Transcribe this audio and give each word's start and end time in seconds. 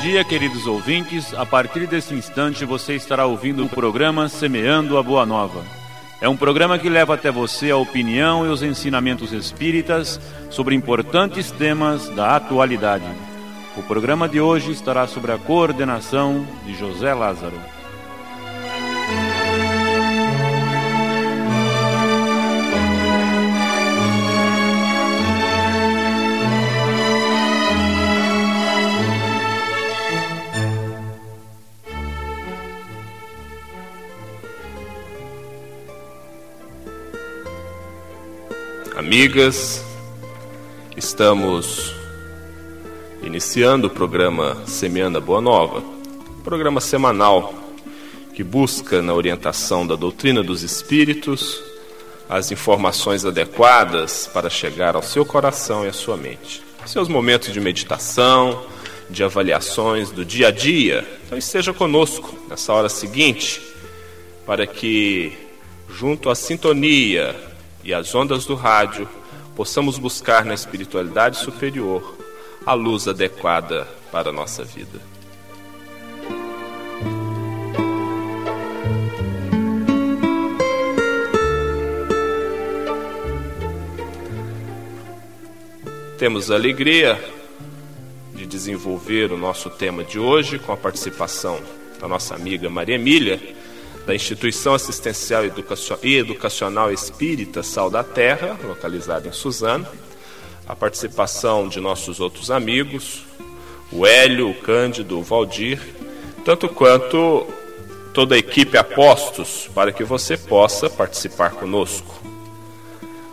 Dia, 0.00 0.24
queridos 0.24 0.66
ouvintes. 0.66 1.34
A 1.34 1.44
partir 1.44 1.86
desse 1.86 2.14
instante 2.14 2.64
você 2.64 2.94
estará 2.94 3.26
ouvindo 3.26 3.62
o 3.62 3.68
programa 3.68 4.30
Semeando 4.30 4.96
a 4.96 5.02
Boa 5.02 5.26
Nova. 5.26 5.62
É 6.22 6.28
um 6.28 6.38
programa 6.38 6.78
que 6.78 6.88
leva 6.88 7.14
até 7.14 7.30
você 7.30 7.70
a 7.70 7.76
opinião 7.76 8.46
e 8.46 8.48
os 8.48 8.62
ensinamentos 8.62 9.30
espíritas 9.30 10.18
sobre 10.48 10.74
importantes 10.74 11.50
temas 11.50 12.08
da 12.08 12.34
atualidade. 12.34 13.04
O 13.76 13.82
programa 13.82 14.26
de 14.26 14.40
hoje 14.40 14.72
estará 14.72 15.06
sob 15.06 15.30
a 15.30 15.36
coordenação 15.36 16.46
de 16.64 16.74
José 16.74 17.12
Lázaro. 17.12 17.60
Amigas, 39.10 39.84
estamos 40.96 41.92
iniciando 43.24 43.88
o 43.88 43.90
programa 43.90 44.62
Semeando 44.68 45.20
Boa 45.20 45.40
Nova, 45.40 45.82
programa 46.44 46.80
semanal 46.80 47.52
que 48.36 48.44
busca, 48.44 49.02
na 49.02 49.12
orientação 49.12 49.84
da 49.84 49.96
doutrina 49.96 50.44
dos 50.44 50.62
espíritos, 50.62 51.60
as 52.28 52.52
informações 52.52 53.24
adequadas 53.24 54.30
para 54.32 54.48
chegar 54.48 54.94
ao 54.94 55.02
seu 55.02 55.26
coração 55.26 55.84
e 55.84 55.88
à 55.88 55.92
sua 55.92 56.16
mente. 56.16 56.62
Seus 56.86 57.08
momentos 57.08 57.52
de 57.52 57.60
meditação, 57.60 58.64
de 59.10 59.24
avaliações 59.24 60.12
do 60.12 60.24
dia 60.24 60.46
a 60.46 60.50
dia. 60.52 61.04
Então 61.26 61.36
esteja 61.36 61.74
conosco 61.74 62.32
nessa 62.48 62.72
hora 62.72 62.88
seguinte, 62.88 63.60
para 64.46 64.68
que, 64.68 65.32
junto 65.88 66.30
à 66.30 66.36
sintonia 66.36 67.49
e 67.82 67.94
as 67.94 68.14
ondas 68.14 68.44
do 68.44 68.54
rádio, 68.54 69.08
possamos 69.56 69.98
buscar 69.98 70.44
na 70.44 70.54
espiritualidade 70.54 71.38
superior 71.38 72.16
a 72.64 72.74
luz 72.74 73.08
adequada 73.08 73.86
para 74.12 74.30
a 74.30 74.32
nossa 74.32 74.64
vida. 74.64 75.00
Temos 86.18 86.50
a 86.50 86.54
alegria 86.54 87.18
de 88.34 88.44
desenvolver 88.44 89.32
o 89.32 89.38
nosso 89.38 89.70
tema 89.70 90.04
de 90.04 90.18
hoje 90.18 90.58
com 90.58 90.70
a 90.70 90.76
participação 90.76 91.58
da 91.98 92.06
nossa 92.06 92.34
amiga 92.34 92.68
Maria 92.68 92.96
Emília 92.96 93.40
da 94.10 94.14
Instituição 94.16 94.74
Assistencial 94.74 95.44
e 96.02 96.16
Educacional 96.16 96.92
Espírita 96.92 97.62
Sal 97.62 97.88
da 97.88 98.02
Terra, 98.02 98.58
localizada 98.64 99.28
em 99.28 99.32
Suzano, 99.32 99.86
a 100.66 100.74
participação 100.74 101.68
de 101.68 101.78
nossos 101.78 102.18
outros 102.18 102.50
amigos, 102.50 103.22
o 103.92 104.04
Hélio, 104.04 104.50
o 104.50 104.54
Cândido, 104.54 105.16
o 105.16 105.22
Valdir, 105.22 105.80
tanto 106.44 106.68
quanto 106.68 107.46
toda 108.12 108.34
a 108.34 108.38
equipe 108.38 108.76
Apostos, 108.76 109.70
para 109.72 109.92
que 109.92 110.02
você 110.02 110.36
possa 110.36 110.90
participar 110.90 111.52
conosco. 111.52 112.20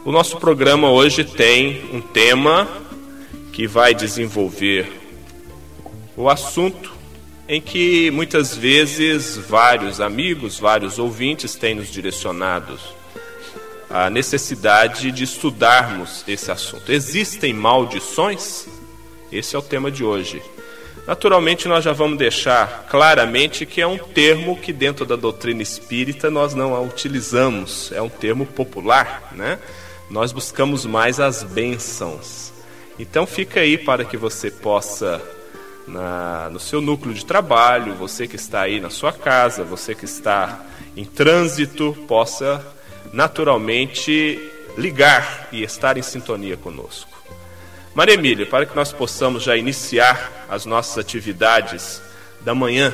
O 0.06 0.12
nosso 0.12 0.38
programa 0.38 0.92
hoje 0.92 1.24
tem 1.24 1.90
um 1.92 2.02
tema 2.02 2.68
que 3.52 3.66
vai 3.66 3.96
desenvolver 3.96 4.92
o 6.16 6.30
assunto 6.30 6.97
em 7.48 7.62
que 7.62 8.12
muitas 8.12 8.56
vezes 8.56 9.38
vários 9.38 10.02
amigos, 10.02 10.60
vários 10.60 11.00
ouvintes 11.00 11.56
têm 11.56 11.76
nos 11.76 11.92
direcionados 11.92 12.98
a 13.90 14.10
necessidade 14.10 15.12
de 15.12 15.24
estudarmos 15.24 16.24
esse 16.28 16.52
assunto. 16.52 16.92
Existem 16.92 17.54
maldições? 17.54 18.68
Esse 19.32 19.56
é 19.56 19.60
o 19.60 19.62
tema 19.62 19.90
de 19.90 20.04
hoje. 20.04 20.42
Naturalmente, 21.06 21.70
nós 21.70 21.86
já 21.86 21.94
vamos 21.94 22.18
deixar 22.18 22.86
claramente 22.90 23.66
que 23.66 23.80
é 23.80 23.88
um 23.88 23.98
termo 23.98 24.58
que, 24.58 24.74
dentro 24.74 25.06
da 25.06 25.16
doutrina 25.16 25.62
espírita, 25.62 26.30
nós 26.30 26.54
não 26.54 26.84
utilizamos, 26.84 27.94
é 27.94 28.02
um 28.02 28.10
termo 28.10 28.46
popular, 28.46 29.32
né? 29.32 29.58
Nós 30.10 30.34
buscamos 30.34 30.86
mais 30.86 31.18
as 31.18 31.44
bênçãos. 31.44 32.52
Então, 33.00 33.26
fica 33.26 33.62
aí 33.62 33.78
para 33.78 34.04
que 34.04 34.18
você 34.18 34.52
possa 34.52 35.22
na, 35.88 36.50
no 36.52 36.60
seu 36.60 36.82
núcleo 36.82 37.14
de 37.14 37.26
trabalho, 37.26 37.96
você 37.96 38.28
que 38.28 38.36
está 38.36 38.62
aí 38.62 38.80
na 38.80 38.90
sua 38.90 39.14
casa, 39.14 39.64
você 39.64 39.96
que 39.96 40.06
está 40.06 40.60
em 40.96 41.06
trânsito, 41.06 41.98
possa 42.08 42.66
naturalmente 43.14 44.40
ligar 44.78 45.48
e 45.52 45.64
estar 45.64 45.98
em 45.98 46.02
sintonia 46.02 46.58
conosco. 46.58 47.18
Maria 47.96 48.16
Emília, 48.16 48.46
para 48.46 48.66
que 48.66 48.76
nós 48.76 48.92
possamos 48.92 49.44
já 49.44 49.58
iniciar 49.58 50.46
as 50.50 50.66
nossas 50.66 50.98
atividades 51.00 52.02
da 52.42 52.54
manhã, 52.54 52.94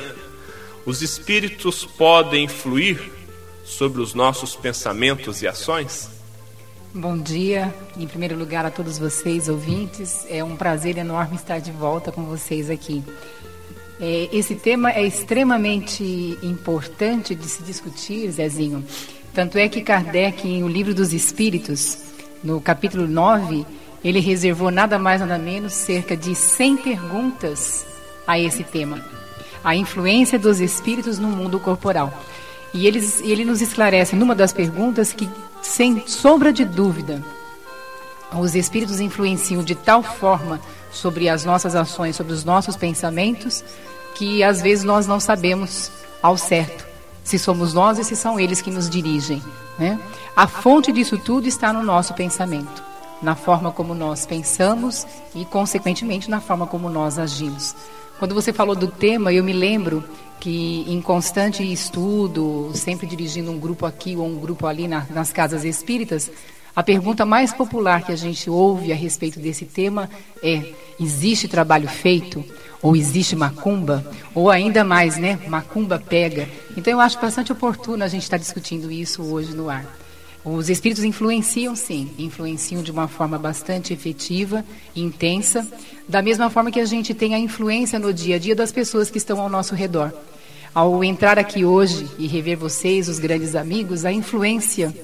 os 0.86 1.02
espíritos 1.02 1.84
podem 1.84 2.44
influir 2.44 3.12
sobre 3.64 4.00
os 4.00 4.14
nossos 4.14 4.54
pensamentos 4.54 5.42
e 5.42 5.48
ações? 5.48 6.08
Bom 6.96 7.18
dia, 7.18 7.74
em 7.98 8.06
primeiro 8.06 8.38
lugar 8.38 8.64
a 8.64 8.70
todos 8.70 8.98
vocês, 8.98 9.48
ouvintes. 9.48 10.24
É 10.30 10.44
um 10.44 10.54
prazer 10.54 10.96
enorme 10.96 11.34
estar 11.34 11.58
de 11.58 11.72
volta 11.72 12.12
com 12.12 12.22
vocês 12.22 12.70
aqui. 12.70 13.02
É, 14.00 14.28
esse 14.32 14.54
tema 14.54 14.92
é 14.92 15.04
extremamente 15.04 16.38
importante 16.40 17.34
de 17.34 17.48
se 17.48 17.64
discutir, 17.64 18.30
Zezinho. 18.30 18.84
Tanto 19.34 19.58
é 19.58 19.68
que 19.68 19.82
Kardec, 19.82 20.46
em 20.46 20.62
O 20.62 20.68
Livro 20.68 20.94
dos 20.94 21.12
Espíritos, 21.12 21.98
no 22.44 22.60
capítulo 22.60 23.08
9, 23.08 23.66
ele 24.04 24.20
reservou 24.20 24.70
nada 24.70 24.96
mais 24.96 25.20
nada 25.20 25.36
menos 25.36 25.72
cerca 25.72 26.16
de 26.16 26.32
100 26.32 26.76
perguntas 26.76 27.84
a 28.24 28.38
esse 28.38 28.62
tema. 28.62 29.04
A 29.64 29.74
influência 29.74 30.38
dos 30.38 30.60
espíritos 30.60 31.18
no 31.18 31.26
mundo 31.26 31.58
corporal. 31.58 32.22
E 32.72 32.86
eles, 32.86 33.20
ele 33.20 33.44
nos 33.44 33.60
esclarece 33.60 34.14
numa 34.14 34.34
das 34.34 34.52
perguntas 34.52 35.12
que 35.12 35.28
sem 35.64 36.06
sombra 36.06 36.52
de 36.52 36.64
dúvida, 36.64 37.24
os 38.38 38.54
espíritos 38.54 39.00
influenciam 39.00 39.62
de 39.62 39.74
tal 39.74 40.02
forma 40.02 40.60
sobre 40.92 41.28
as 41.28 41.44
nossas 41.44 41.74
ações, 41.74 42.14
sobre 42.14 42.32
os 42.32 42.44
nossos 42.44 42.76
pensamentos, 42.76 43.64
que 44.14 44.44
às 44.44 44.60
vezes 44.60 44.84
nós 44.84 45.06
não 45.06 45.18
sabemos 45.18 45.90
ao 46.22 46.36
certo 46.36 46.84
se 47.24 47.38
somos 47.38 47.72
nós 47.72 47.98
e 47.98 48.04
se 48.04 48.14
são 48.14 48.38
eles 48.38 48.60
que 48.60 48.70
nos 48.70 48.88
dirigem. 48.88 49.42
Né? 49.78 49.98
A 50.36 50.46
fonte 50.46 50.92
disso 50.92 51.16
tudo 51.16 51.48
está 51.48 51.72
no 51.72 51.82
nosso 51.82 52.12
pensamento, 52.12 52.82
na 53.22 53.34
forma 53.34 53.72
como 53.72 53.94
nós 53.94 54.26
pensamos 54.26 55.06
e, 55.34 55.44
consequentemente, 55.46 56.30
na 56.30 56.40
forma 56.40 56.66
como 56.66 56.90
nós 56.90 57.18
agimos. 57.18 57.74
Quando 58.18 58.34
você 58.34 58.52
falou 58.52 58.76
do 58.76 58.88
tema, 58.88 59.32
eu 59.32 59.42
me 59.42 59.52
lembro 59.52 60.04
que 60.40 60.84
em 60.86 61.00
constante 61.00 61.62
estudo, 61.62 62.70
sempre 62.74 63.06
dirigindo 63.06 63.50
um 63.50 63.58
grupo 63.58 63.86
aqui 63.86 64.16
ou 64.16 64.26
um 64.26 64.38
grupo 64.38 64.66
ali 64.66 64.86
na, 64.86 65.06
nas 65.10 65.32
casas 65.32 65.64
espíritas, 65.64 66.30
a 66.76 66.82
pergunta 66.82 67.24
mais 67.24 67.52
popular 67.52 68.02
que 68.04 68.12
a 68.12 68.16
gente 68.16 68.50
ouve 68.50 68.92
a 68.92 68.96
respeito 68.96 69.38
desse 69.38 69.64
tema 69.64 70.10
é: 70.42 70.72
existe 71.00 71.48
trabalho 71.48 71.88
feito? 71.88 72.44
Ou 72.82 72.94
existe 72.94 73.34
macumba? 73.34 74.04
Ou 74.34 74.50
ainda 74.50 74.84
mais, 74.84 75.16
né? 75.16 75.38
Macumba 75.48 75.98
pega. 75.98 76.48
Então 76.76 76.92
eu 76.92 77.00
acho 77.00 77.20
bastante 77.20 77.50
oportuno 77.50 78.04
a 78.04 78.08
gente 78.08 78.24
estar 78.24 78.36
discutindo 78.36 78.90
isso 78.90 79.22
hoje 79.22 79.54
no 79.54 79.70
ar. 79.70 79.86
Os 80.44 80.68
espíritos 80.68 81.04
influenciam, 81.04 81.74
sim, 81.74 82.10
influenciam 82.18 82.82
de 82.82 82.90
uma 82.90 83.08
forma 83.08 83.38
bastante 83.38 83.94
efetiva 83.94 84.62
intensa, 84.94 85.66
da 86.06 86.20
mesma 86.20 86.50
forma 86.50 86.70
que 86.70 86.80
a 86.80 86.84
gente 86.84 87.14
tem 87.14 87.34
a 87.34 87.38
influência 87.38 87.98
no 87.98 88.12
dia 88.12 88.36
a 88.36 88.38
dia 88.38 88.54
das 88.54 88.70
pessoas 88.70 89.10
que 89.10 89.16
estão 89.16 89.40
ao 89.40 89.48
nosso 89.48 89.74
redor. 89.74 90.12
Ao 90.74 91.02
entrar 91.02 91.38
aqui 91.38 91.64
hoje 91.64 92.06
e 92.18 92.26
rever 92.26 92.58
vocês, 92.58 93.08
os 93.08 93.18
grandes 93.18 93.54
amigos, 93.54 94.04
a 94.04 94.12
influência 94.12 94.94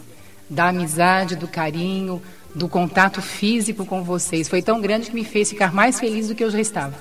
da 0.48 0.68
amizade, 0.68 1.36
do 1.36 1.48
carinho, 1.48 2.20
do 2.54 2.68
contato 2.68 3.22
físico 3.22 3.86
com 3.86 4.02
vocês 4.02 4.46
foi 4.46 4.60
tão 4.60 4.78
grande 4.78 5.08
que 5.08 5.14
me 5.14 5.24
fez 5.24 5.48
ficar 5.48 5.72
mais 5.72 5.98
feliz 5.98 6.28
do 6.28 6.34
que 6.34 6.44
eu 6.44 6.50
já 6.50 6.60
estava. 6.60 6.94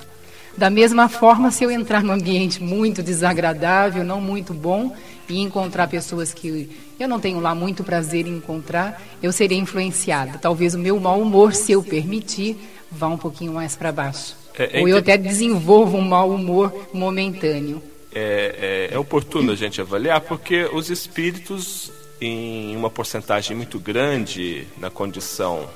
Da 0.56 0.70
mesma 0.70 1.08
forma, 1.10 1.50
se 1.50 1.62
eu 1.62 1.70
entrar 1.70 2.02
num 2.02 2.12
ambiente 2.12 2.62
muito 2.62 3.02
desagradável, 3.02 4.02
não 4.02 4.20
muito 4.20 4.54
bom, 4.54 4.94
e 5.28 5.38
encontrar 5.40 5.88
pessoas 5.88 6.32
que 6.32 6.70
eu 7.00 7.08
não 7.08 7.18
tenho 7.18 7.40
lá 7.40 7.54
muito 7.54 7.82
prazer 7.82 8.26
em 8.26 8.36
encontrar, 8.36 9.02
eu 9.22 9.32
serei 9.32 9.58
influenciada. 9.58 10.38
Talvez 10.38 10.74
o 10.74 10.78
meu 10.78 11.00
mau 11.00 11.20
humor, 11.20 11.54
se 11.54 11.72
eu 11.72 11.82
permitir, 11.82 12.58
vá 12.90 13.08
um 13.08 13.16
pouquinho 13.16 13.54
mais 13.54 13.74
para 13.74 13.90
baixo. 13.90 14.36
É, 14.58 14.78
é 14.78 14.82
Ou 14.82 14.88
eu 14.88 14.98
até 14.98 15.16
desenvolvo 15.16 15.96
um 15.96 16.02
mau 16.02 16.30
humor 16.30 16.88
momentâneo. 16.92 17.82
É, 18.12 18.88
é, 18.90 18.94
é 18.94 18.98
oportuno 18.98 19.52
a 19.52 19.56
gente 19.56 19.80
avaliar 19.80 20.20
porque 20.20 20.64
os 20.72 20.90
espíritos, 20.90 21.90
em 22.20 22.76
uma 22.76 22.90
porcentagem 22.90 23.56
muito 23.56 23.78
grande 23.78 24.66
na 24.76 24.90
condição 24.90 25.70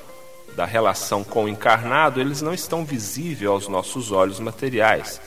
da 0.55 0.65
relação 0.65 1.23
com 1.23 1.45
o 1.45 1.49
encarnado, 1.49 2.21
eles 2.21 2.41
não 2.41 2.53
estão 2.53 2.85
visíveis 2.85 3.49
aos 3.49 3.67
nossos 3.67 4.11
olhos 4.11 4.39
materiais. 4.39 5.19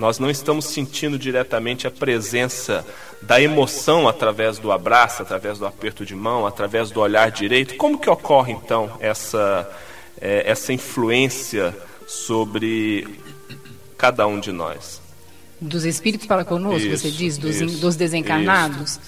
Nós 0.00 0.18
não 0.18 0.30
estamos 0.30 0.64
sentindo 0.64 1.18
diretamente 1.18 1.86
a 1.86 1.90
presença 1.90 2.86
da 3.20 3.38
emoção 3.38 4.08
através 4.08 4.58
do 4.58 4.72
abraço, 4.72 5.20
através 5.20 5.58
do 5.58 5.66
aperto 5.66 6.06
de 6.06 6.14
mão, 6.16 6.46
através 6.46 6.90
do 6.90 7.00
olhar 7.00 7.30
direito. 7.30 7.76
Como 7.76 7.98
que 7.98 8.08
ocorre 8.08 8.54
então 8.54 8.90
essa, 8.98 9.70
é, 10.18 10.50
essa 10.50 10.72
influência 10.72 11.76
sobre 12.08 13.06
cada 13.98 14.26
um 14.26 14.40
de 14.40 14.50
nós? 14.50 15.02
Dos 15.60 15.84
espíritos 15.84 16.26
para 16.26 16.46
conosco, 16.46 16.88
isso, 16.88 16.96
você 16.96 17.10
diz, 17.10 17.36
dos, 17.36 17.60
isso, 17.60 17.78
dos 17.78 17.94
desencarnados? 17.94 18.92
Isso. 18.92 19.00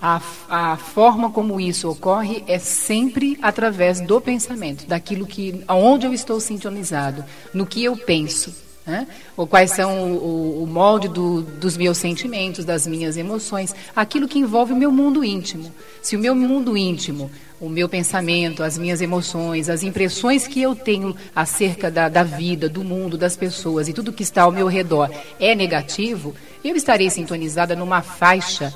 A, 0.00 0.22
a 0.48 0.76
forma 0.76 1.28
como 1.28 1.60
isso 1.60 1.90
ocorre 1.90 2.44
é 2.46 2.60
sempre 2.60 3.36
através 3.42 4.00
do 4.00 4.20
pensamento, 4.20 4.86
daquilo 4.86 5.26
que, 5.26 5.64
aonde 5.66 6.06
eu 6.06 6.12
estou 6.12 6.38
sintonizado, 6.38 7.24
no 7.52 7.66
que 7.66 7.82
eu 7.82 7.96
penso, 7.96 8.65
né? 8.86 9.06
ou 9.36 9.46
quais 9.46 9.72
são 9.72 10.12
o, 10.12 10.62
o 10.62 10.66
molde 10.66 11.08
do, 11.08 11.42
dos 11.42 11.76
meus 11.76 11.98
sentimentos, 11.98 12.64
das 12.64 12.86
minhas 12.86 13.16
emoções, 13.16 13.74
aquilo 13.94 14.28
que 14.28 14.38
envolve 14.38 14.72
o 14.72 14.76
meu 14.76 14.92
mundo 14.92 15.24
íntimo. 15.24 15.72
Se 16.00 16.14
o 16.14 16.18
meu 16.18 16.34
mundo 16.34 16.76
íntimo, 16.76 17.30
o 17.60 17.68
meu 17.68 17.88
pensamento, 17.88 18.62
as 18.62 18.78
minhas 18.78 19.00
emoções, 19.00 19.68
as 19.68 19.82
impressões 19.82 20.46
que 20.46 20.62
eu 20.62 20.76
tenho 20.76 21.16
acerca 21.34 21.90
da, 21.90 22.08
da 22.08 22.22
vida, 22.22 22.68
do 22.68 22.84
mundo, 22.84 23.18
das 23.18 23.36
pessoas 23.36 23.88
e 23.88 23.92
tudo 23.92 24.12
que 24.12 24.22
está 24.22 24.42
ao 24.42 24.52
meu 24.52 24.68
redor 24.68 25.10
é 25.40 25.54
negativo, 25.54 26.34
eu 26.62 26.76
estarei 26.76 27.10
sintonizada 27.10 27.74
numa 27.74 28.02
faixa 28.02 28.72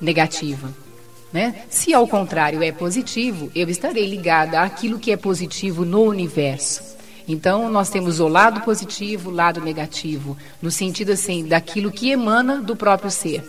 negativa. 0.00 0.68
Né? 1.32 1.64
Se 1.68 1.92
ao 1.92 2.08
contrário 2.08 2.62
é 2.62 2.72
positivo, 2.72 3.50
eu 3.54 3.68
estarei 3.68 4.06
ligada 4.06 4.60
àquilo 4.60 4.98
que 4.98 5.12
é 5.12 5.16
positivo 5.16 5.84
no 5.84 6.02
universo. 6.02 6.93
Então, 7.26 7.70
nós 7.70 7.88
temos 7.88 8.20
o 8.20 8.28
lado 8.28 8.60
positivo, 8.60 9.30
o 9.30 9.34
lado 9.34 9.60
negativo, 9.60 10.36
no 10.60 10.70
sentido 10.70 11.12
assim, 11.12 11.46
daquilo 11.46 11.90
que 11.90 12.10
emana 12.10 12.60
do 12.60 12.76
próprio 12.76 13.10
ser. 13.10 13.42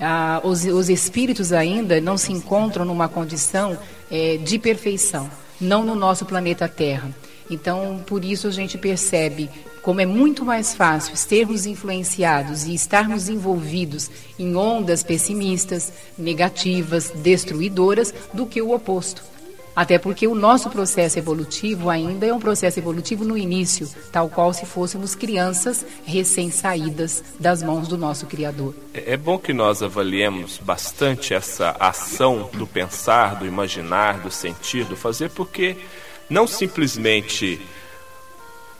Ah, 0.00 0.40
os, 0.44 0.64
os, 0.64 0.88
espíritos 0.88 1.52
ainda 1.52 2.00
não 2.00 2.16
se 2.16 2.32
encontram 2.32 2.84
numa 2.84 3.08
condição 3.08 3.78
é, 4.10 4.36
de 4.36 4.58
perfeição, 4.58 5.28
não 5.60 5.84
no 5.84 5.94
nosso 5.94 6.24
planeta 6.24 6.68
Terra. 6.68 7.10
Então, 7.50 8.02
por 8.06 8.24
isso 8.24 8.46
a 8.46 8.50
gente 8.50 8.76
percebe 8.76 9.48
como 9.82 10.00
é 10.00 10.06
muito 10.06 10.44
mais 10.44 10.74
fácil 10.74 11.16
sermos 11.16 11.66
influenciados 11.66 12.64
e 12.64 12.74
estarmos 12.74 13.28
envolvidos 13.28 14.10
em 14.38 14.54
ondas 14.54 15.02
pessimistas, 15.02 15.92
negativas, 16.16 17.10
destruidoras, 17.10 18.12
do 18.32 18.46
que 18.46 18.60
o 18.60 18.74
oposto. 18.74 19.22
Até 19.78 19.96
porque 19.96 20.26
o 20.26 20.34
nosso 20.34 20.68
processo 20.70 21.20
evolutivo 21.20 21.88
ainda 21.88 22.26
é 22.26 22.34
um 22.34 22.40
processo 22.40 22.80
evolutivo 22.80 23.24
no 23.24 23.38
início, 23.38 23.88
tal 24.10 24.28
qual 24.28 24.52
se 24.52 24.66
fôssemos 24.66 25.14
crianças 25.14 25.86
recém-saídas 26.04 27.22
das 27.38 27.62
mãos 27.62 27.86
do 27.86 27.96
nosso 27.96 28.26
Criador. 28.26 28.74
É, 28.92 29.12
é 29.12 29.16
bom 29.16 29.38
que 29.38 29.52
nós 29.52 29.80
avaliemos 29.80 30.58
bastante 30.58 31.32
essa 31.32 31.76
ação 31.78 32.50
do 32.54 32.66
pensar, 32.66 33.36
do 33.36 33.46
imaginar, 33.46 34.18
do 34.18 34.32
sentir, 34.32 34.84
do 34.84 34.96
fazer, 34.96 35.30
porque 35.30 35.76
não 36.28 36.44
simplesmente 36.48 37.64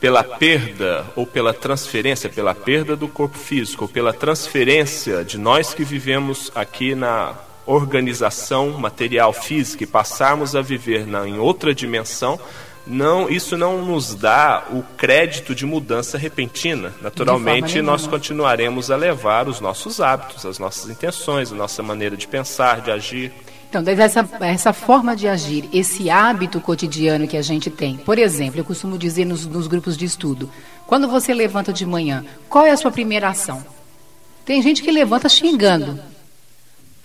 pela 0.00 0.24
perda 0.24 1.06
ou 1.14 1.24
pela 1.24 1.54
transferência, 1.54 2.28
pela 2.28 2.56
perda 2.56 2.96
do 2.96 3.06
corpo 3.06 3.38
físico, 3.38 3.84
ou 3.84 3.88
pela 3.88 4.12
transferência 4.12 5.24
de 5.24 5.38
nós 5.38 5.72
que 5.72 5.84
vivemos 5.84 6.50
aqui 6.56 6.96
na 6.96 7.36
organização 7.68 8.70
material 8.78 9.32
física 9.32 9.84
e 9.84 9.86
passarmos 9.86 10.56
a 10.56 10.62
viver 10.62 11.06
na, 11.06 11.28
em 11.28 11.38
outra 11.38 11.74
dimensão, 11.74 12.40
não, 12.86 13.28
isso 13.28 13.56
não 13.56 13.84
nos 13.84 14.14
dá 14.14 14.64
o 14.70 14.82
crédito 14.96 15.54
de 15.54 15.66
mudança 15.66 16.16
repentina. 16.16 16.94
Naturalmente, 17.02 17.82
nós 17.82 18.06
continuaremos 18.06 18.90
a 18.90 18.96
levar 18.96 19.46
os 19.46 19.60
nossos 19.60 20.00
hábitos, 20.00 20.46
as 20.46 20.58
nossas 20.58 20.88
intenções, 20.88 21.52
a 21.52 21.54
nossa 21.54 21.82
maneira 21.82 22.16
de 22.16 22.26
pensar, 22.26 22.80
de 22.80 22.90
agir. 22.90 23.30
Então, 23.68 23.82
essa, 23.86 24.26
essa 24.40 24.72
forma 24.72 25.14
de 25.14 25.28
agir, 25.28 25.68
esse 25.70 26.08
hábito 26.08 26.58
cotidiano 26.58 27.28
que 27.28 27.36
a 27.36 27.42
gente 27.42 27.68
tem. 27.68 27.98
Por 27.98 28.18
exemplo, 28.18 28.58
eu 28.58 28.64
costumo 28.64 28.96
dizer 28.96 29.26
nos, 29.26 29.44
nos 29.44 29.66
grupos 29.66 29.94
de 29.94 30.06
estudo: 30.06 30.50
quando 30.86 31.06
você 31.06 31.34
levanta 31.34 31.70
de 31.70 31.84
manhã, 31.84 32.24
qual 32.48 32.64
é 32.64 32.70
a 32.70 32.76
sua 32.78 32.90
primeira 32.90 33.28
ação? 33.28 33.62
Tem 34.46 34.62
gente 34.62 34.82
que 34.82 34.90
levanta 34.90 35.28
xingando, 35.28 36.00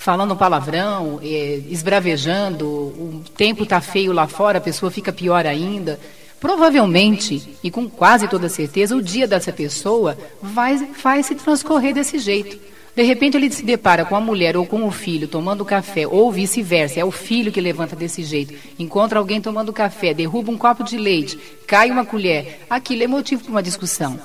falando 0.04 0.36
palavrão, 0.36 1.18
é, 1.24 1.62
esbravejando, 1.70 2.68
o 2.68 3.24
tempo 3.38 3.64
está 3.64 3.80
feio 3.80 4.12
lá 4.12 4.28
fora, 4.28 4.58
a 4.58 4.62
pessoa 4.62 4.92
fica 4.92 5.14
pior 5.14 5.46
ainda. 5.46 5.98
Provavelmente, 6.42 7.56
e 7.64 7.72
com 7.72 7.90
quase 7.90 8.28
toda 8.28 8.50
certeza, 8.50 8.98
o 8.98 9.02
dia 9.02 9.26
dessa 9.26 9.54
pessoa 9.54 10.18
vai, 10.42 10.76
vai 11.02 11.24
se 11.24 11.36
transcorrer 11.36 11.94
desse 11.94 12.20
jeito. 12.20 12.60
De 12.94 13.02
repente 13.02 13.38
ele 13.38 13.50
se 13.50 13.64
depara 13.64 14.04
com 14.04 14.14
a 14.14 14.20
mulher 14.20 14.58
ou 14.58 14.66
com 14.66 14.86
o 14.86 14.92
filho 14.92 15.26
tomando 15.26 15.64
café, 15.64 16.06
ou 16.06 16.30
vice-versa, 16.30 17.00
é 17.00 17.06
o 17.06 17.10
filho 17.10 17.50
que 17.50 17.62
levanta 17.62 17.96
desse 17.96 18.24
jeito. 18.24 18.54
Encontra 18.78 19.20
alguém 19.20 19.40
tomando 19.40 19.72
café, 19.72 20.14
derruba 20.14 20.52
um 20.52 20.58
copo 20.58 20.84
de 20.84 20.98
leite, 20.98 21.40
cai 21.66 21.90
uma 21.90 22.04
colher. 22.04 22.66
Aquilo 22.70 23.04
é 23.04 23.08
motivo 23.08 23.42
para 23.42 23.52
uma 23.52 23.64
discussão. 23.64 24.20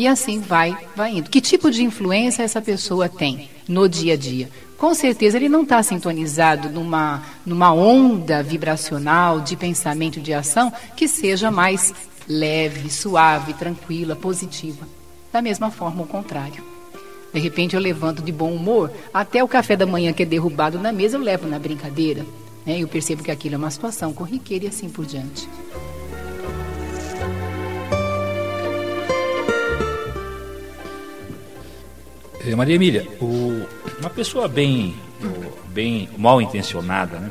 E 0.00 0.08
assim 0.08 0.40
vai, 0.40 0.74
vai 0.96 1.18
indo. 1.18 1.28
Que 1.28 1.42
tipo 1.42 1.70
de 1.70 1.84
influência 1.84 2.42
essa 2.42 2.62
pessoa 2.62 3.06
tem 3.06 3.50
no 3.68 3.86
dia 3.86 4.14
a 4.14 4.16
dia? 4.16 4.48
Com 4.78 4.94
certeza 4.94 5.36
ele 5.36 5.46
não 5.46 5.60
está 5.60 5.82
sintonizado 5.82 6.70
numa, 6.70 7.22
numa 7.44 7.70
onda 7.70 8.42
vibracional 8.42 9.42
de 9.42 9.56
pensamento 9.56 10.18
de 10.18 10.32
ação 10.32 10.72
que 10.96 11.06
seja 11.06 11.50
mais 11.50 11.92
leve, 12.26 12.88
suave, 12.88 13.52
tranquila, 13.52 14.16
positiva. 14.16 14.88
Da 15.30 15.42
mesma 15.42 15.70
forma, 15.70 16.02
o 16.02 16.06
contrário. 16.06 16.64
De 17.30 17.38
repente 17.38 17.76
eu 17.76 17.80
levanto 17.82 18.22
de 18.22 18.32
bom 18.32 18.54
humor, 18.54 18.90
até 19.12 19.44
o 19.44 19.48
café 19.48 19.76
da 19.76 19.84
manhã 19.84 20.14
que 20.14 20.22
é 20.22 20.26
derrubado 20.26 20.78
na 20.78 20.92
mesa 20.92 21.18
eu 21.18 21.22
levo 21.22 21.46
na 21.46 21.58
brincadeira. 21.58 22.24
Né? 22.64 22.78
Eu 22.78 22.88
percebo 22.88 23.22
que 23.22 23.30
aquilo 23.30 23.56
é 23.56 23.58
uma 23.58 23.70
situação 23.70 24.14
corriqueira 24.14 24.64
e 24.64 24.68
assim 24.68 24.88
por 24.88 25.04
diante. 25.04 25.46
Maria 32.56 32.74
Emília, 32.74 33.06
o, 33.20 33.66
uma 33.98 34.08
pessoa 34.08 34.48
bem, 34.48 34.96
bem 35.68 36.08
mal 36.16 36.40
intencionada, 36.40 37.18
né? 37.18 37.30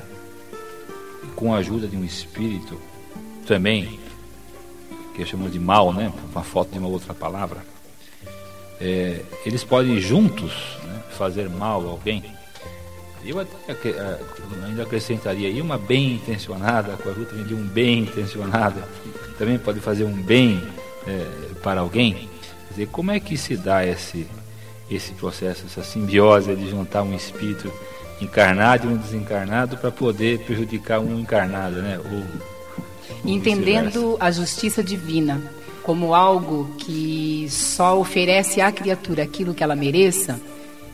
com 1.36 1.54
a 1.54 1.58
ajuda 1.58 1.88
de 1.88 1.98
um 1.98 2.04
espírito 2.04 2.80
também, 3.46 4.00
que 5.16 5.26
chamamos 5.26 5.52
de 5.52 5.60
mal, 5.60 5.92
né? 5.92 6.14
uma 6.32 6.44
foto 6.44 6.72
de 6.72 6.78
uma 6.78 6.88
outra 6.88 7.14
palavra, 7.14 7.64
é, 8.80 9.22
eles 9.46 9.64
podem 9.64 10.00
juntos 10.00 10.54
né, 10.84 11.04
fazer 11.18 11.50
mal 11.50 11.86
a 11.88 11.92
alguém. 11.92 12.24
Eu 13.26 13.40
até, 13.40 13.76
ainda 14.66 14.84
acrescentaria 14.84 15.50
aí 15.50 15.60
uma 15.60 15.78
bem 15.78 16.14
intencionada, 16.14 16.96
com 16.98 17.10
a 17.10 17.12
ajuda 17.12 17.44
de 17.44 17.54
um 17.54 17.68
bem 17.68 18.00
intencionado, 18.00 18.82
também 19.38 19.58
pode 19.58 19.80
fazer 19.80 20.06
um 20.06 20.22
bem 20.22 20.62
é, 21.06 21.26
para 21.62 21.82
alguém. 21.82 22.14
Quer 22.14 22.72
dizer, 22.72 22.88
como 22.88 23.12
é 23.12 23.20
que 23.20 23.38
se 23.38 23.58
dá 23.58 23.86
esse, 23.86 24.26
esse 24.90 25.12
processo, 25.14 25.66
essa 25.66 25.84
simbiose 25.84 26.56
de 26.56 26.70
juntar 26.70 27.04
um 27.04 27.14
espírito 27.14 27.72
encarnado 28.22 28.88
e 28.88 28.94
um 28.94 28.98
desencarnado 28.98 29.78
para 29.78 29.92
poder 29.92 30.40
prejudicar 30.40 31.00
um 31.00 31.20
encarnado, 31.20 31.82
né? 31.82 32.00
Ou, 32.00 32.50
Entendendo 33.26 34.18
a 34.20 34.32
justiça 34.32 34.84
divina 34.84 35.42
como 35.84 36.14
algo 36.14 36.70
que 36.78 37.48
só 37.50 38.00
oferece 38.00 38.62
à 38.62 38.72
criatura 38.72 39.24
aquilo 39.24 39.54
que 39.54 39.64
ela 39.64 39.76
mereça, 39.76 40.40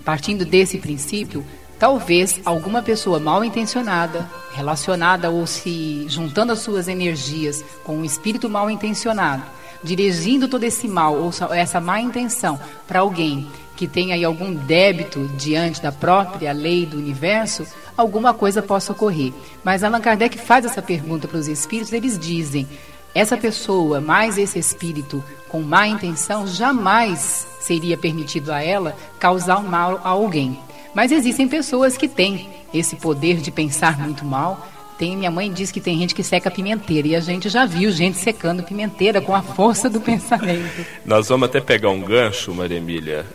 partindo 0.03 0.45
desse 0.45 0.77
princípio, 0.77 1.45
talvez 1.77 2.39
alguma 2.45 2.81
pessoa 2.81 3.19
mal 3.19 3.43
intencionada, 3.43 4.29
relacionada 4.53 5.29
ou 5.29 5.45
se 5.45 6.05
juntando 6.07 6.53
as 6.53 6.59
suas 6.59 6.87
energias 6.87 7.63
com 7.83 7.97
um 7.97 8.05
espírito 8.05 8.49
mal 8.49 8.69
intencionado, 8.69 9.43
dirigindo 9.83 10.47
todo 10.47 10.63
esse 10.63 10.87
mal 10.87 11.15
ou 11.15 11.31
essa 11.53 11.81
má 11.81 11.99
intenção 11.99 12.59
para 12.87 13.01
alguém 13.01 13.47
que 13.75 13.87
tenha 13.87 14.15
aí 14.15 14.23
algum 14.23 14.53
débito 14.53 15.29
diante 15.37 15.81
da 15.81 15.91
própria 15.91 16.51
lei 16.51 16.85
do 16.85 16.97
universo, 16.97 17.65
alguma 17.97 18.33
coisa 18.33 18.61
possa 18.61 18.91
ocorrer. 18.91 19.33
Mas 19.63 19.83
Allan 19.83 20.01
Kardec 20.01 20.37
faz 20.37 20.65
essa 20.65 20.81
pergunta 20.81 21.27
para 21.27 21.37
os 21.37 21.47
espíritos, 21.47 21.93
eles 21.93 22.17
dizem: 22.17 22.67
essa 23.13 23.37
pessoa, 23.37 24.01
mais 24.01 24.37
esse 24.37 24.59
espírito 24.59 25.23
com 25.47 25.61
má 25.61 25.87
intenção, 25.87 26.45
jamais 26.45 27.47
seria 27.61 27.97
permitido 27.97 28.51
a 28.51 28.61
ela 28.61 28.95
causar 29.17 29.63
mal 29.63 30.01
a 30.03 30.09
alguém. 30.09 30.59
Mas 30.93 31.11
existem 31.11 31.47
pessoas 31.47 31.97
que 31.97 32.07
têm 32.07 32.49
esse 32.73 32.95
poder 32.97 33.37
de 33.37 33.51
pensar 33.51 33.97
muito 33.97 34.25
mal. 34.25 34.67
Tem, 34.97 35.15
minha 35.15 35.31
mãe 35.31 35.51
diz 35.51 35.71
que 35.71 35.81
tem 35.81 35.97
gente 35.97 36.15
que 36.15 36.23
seca 36.23 36.49
pimenteira 36.49 37.07
e 37.07 37.15
a 37.15 37.19
gente 37.19 37.49
já 37.49 37.65
viu 37.65 37.91
gente 37.91 38.17
secando 38.17 38.63
pimenteira 38.63 39.19
com 39.19 39.35
a 39.35 39.41
força 39.41 39.89
do 39.89 39.99
pensamento. 40.01 40.85
Nós 41.05 41.27
vamos 41.27 41.49
até 41.49 41.59
pegar 41.59 41.89
um 41.89 42.01
gancho, 42.01 42.53
Maria 42.53 42.77
Emília, 42.77 43.25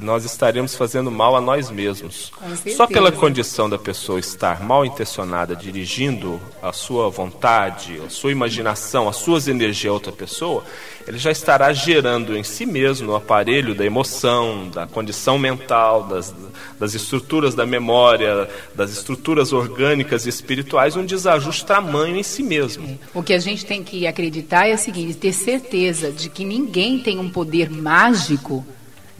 nós 0.00 0.24
estaremos 0.24 0.74
fazendo 0.74 1.10
mal 1.10 1.36
a 1.36 1.40
nós 1.40 1.70
mesmos. 1.70 2.32
Só 2.74 2.86
pela 2.86 3.12
condição 3.12 3.68
da 3.68 3.78
pessoa 3.78 4.18
estar 4.18 4.62
mal 4.62 4.84
intencionada, 4.84 5.54
dirigindo 5.54 6.40
a 6.62 6.72
sua 6.72 7.08
vontade, 7.08 8.00
a 8.04 8.10
sua 8.10 8.32
imaginação, 8.32 9.08
as 9.08 9.16
suas 9.16 9.46
energias 9.46 9.90
a 9.90 9.94
outra 9.94 10.12
pessoa, 10.12 10.64
ele 11.06 11.18
já 11.18 11.30
estará 11.30 11.72
gerando 11.72 12.36
em 12.36 12.42
si 12.42 12.64
mesmo, 12.64 13.08
no 13.08 13.16
aparelho 13.16 13.74
da 13.74 13.84
emoção, 13.84 14.68
da 14.68 14.86
condição 14.86 15.38
mental, 15.38 16.04
das, 16.04 16.34
das 16.78 16.94
estruturas 16.94 17.54
da 17.54 17.66
memória, 17.66 18.48
das 18.74 18.92
estruturas 18.92 19.52
orgânicas 19.52 20.26
e 20.26 20.28
espirituais, 20.28 20.96
um 20.96 21.04
desajuste 21.04 21.66
tamanho 21.66 22.16
em 22.16 22.22
si 22.22 22.42
mesmo. 22.42 22.98
O 23.12 23.22
que 23.22 23.32
a 23.32 23.38
gente 23.38 23.66
tem 23.66 23.82
que 23.82 24.06
acreditar 24.06 24.68
é 24.68 24.74
o 24.74 24.78
seguinte: 24.78 25.14
ter 25.14 25.32
certeza 25.32 26.10
de 26.10 26.28
que 26.28 26.44
ninguém 26.44 26.98
tem 26.98 27.18
um 27.18 27.28
poder 27.28 27.70
mágico 27.70 28.64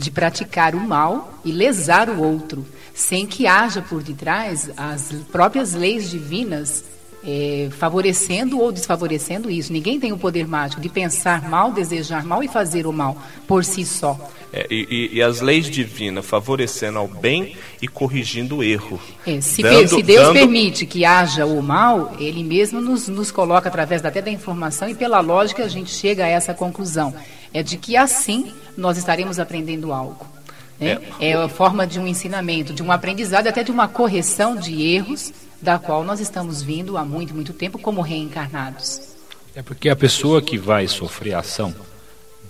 de 0.00 0.10
praticar 0.10 0.74
o 0.74 0.80
mal 0.80 1.34
e 1.44 1.52
lesar 1.52 2.08
o 2.08 2.22
outro, 2.22 2.66
sem 2.94 3.26
que 3.26 3.46
haja 3.46 3.82
por 3.82 4.02
detrás 4.02 4.70
as 4.76 5.12
próprias 5.30 5.74
leis 5.74 6.10
divinas 6.10 6.84
é, 7.22 7.68
favorecendo 7.78 8.58
ou 8.58 8.72
desfavorecendo 8.72 9.50
isso. 9.50 9.72
Ninguém 9.72 10.00
tem 10.00 10.12
o 10.12 10.16
poder 10.16 10.46
mágico 10.46 10.80
de 10.80 10.88
pensar 10.88 11.48
mal, 11.48 11.70
desejar 11.70 12.24
mal 12.24 12.42
e 12.42 12.48
fazer 12.48 12.86
o 12.86 12.92
mal 12.92 13.16
por 13.46 13.62
si 13.64 13.84
só. 13.84 14.18
É, 14.52 14.66
e, 14.70 15.10
e, 15.12 15.22
as 15.22 15.40
leis 15.40 15.70
divinas 15.70 16.26
favorecendo 16.26 16.98
ao 16.98 17.06
bem 17.06 17.56
e 17.80 17.86
corrigindo 17.86 18.56
o 18.56 18.64
erro. 18.64 18.98
É, 19.24 19.40
se, 19.40 19.62
dando, 19.62 19.88
se, 19.88 20.02
Deus 20.02 20.26
dando... 20.26 20.32
permite 20.32 20.86
que 20.86 21.04
haja 21.04 21.46
o 21.46 21.62
mal, 21.62 22.16
Ele 22.18 22.42
mesmo 22.42 22.80
nos, 22.80 23.06
nos 23.06 23.30
coloca 23.30 23.68
através 23.68 24.04
até 24.04 24.20
da 24.20 24.30
informação 24.30 24.88
e 24.88 24.94
pela 24.94 25.20
lógica 25.20 25.62
a 25.62 25.68
gente 25.68 25.90
chega 25.90 26.24
a 26.24 26.28
essa 26.28 26.52
conclusão. 26.52 27.14
É 27.52 27.62
de 27.62 27.76
que 27.76 27.96
assim 27.96 28.52
nós 28.76 28.96
estaremos 28.96 29.38
aprendendo 29.38 29.92
algo. 29.92 30.26
Né? 30.78 30.98
É. 31.20 31.30
é 31.30 31.34
a 31.34 31.48
forma 31.48 31.86
de 31.86 32.00
um 32.00 32.06
ensinamento, 32.06 32.72
de 32.72 32.82
um 32.82 32.90
aprendizado, 32.90 33.46
até 33.46 33.62
de 33.62 33.70
uma 33.70 33.86
correção 33.86 34.56
de 34.56 34.82
erros 34.82 35.32
da 35.60 35.78
qual 35.78 36.02
nós 36.02 36.20
estamos 36.20 36.62
vindo 36.62 36.96
há 36.96 37.04
muito, 37.04 37.34
muito 37.34 37.52
tempo 37.52 37.78
como 37.78 38.00
reencarnados. 38.00 39.00
É 39.54 39.62
porque 39.62 39.88
a 39.88 39.96
pessoa 39.96 40.40
que 40.40 40.56
vai 40.56 40.88
sofrer 40.88 41.34
a 41.34 41.40
ação 41.40 41.74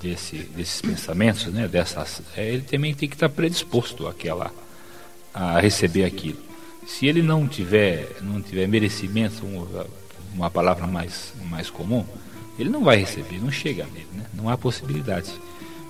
desse, 0.01 0.37
desses 0.37 0.81
pensamentos, 0.81 1.47
né, 1.47 1.67
dessas, 1.67 2.23
é, 2.37 2.47
ele 2.47 2.63
também 2.63 2.95
tem 2.95 3.09
que 3.09 3.17
estar 3.17 3.29
predisposto 3.29 4.07
àquela, 4.07 4.53
a 5.35 5.59
receber 5.59 6.05
aquilo. 6.05 6.39
Se 6.87 7.07
ele 7.07 7.23
não 7.23 7.49
tiver, 7.49 8.17
não 8.21 8.41
tiver 8.41 8.67
merecimento, 8.69 9.45
uma 10.35 10.51
palavra 10.51 10.87
mais, 10.87 11.33
mais 11.49 11.69
comum, 11.69 12.05
ele 12.61 12.71
não 12.71 12.85
vai 12.85 12.97
receber, 12.99 13.39
não 13.41 13.51
chega 13.51 13.85
nele, 13.93 14.07
né? 14.15 14.25
não 14.35 14.49
há 14.49 14.57
possibilidade. 14.57 15.31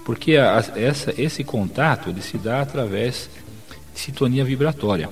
Porque 0.04 0.36
a, 0.36 0.64
essa, 0.76 1.14
esse 1.16 1.44
contato 1.44 2.10
ele 2.10 2.22
se 2.22 2.38
dá 2.38 2.60
através 2.60 3.28
de 3.94 4.00
sintonia 4.00 4.44
vibratória. 4.44 5.08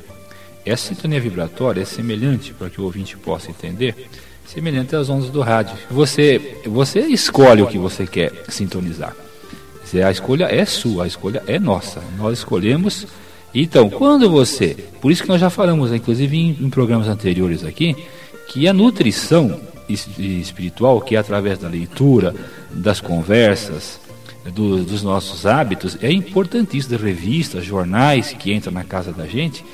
Essa 0.65 0.89
sintonia 0.89 1.21
vibratória 1.21 1.83
é 1.83 1.85
semelhante, 1.85 2.53
para 2.53 2.69
que 2.69 2.81
o 2.81 2.85
ouvinte 2.85 3.17
possa 3.17 3.51
entender, 3.51 4.09
semelhante 4.47 4.97
às 4.97 5.09
ondas 5.09 5.31
do 5.31 5.41
rádio. 5.41 5.77
Você, 5.91 6.59
você 6.67 7.01
escolhe 7.01 7.63
o 7.63 7.67
que 7.67 7.79
você 7.79 8.07
quer 8.07 8.33
sintonizar. 8.49 9.15
A 10.05 10.11
escolha 10.11 10.45
é 10.45 10.65
sua, 10.67 11.05
a 11.05 11.07
escolha 11.07 11.43
é 11.47 11.59
nossa. 11.59 12.03
Nós 12.19 12.39
escolhemos. 12.39 13.07
Então, 13.55 13.89
quando 13.89 14.29
você. 14.29 14.77
Por 15.01 15.11
isso 15.11 15.23
que 15.23 15.29
nós 15.29 15.41
já 15.41 15.49
falamos, 15.49 15.93
inclusive 15.93 16.37
em, 16.37 16.51
em 16.61 16.69
programas 16.69 17.09
anteriores 17.09 17.65
aqui, 17.65 17.97
que 18.49 18.69
a 18.69 18.73
nutrição 18.75 19.59
espiritual, 19.89 21.01
que 21.01 21.17
é 21.17 21.19
através 21.19 21.59
da 21.59 21.69
leitura, 21.69 22.35
das 22.71 23.01
conversas, 23.01 24.01
do, 24.53 24.85
dos 24.85 25.03
nossos 25.03 25.47
hábitos, 25.47 25.99
é 26.01 26.11
importantíssimo. 26.11 26.99
Revistas, 26.99 27.65
jornais 27.65 28.33
que 28.33 28.53
entram 28.53 28.73
na 28.73 28.85
casa 28.85 29.13
da 29.13 29.27
gente, 29.27 29.65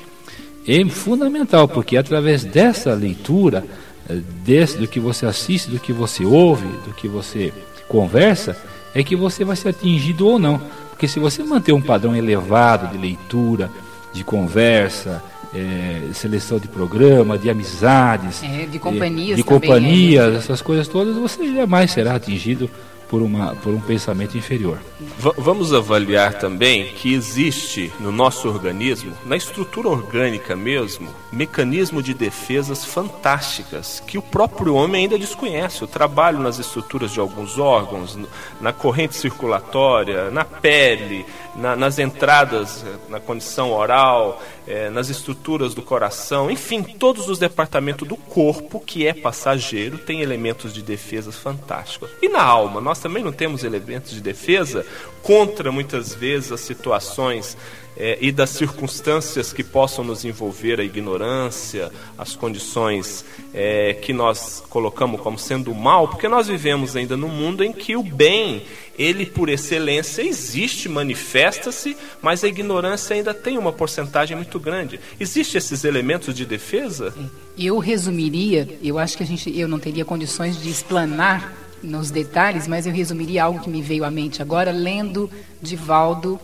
é 0.67 0.83
fundamental, 0.85 1.67
porque 1.67 1.97
através 1.97 2.43
dessa 2.43 2.93
leitura, 2.93 3.63
eh, 4.09 4.19
desse, 4.43 4.77
do 4.77 4.87
que 4.87 4.99
você 4.99 5.25
assiste, 5.25 5.69
do 5.69 5.79
que 5.79 5.93
você 5.93 6.25
ouve, 6.25 6.67
do 6.85 6.93
que 6.93 7.07
você 7.07 7.53
conversa, 7.87 8.57
é 8.93 9.03
que 9.03 9.15
você 9.15 9.43
vai 9.43 9.55
ser 9.55 9.69
atingido 9.69 10.27
ou 10.27 10.39
não. 10.39 10.59
Porque 10.89 11.07
se 11.07 11.19
você 11.19 11.43
manter 11.43 11.73
um 11.73 11.81
padrão 11.81 12.15
elevado 12.15 12.87
de 12.87 12.97
leitura, 12.97 13.69
de 14.13 14.23
conversa, 14.23 15.21
é, 15.55 16.13
seleção 16.13 16.59
de 16.59 16.67
programa, 16.67 17.37
de 17.37 17.49
amizades, 17.49 18.43
é, 18.43 18.65
de 18.65 18.77
companhias, 18.77 19.37
de, 19.37 19.43
de 19.43 19.43
companhias, 19.43 20.33
é. 20.33 20.37
essas 20.37 20.61
coisas 20.61 20.87
todas, 20.87 21.15
você 21.15 21.53
jamais 21.53 21.91
será 21.91 22.15
atingido 22.15 22.69
por, 23.09 23.21
uma, 23.21 23.55
por 23.55 23.73
um 23.73 23.79
pensamento 23.79 24.37
inferior. 24.37 24.79
V 25.17 25.31
vamos 25.37 25.73
avaliar 25.73 26.33
também 26.33 26.85
que 26.87 27.13
existe 27.13 27.91
no 27.99 28.11
nosso 28.11 28.47
organismo, 28.47 29.13
na 29.25 29.37
estrutura 29.37 29.89
orgânica 29.89 30.55
mesmo, 30.55 31.09
mecanismo 31.31 32.01
de 32.01 32.13
defesas 32.13 32.83
fantásticas 32.83 34.01
que 34.05 34.17
o 34.17 34.21
próprio 34.21 34.75
homem 34.75 35.03
ainda 35.03 35.17
desconhece. 35.17 35.83
O 35.83 35.87
trabalho 35.87 36.39
nas 36.39 36.59
estruturas 36.59 37.11
de 37.11 37.19
alguns 37.19 37.57
órgãos, 37.57 38.17
na 38.59 38.73
corrente 38.73 39.15
circulatória, 39.15 40.29
na 40.31 40.43
pele, 40.43 41.25
na, 41.55 41.75
nas 41.75 41.99
entradas, 41.99 42.83
eh, 42.85 42.95
na 43.09 43.19
condição 43.19 43.71
oral, 43.71 44.41
é, 44.67 44.89
nas 44.89 45.09
estruturas 45.09 45.73
do 45.73 45.81
coração, 45.81 46.49
enfim, 46.49 46.81
todos 46.81 47.29
os 47.29 47.37
departamentos 47.37 48.07
do 48.07 48.15
corpo 48.15 48.79
que 48.79 49.05
é 49.05 49.13
passageiro 49.13 49.97
tem 49.97 50.21
elementos 50.21 50.73
de 50.73 50.81
defesa 50.81 51.31
fantásticos. 51.31 52.09
E 52.21 52.27
na 52.27 52.41
alma, 52.41 52.81
nós 52.81 52.99
também 52.99 53.23
não 53.23 53.31
temos 53.31 53.63
elementos 53.63 54.11
de 54.11 54.21
defesa 54.21 54.85
contra 55.21 55.71
muitas 55.71 56.13
vezes 56.13 56.51
as 56.51 56.61
situações 56.61 57.57
é, 57.97 58.17
e 58.19 58.31
das 58.31 58.49
circunstâncias 58.49 59.53
que 59.53 59.63
possam 59.63 60.03
nos 60.03 60.25
envolver, 60.25 60.79
a 60.79 60.83
ignorância, 60.83 61.91
as 62.17 62.35
condições 62.35 63.23
é, 63.53 63.93
que 63.93 64.11
nós 64.11 64.63
colocamos 64.69 65.21
como 65.21 65.39
sendo 65.39 65.73
mal, 65.73 66.07
porque 66.07 66.27
nós 66.27 66.47
vivemos 66.47 66.95
ainda 66.95 67.15
num 67.15 67.29
mundo 67.29 67.63
em 67.63 67.71
que 67.71 67.95
o 67.95 68.03
bem, 68.03 68.63
ele 68.97 69.25
por 69.25 69.49
excelência 69.49 70.21
existe, 70.21 70.87
manifesta-se, 70.87 71.95
mas 72.21 72.43
a 72.43 72.47
ignorância 72.47 73.15
ainda 73.15 73.33
tem 73.33 73.57
uma 73.57 73.73
porcentagem 73.73 74.35
muito 74.35 74.59
grande. 74.59 74.99
Existem 75.19 75.57
esses 75.57 75.83
elementos 75.83 76.33
de 76.33 76.45
defesa? 76.45 77.13
Eu 77.57 77.77
resumiria, 77.77 78.67
eu 78.81 78.97
acho 78.97 79.17
que 79.17 79.23
a 79.23 79.25
gente, 79.25 79.57
eu 79.57 79.67
não 79.67 79.79
teria 79.79 80.05
condições 80.05 80.61
de 80.61 80.69
explanar 80.69 81.53
nos 81.83 82.09
detalhes, 82.09 82.67
mas 82.67 82.87
eu 82.87 82.93
resumiria 82.93 83.43
algo 83.43 83.59
que 83.59 83.69
me 83.69 83.81
veio 83.81 84.03
à 84.03 84.11
mente 84.11 84.41
agora, 84.41 84.71
lendo 84.71 85.29
Divaldo 85.61 86.39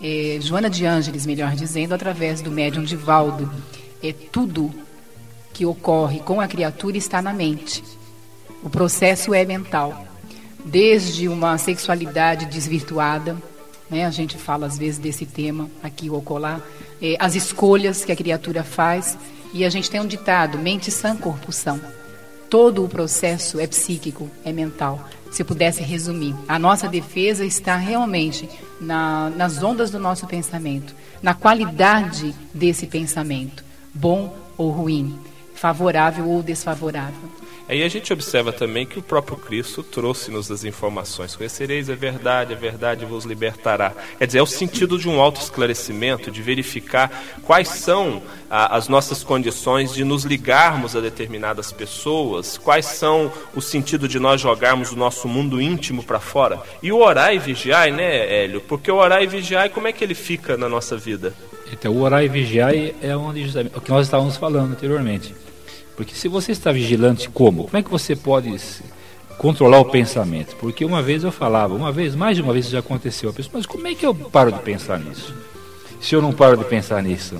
é, 0.00 0.38
Joana 0.40 0.70
de 0.70 0.84
Ângeles, 0.84 1.26
melhor 1.26 1.54
dizendo, 1.54 1.94
através 1.94 2.40
do 2.40 2.50
médium 2.50 2.84
Divaldo. 2.84 3.50
É 4.02 4.12
tudo 4.12 4.72
que 5.52 5.64
ocorre 5.64 6.20
com 6.20 6.40
a 6.40 6.46
criatura 6.46 6.96
está 6.96 7.22
na 7.22 7.32
mente. 7.32 7.82
O 8.62 8.68
processo 8.68 9.32
é 9.32 9.44
mental. 9.44 10.05
Desde 10.68 11.28
uma 11.28 11.56
sexualidade 11.58 12.46
desvirtuada, 12.46 13.36
né, 13.88 14.04
a 14.04 14.10
gente 14.10 14.36
fala 14.36 14.66
às 14.66 14.76
vezes 14.76 14.98
desse 14.98 15.24
tema 15.24 15.70
aqui 15.80 16.10
ou 16.10 16.20
colar, 16.20 16.60
é, 17.00 17.14
as 17.20 17.36
escolhas 17.36 18.04
que 18.04 18.10
a 18.10 18.16
criatura 18.16 18.64
faz, 18.64 19.16
e 19.54 19.64
a 19.64 19.70
gente 19.70 19.88
tem 19.88 20.00
um 20.00 20.06
ditado: 20.06 20.58
mente 20.58 20.90
sã, 20.90 21.16
corpo 21.16 21.52
são. 21.52 21.80
Todo 22.50 22.84
o 22.84 22.88
processo 22.88 23.60
é 23.60 23.66
psíquico, 23.66 24.28
é 24.44 24.52
mental. 24.52 25.08
Se 25.30 25.42
eu 25.42 25.46
pudesse 25.46 25.84
resumir, 25.84 26.34
a 26.48 26.58
nossa 26.58 26.88
defesa 26.88 27.44
está 27.44 27.76
realmente 27.76 28.48
na, 28.80 29.30
nas 29.30 29.62
ondas 29.62 29.90
do 29.90 30.00
nosso 30.00 30.26
pensamento, 30.26 30.94
na 31.22 31.32
qualidade 31.32 32.34
desse 32.52 32.86
pensamento, 32.86 33.64
bom 33.94 34.36
ou 34.58 34.70
ruim, 34.70 35.16
favorável 35.54 36.28
ou 36.28 36.42
desfavorável. 36.42 37.30
Aí 37.68 37.82
a 37.82 37.88
gente 37.88 38.12
observa 38.12 38.52
também 38.52 38.86
que 38.86 38.96
o 38.96 39.02
próprio 39.02 39.36
Cristo 39.36 39.82
trouxe-nos 39.82 40.52
as 40.52 40.62
informações. 40.62 41.34
Conhecereis 41.34 41.90
a 41.90 41.96
verdade, 41.96 42.52
a 42.52 42.56
verdade 42.56 43.04
vos 43.04 43.24
libertará. 43.24 43.92
Quer 44.18 44.26
dizer, 44.26 44.38
é 44.38 44.42
o 44.42 44.46
sentido 44.46 44.96
de 44.96 45.08
um 45.08 45.20
autoesclarecimento, 45.20 46.30
de 46.30 46.40
verificar 46.42 47.10
quais 47.42 47.66
são 47.68 48.22
a, 48.48 48.76
as 48.76 48.86
nossas 48.86 49.24
condições 49.24 49.92
de 49.92 50.04
nos 50.04 50.22
ligarmos 50.22 50.94
a 50.94 51.00
determinadas 51.00 51.72
pessoas, 51.72 52.56
quais 52.56 52.86
são 52.86 53.32
o 53.52 53.60
sentido 53.60 54.06
de 54.06 54.20
nós 54.20 54.40
jogarmos 54.40 54.92
o 54.92 54.96
nosso 54.96 55.26
mundo 55.26 55.60
íntimo 55.60 56.04
para 56.04 56.20
fora. 56.20 56.60
E 56.80 56.92
o 56.92 56.98
orar 56.98 57.34
e 57.34 57.38
vigiar, 57.40 57.90
né, 57.90 58.44
Hélio? 58.44 58.60
Porque 58.60 58.92
o 58.92 58.96
orar 58.96 59.24
e 59.24 59.26
vigiar, 59.26 59.70
como 59.70 59.88
é 59.88 59.92
que 59.92 60.04
ele 60.04 60.14
fica 60.14 60.56
na 60.56 60.68
nossa 60.68 60.96
vida? 60.96 61.34
Então, 61.72 61.92
o 61.92 62.02
orar 62.02 62.22
e 62.22 62.28
vigiar 62.28 62.72
é 63.02 63.16
onde, 63.16 63.44
o 63.74 63.80
que 63.80 63.90
nós 63.90 64.06
estávamos 64.06 64.36
falando 64.36 64.70
anteriormente 64.70 65.34
porque 65.96 66.14
se 66.14 66.28
você 66.28 66.52
está 66.52 66.70
vigilante, 66.70 67.28
como? 67.30 67.64
Como 67.64 67.76
é 67.76 67.82
que 67.82 67.90
você 67.90 68.14
pode 68.14 68.54
controlar 69.38 69.80
o 69.80 69.86
pensamento? 69.86 70.54
Porque 70.56 70.84
uma 70.84 71.02
vez 71.02 71.24
eu 71.24 71.32
falava, 71.32 71.74
uma 71.74 71.90
vez, 71.90 72.14
mais 72.14 72.36
de 72.36 72.42
uma 72.42 72.52
vez 72.52 72.68
já 72.68 72.80
aconteceu, 72.80 73.30
a 73.30 73.32
pessoa, 73.32 73.52
mas 73.54 73.66
como 73.66 73.86
é 73.88 73.94
que 73.94 74.04
eu 74.04 74.14
paro 74.14 74.52
de 74.52 74.58
pensar 74.60 75.00
nisso? 75.00 75.34
Se 76.00 76.14
eu 76.14 76.20
não 76.20 76.32
paro 76.32 76.56
de 76.56 76.64
pensar 76.64 77.02
nisso? 77.02 77.36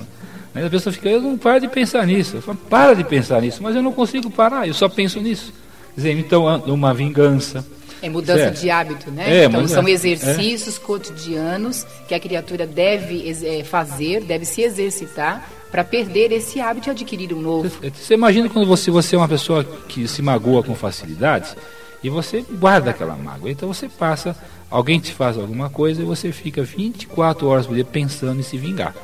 Aí 0.54 0.64
a 0.64 0.70
pessoa 0.70 0.90
fica, 0.90 1.08
eu 1.10 1.20
não 1.20 1.36
paro 1.36 1.60
de 1.60 1.68
pensar 1.68 2.06
nisso. 2.06 2.36
Eu 2.36 2.42
falo, 2.42 2.56
para 2.56 2.94
de 2.94 3.04
pensar 3.04 3.42
nisso, 3.42 3.62
mas 3.62 3.76
eu 3.76 3.82
não 3.82 3.92
consigo 3.92 4.30
parar, 4.30 4.66
eu 4.66 4.72
só 4.72 4.88
penso 4.88 5.20
nisso. 5.20 5.52
Dizendo, 5.94 6.18
então, 6.18 6.44
uma 6.66 6.94
vingança, 6.94 7.64
É 8.00 8.08
mudança 8.08 8.38
certo? 8.38 8.60
de 8.60 8.70
hábito, 8.70 9.10
né? 9.10 9.42
É, 9.42 9.44
então 9.44 9.68
são 9.68 9.86
exercícios 9.86 10.76
é. 10.76 10.80
cotidianos 10.80 11.86
que 12.08 12.14
a 12.14 12.20
criatura 12.20 12.66
deve 12.66 13.34
é, 13.44 13.64
fazer, 13.64 14.22
deve 14.22 14.46
se 14.46 14.62
exercitar 14.62 15.46
para 15.70 15.84
perder 15.84 16.32
esse 16.32 16.60
hábito 16.60 16.88
e 16.88 16.90
adquirir 16.90 17.32
um 17.32 17.40
novo. 17.40 17.68
Você, 17.68 18.14
imagina 18.14 18.48
quando 18.48 18.66
você, 18.66 18.90
você 18.90 19.16
é 19.16 19.18
uma 19.18 19.28
pessoa 19.28 19.64
que 19.64 20.06
se 20.06 20.22
magoa 20.22 20.62
com 20.62 20.74
facilidade 20.74 21.54
e 22.02 22.08
você 22.08 22.44
guarda 22.58 22.90
aquela 22.90 23.16
mágoa. 23.16 23.50
Então 23.50 23.72
você 23.72 23.88
passa, 23.88 24.36
alguém 24.70 24.98
te 24.98 25.12
faz 25.12 25.36
alguma 25.36 25.68
coisa 25.68 26.02
e 26.02 26.04
você 26.04 26.32
fica 26.32 26.62
24 26.62 27.46
horas 27.46 27.66
por 27.66 27.74
dia 27.74 27.84
pensando 27.84 28.40
em 28.40 28.44
se 28.44 28.56
vingar 28.56 28.94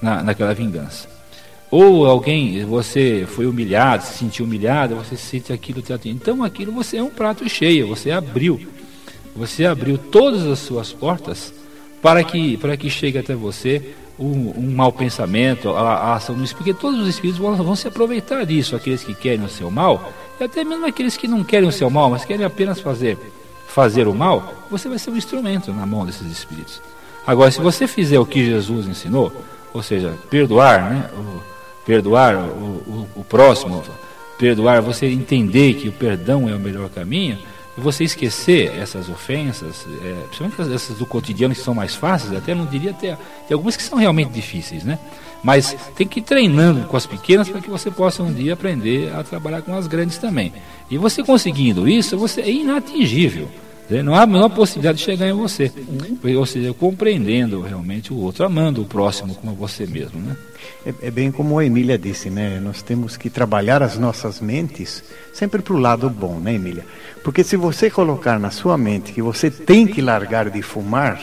na, 0.00 0.22
naquela 0.22 0.54
vingança. 0.54 1.08
Ou 1.70 2.04
alguém, 2.04 2.64
você 2.64 3.24
foi 3.28 3.46
humilhado, 3.46 4.02
se 4.02 4.18
sentiu 4.18 4.44
humilhado, 4.44 4.96
você 4.96 5.16
sente 5.16 5.52
aquilo. 5.52 5.82
Então 6.04 6.42
aquilo 6.42 6.72
você 6.72 6.96
é 6.96 7.02
um 7.02 7.10
prato 7.10 7.48
cheio, 7.48 7.86
você 7.86 8.10
abriu. 8.10 8.60
Você 9.36 9.64
abriu 9.64 9.96
todas 9.96 10.44
as 10.44 10.58
suas 10.58 10.92
portas 10.92 11.54
para 12.02 12.24
que, 12.24 12.56
para 12.56 12.76
que 12.76 12.90
chegue 12.90 13.18
até 13.18 13.34
você 13.34 13.94
um, 14.20 14.52
um 14.56 14.74
mau 14.74 14.92
pensamento, 14.92 15.70
a, 15.70 15.80
a, 15.80 16.14
ação 16.14 16.34
do 16.34 16.44
espírito, 16.44 16.64
porque 16.64 16.80
todos 16.80 17.00
os 17.00 17.08
espíritos 17.08 17.40
vão, 17.40 17.56
vão 17.56 17.74
se 17.74 17.88
aproveitar 17.88 18.44
disso, 18.44 18.76
aqueles 18.76 19.02
que 19.02 19.14
querem 19.14 19.44
o 19.44 19.48
seu 19.48 19.70
mal, 19.70 20.12
e 20.38 20.44
até 20.44 20.62
mesmo 20.62 20.86
aqueles 20.86 21.16
que 21.16 21.26
não 21.26 21.42
querem 21.42 21.66
o 21.66 21.72
seu 21.72 21.88
mal, 21.88 22.10
mas 22.10 22.24
querem 22.24 22.44
apenas 22.44 22.80
fazer, 22.80 23.18
fazer 23.66 24.06
o 24.06 24.14
mal, 24.14 24.66
você 24.70 24.88
vai 24.88 24.98
ser 24.98 25.10
um 25.10 25.16
instrumento 25.16 25.72
na 25.72 25.86
mão 25.86 26.04
desses 26.04 26.30
espíritos. 26.30 26.82
Agora, 27.26 27.50
se 27.50 27.60
você 27.60 27.86
fizer 27.86 28.18
o 28.18 28.26
que 28.26 28.44
Jesus 28.44 28.86
ensinou, 28.86 29.32
ou 29.72 29.82
seja, 29.82 30.14
perdoar, 30.28 30.90
né? 30.90 31.10
O, 31.14 31.40
perdoar 31.86 32.36
o, 32.36 32.38
o, 32.38 33.08
o 33.16 33.24
próximo, 33.24 33.82
perdoar, 34.38 34.82
você 34.82 35.06
entender 35.06 35.74
que 35.74 35.88
o 35.88 35.92
perdão 35.92 36.48
é 36.48 36.54
o 36.54 36.60
melhor 36.60 36.88
caminho, 36.90 37.38
você 37.80 38.04
esquecer 38.04 38.76
essas 38.78 39.08
ofensas, 39.08 39.86
é, 40.02 40.24
principalmente 40.28 40.74
essas 40.74 40.96
do 40.96 41.06
cotidiano 41.06 41.54
que 41.54 41.60
são 41.60 41.74
mais 41.74 41.94
fáceis, 41.94 42.32
até 42.32 42.54
não 42.54 42.66
diria 42.66 42.92
ter, 42.92 43.16
tem 43.48 43.54
algumas 43.54 43.76
que 43.76 43.82
são 43.82 43.98
realmente 43.98 44.30
difíceis, 44.30 44.84
né? 44.84 44.98
Mas 45.42 45.74
tem 45.96 46.06
que 46.06 46.20
ir 46.20 46.22
treinando 46.22 46.86
com 46.86 46.96
as 46.96 47.06
pequenas 47.06 47.48
para 47.48 47.60
que 47.60 47.70
você 47.70 47.90
possa 47.90 48.22
um 48.22 48.32
dia 48.32 48.52
aprender 48.52 49.12
a 49.14 49.24
trabalhar 49.24 49.62
com 49.62 49.74
as 49.74 49.86
grandes 49.86 50.18
também. 50.18 50.52
E 50.90 50.98
você 50.98 51.22
conseguindo 51.22 51.88
isso, 51.88 52.18
você 52.18 52.42
é 52.42 52.50
inatingível. 52.50 53.48
Não 54.04 54.14
há 54.14 54.22
a 54.22 54.26
menor 54.26 54.48
possibilidade 54.50 54.98
de 54.98 55.04
chegar 55.04 55.28
em 55.28 55.32
você. 55.32 55.72
Ou 56.36 56.46
seja, 56.46 56.72
compreendendo 56.72 57.60
realmente 57.60 58.12
o 58.12 58.16
outro, 58.16 58.44
amando 58.44 58.82
o 58.82 58.84
próximo 58.84 59.34
como 59.34 59.54
você 59.54 59.86
mesmo. 59.86 60.20
Né? 60.20 60.36
É, 60.86 61.08
é 61.08 61.10
bem 61.10 61.32
como 61.32 61.58
a 61.58 61.64
Emília 61.64 61.98
disse, 61.98 62.30
né? 62.30 62.60
Nós 62.60 62.82
temos 62.82 63.16
que 63.16 63.28
trabalhar 63.28 63.82
as 63.82 63.98
nossas 63.98 64.40
mentes 64.40 65.02
sempre 65.32 65.60
para 65.60 65.74
o 65.74 65.78
lado 65.78 66.08
bom, 66.08 66.38
né, 66.38 66.54
Emília? 66.54 66.84
Porque 67.24 67.42
se 67.42 67.56
você 67.56 67.90
colocar 67.90 68.38
na 68.38 68.50
sua 68.50 68.78
mente 68.78 69.12
que 69.12 69.20
você 69.20 69.50
tem 69.50 69.86
que 69.86 70.00
largar 70.00 70.48
de 70.50 70.62
fumar, 70.62 71.20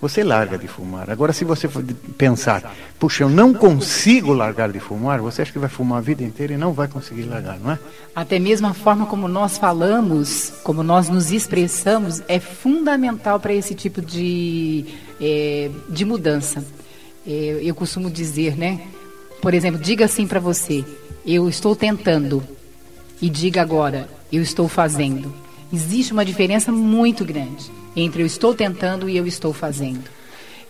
você 0.00 0.22
larga 0.22 0.56
de 0.56 0.68
fumar. 0.68 1.10
Agora, 1.10 1.32
se 1.32 1.44
você 1.44 1.68
pensar, 2.16 2.74
puxa, 2.98 3.24
eu 3.24 3.28
não 3.28 3.52
consigo 3.52 4.32
largar 4.32 4.70
de 4.70 4.78
fumar, 4.78 5.20
você 5.20 5.42
acha 5.42 5.52
que 5.52 5.58
vai 5.58 5.68
fumar 5.68 5.98
a 5.98 6.00
vida 6.00 6.22
inteira 6.22 6.54
e 6.54 6.56
não 6.56 6.72
vai 6.72 6.88
conseguir 6.88 7.24
largar, 7.24 7.58
não 7.58 7.72
é? 7.72 7.78
Até 8.14 8.38
mesmo 8.38 8.66
a 8.66 8.74
forma 8.74 9.06
como 9.06 9.26
nós 9.26 9.58
falamos, 9.58 10.52
como 10.62 10.82
nós 10.82 11.08
nos 11.08 11.32
expressamos, 11.32 12.22
é 12.28 12.38
fundamental 12.38 13.40
para 13.40 13.52
esse 13.52 13.74
tipo 13.74 14.00
de, 14.00 14.84
é, 15.20 15.70
de 15.88 16.04
mudança. 16.04 16.64
É, 17.26 17.60
eu 17.62 17.74
costumo 17.74 18.10
dizer, 18.10 18.56
né? 18.56 18.80
Por 19.42 19.54
exemplo, 19.54 19.80
diga 19.80 20.04
assim 20.04 20.26
para 20.26 20.40
você: 20.40 20.84
eu 21.26 21.48
estou 21.48 21.74
tentando, 21.74 22.42
e 23.20 23.28
diga 23.28 23.60
agora: 23.62 24.08
eu 24.32 24.42
estou 24.42 24.68
fazendo. 24.68 25.32
Existe 25.72 26.12
uma 26.12 26.24
diferença 26.24 26.72
muito 26.72 27.24
grande 27.24 27.70
entre 27.94 28.22
eu 28.22 28.26
estou 28.26 28.54
tentando 28.54 29.08
e 29.08 29.16
eu 29.16 29.26
estou 29.26 29.52
fazendo, 29.52 30.04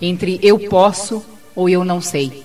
entre 0.00 0.38
eu 0.42 0.58
posso 0.58 1.22
ou 1.54 1.68
eu 1.68 1.84
não 1.84 2.00
sei. 2.00 2.44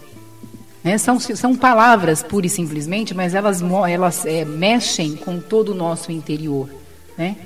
Né? 0.83 0.97
São, 0.97 1.19
são 1.19 1.55
palavras 1.55 2.21
pura 2.21 2.45
e 2.45 2.49
simplesmente, 2.49 3.13
mas 3.13 3.33
elas, 3.33 3.61
elas 3.89 4.25
é, 4.25 4.43
mexem 4.43 5.15
com 5.15 5.39
todo 5.39 5.69
o 5.69 5.75
nosso 5.75 6.11
interior. 6.11 6.69
Né? 7.17 7.37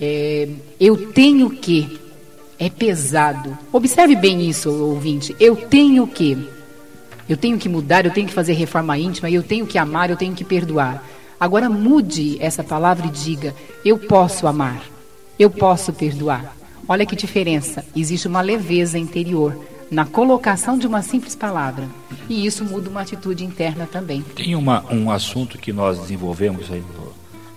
É, 0.00 0.48
eu 0.80 1.12
tenho 1.12 1.48
que, 1.50 2.00
é 2.58 2.68
pesado. 2.68 3.56
Observe 3.72 4.16
bem 4.16 4.48
isso, 4.48 4.70
ouvinte. 4.70 5.36
Eu 5.38 5.54
tenho 5.56 6.06
que. 6.06 6.48
Eu 7.28 7.36
tenho 7.36 7.56
que 7.56 7.68
mudar, 7.68 8.04
eu 8.04 8.10
tenho 8.10 8.26
que 8.26 8.34
fazer 8.34 8.52
reforma 8.54 8.98
íntima, 8.98 9.30
eu 9.30 9.42
tenho 9.42 9.66
que 9.66 9.78
amar, 9.78 10.10
eu 10.10 10.16
tenho 10.16 10.34
que 10.34 10.44
perdoar. 10.44 11.04
Agora 11.42 11.68
mude 11.68 12.36
essa 12.38 12.62
palavra 12.62 13.08
e 13.08 13.10
diga: 13.10 13.52
eu 13.84 13.98
posso 13.98 14.46
amar, 14.46 14.80
eu 15.36 15.50
posso 15.50 15.92
perdoar. 15.92 16.56
Olha 16.86 17.04
que 17.04 17.16
diferença. 17.16 17.84
Existe 17.96 18.28
uma 18.28 18.40
leveza 18.40 18.96
interior 18.96 19.60
na 19.90 20.06
colocação 20.06 20.78
de 20.78 20.86
uma 20.86 21.02
simples 21.02 21.34
palavra. 21.34 21.88
E 22.28 22.46
isso 22.46 22.64
muda 22.64 22.88
uma 22.88 23.00
atitude 23.00 23.44
interna 23.44 23.88
também. 23.90 24.22
Tem 24.36 24.54
uma, 24.54 24.84
um 24.94 25.10
assunto 25.10 25.58
que 25.58 25.72
nós 25.72 25.98
desenvolvemos 25.98 26.70
aí, 26.70 26.80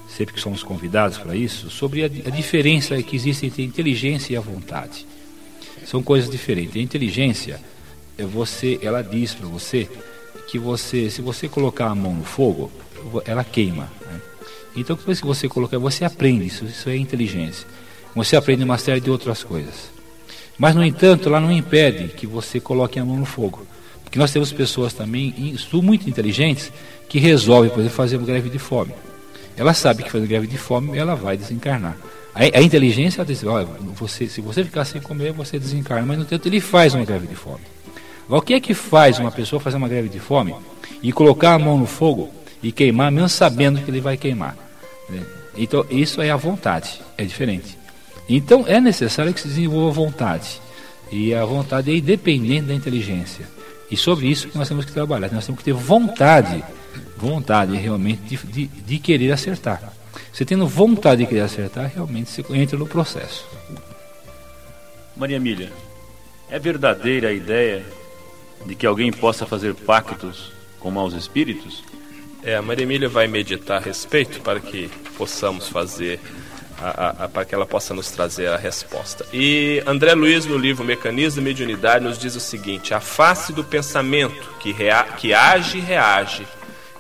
sempre 0.08 0.34
que 0.34 0.42
somos 0.42 0.64
convidados 0.64 1.20
para 1.20 1.36
isso, 1.36 1.70
sobre 1.70 2.02
a, 2.02 2.08
a 2.08 2.32
diferença 2.32 3.00
que 3.04 3.16
existe 3.16 3.46
entre 3.46 3.64
inteligência 3.64 4.34
e 4.34 4.36
a 4.36 4.42
vontade. 4.42 5.06
São 5.86 6.02
coisas 6.02 6.28
diferentes. 6.28 6.76
A 6.76 6.80
inteligência, 6.80 7.62
é 8.18 8.26
você, 8.26 8.80
ela 8.82 9.04
diz 9.04 9.36
para 9.36 9.48
você 9.48 9.88
que 10.50 10.58
você, 10.58 11.08
se 11.12 11.22
você 11.22 11.48
colocar 11.48 11.86
a 11.86 11.94
mão 11.94 12.16
no 12.16 12.24
fogo, 12.24 12.72
ela 13.26 13.44
queima. 13.44 13.92
Né? 14.06 14.22
Então, 14.76 14.96
depois 14.96 15.20
que 15.20 15.28
você 15.28 15.48
colocar, 15.48 15.78
você 15.78 16.04
aprende 16.04 16.46
isso, 16.46 16.66
isso 16.66 16.90
é 16.90 16.98
inteligência 16.98 17.66
você 18.16 18.38
aprende 18.38 18.64
uma 18.64 18.78
série 18.78 19.02
de 19.02 19.12
outras 19.12 19.44
coisas. 19.44 19.94
Mas, 20.58 20.74
no 20.74 20.84
entanto, 20.84 21.28
ela 21.28 21.42
não 21.42 21.52
impede 21.52 22.08
que 22.08 22.26
você 22.26 22.62
coloque 22.62 22.98
a 22.98 23.04
mão 23.04 23.18
no 23.18 23.26
fogo. 23.26 23.68
Porque 24.04 24.18
nós 24.18 24.32
temos 24.32 24.54
pessoas 24.54 24.94
também 24.94 25.36
muito 25.74 26.10
inteligentes 26.10 26.72
que 27.10 27.20
resolvem, 27.20 27.70
por 27.70 27.80
exemplo, 27.80 27.96
fazer 27.96 28.16
uma 28.16 28.26
greve 28.26 28.50
de 28.50 28.58
fome. 28.58 28.94
Ela 29.58 29.74
sabe 29.74 30.04
que 30.04 30.12
fazendo 30.12 30.30
greve 30.30 30.48
de 30.48 30.58
fome 30.58 30.98
ela 30.98 31.16
vai 31.16 31.36
desencarnar. 31.36 31.98
A, 32.34 32.58
a 32.58 32.62
inteligência 32.62 33.24
diz, 33.26 33.44
olha, 33.44 33.68
você, 33.94 34.28
se 34.28 34.40
você 34.40 34.64
ficar 34.64 34.86
sem 34.86 35.02
comer, 35.02 35.34
você 35.34 35.60
desencarna. 35.60 36.06
Mas, 36.06 36.18
no 36.18 36.24
entanto, 36.24 36.48
ele 36.48 36.62
faz 36.62 36.94
uma 36.94 37.04
greve 37.04 37.28
de 37.28 37.36
fome. 37.36 37.64
O 38.30 38.42
que 38.42 38.54
é 38.54 38.60
que 38.62 38.74
faz 38.74 39.20
uma 39.20 39.32
pessoa 39.32 39.60
fazer 39.60 39.76
uma 39.76 39.90
greve 39.90 40.08
de 40.08 40.20
fome 40.20 40.56
e 41.04 41.12
colocar 41.12 41.54
a 41.54 41.60
mão 41.60 41.78
no 41.78 41.86
fogo 41.86 42.32
e 42.68 42.72
queimar, 42.72 43.12
mesmo 43.12 43.30
sabendo 43.30 43.80
que 43.80 43.92
ele 43.92 44.02
vai 44.02 44.18
queimar? 44.18 44.58
Né? 45.08 45.24
Então, 45.56 45.86
isso 45.88 46.20
é 46.20 46.32
a 46.32 46.36
vontade, 46.36 47.00
é 47.16 47.24
diferente. 47.24 47.78
Então 48.28 48.66
é 48.68 48.82
necessário 48.82 49.32
que 49.32 49.40
se 49.40 49.48
desenvolva 49.48 49.92
vontade. 49.92 50.60
E 51.12 51.32
a 51.32 51.46
vontade 51.46 51.92
é 51.92 51.96
independente 51.96 52.66
da 52.66 52.74
inteligência. 52.74 53.48
E 53.92 53.96
sobre 53.96 54.26
isso 54.26 54.48
que 54.48 54.58
nós 54.58 54.68
temos 54.68 54.84
que 54.84 54.92
trabalhar. 54.92 55.32
Nós 55.32 55.46
temos 55.46 55.60
que 55.60 55.66
ter 55.66 55.74
vontade, 55.74 56.64
vontade 57.16 57.78
realmente 57.78 58.24
de, 58.24 58.38
de, 58.38 58.66
de 58.66 58.98
querer 58.98 59.32
acertar. 59.32 59.94
Você 60.34 60.44
tendo 60.44 60.68
vontade 60.68 61.22
de 61.22 61.30
querer 61.30 61.42
acertar, 61.42 61.92
realmente 61.94 62.32
você 62.32 62.44
entra 62.50 62.80
no 62.80 62.88
processo. 62.88 63.46
Maria 65.16 65.38
Emília, 65.38 65.72
é 66.50 66.58
verdadeira 66.58 67.30
a 67.30 67.32
ideia 67.32 67.86
de 68.66 68.74
que 68.74 68.88
alguém 68.88 69.12
possa 69.12 69.46
fazer 69.46 69.76
pactos 69.76 70.52
com 70.80 70.90
maus 70.90 71.14
espíritos? 71.14 71.84
É, 72.46 72.56
a 72.56 72.62
Maria 72.62 72.84
Emília 72.84 73.10
vai 73.10 73.28
meditar 73.28 73.78
a 73.78 73.80
respeito 73.84 74.40
para 74.42 74.60
que 74.60 74.88
possamos 75.18 75.68
fazer 75.68 76.20
a, 76.80 77.24
a, 77.24 77.28
para 77.28 77.44
que 77.44 77.56
ela 77.56 77.66
possa 77.66 77.92
nos 77.92 78.12
trazer 78.12 78.48
a 78.48 78.56
resposta. 78.56 79.26
E 79.34 79.82
André 79.88 80.14
Luiz, 80.14 80.46
no 80.46 80.56
livro 80.56 80.86
Mecanismo 80.86 81.42
de 81.42 81.46
Mediunidade, 81.46 82.06
nos 82.06 82.20
diz 82.20 82.36
o 82.36 82.40
seguinte: 82.40 82.94
a 82.94 83.00
face 83.00 83.52
do 83.52 83.64
pensamento 83.64 84.48
que, 84.60 84.72
rea, 84.72 85.04
que 85.18 85.34
age 85.34 85.80
e 85.80 85.82
reage, 85.82 86.46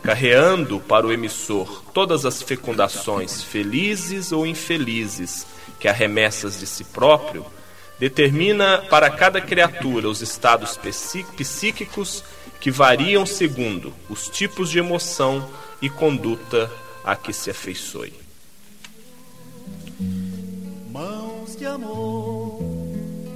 carreando 0.01 0.79
para 0.79 1.05
o 1.05 1.11
emissor 1.11 1.83
todas 1.93 2.25
as 2.25 2.41
fecundações, 2.41 3.43
felizes 3.43 4.31
ou 4.31 4.47
infelizes, 4.47 5.45
que 5.79 5.87
arremessas 5.87 6.59
de 6.59 6.65
si 6.65 6.85
próprio, 6.85 7.45
determina 7.99 8.79
para 8.89 9.11
cada 9.11 9.39
criatura 9.39 10.09
os 10.09 10.23
estados 10.23 10.75
psíquicos 11.37 12.23
que 12.65 12.71
variam 12.71 13.27
segundo 13.27 13.93
os 14.09 14.27
tipos 14.27 14.71
de 14.71 14.79
emoção 14.79 15.47
e 15.79 15.87
conduta 15.87 16.67
a 17.03 17.15
que 17.15 17.31
se 17.31 17.51
afeiçoe. 17.51 18.11
de 21.59 21.65
amor, 21.67 22.59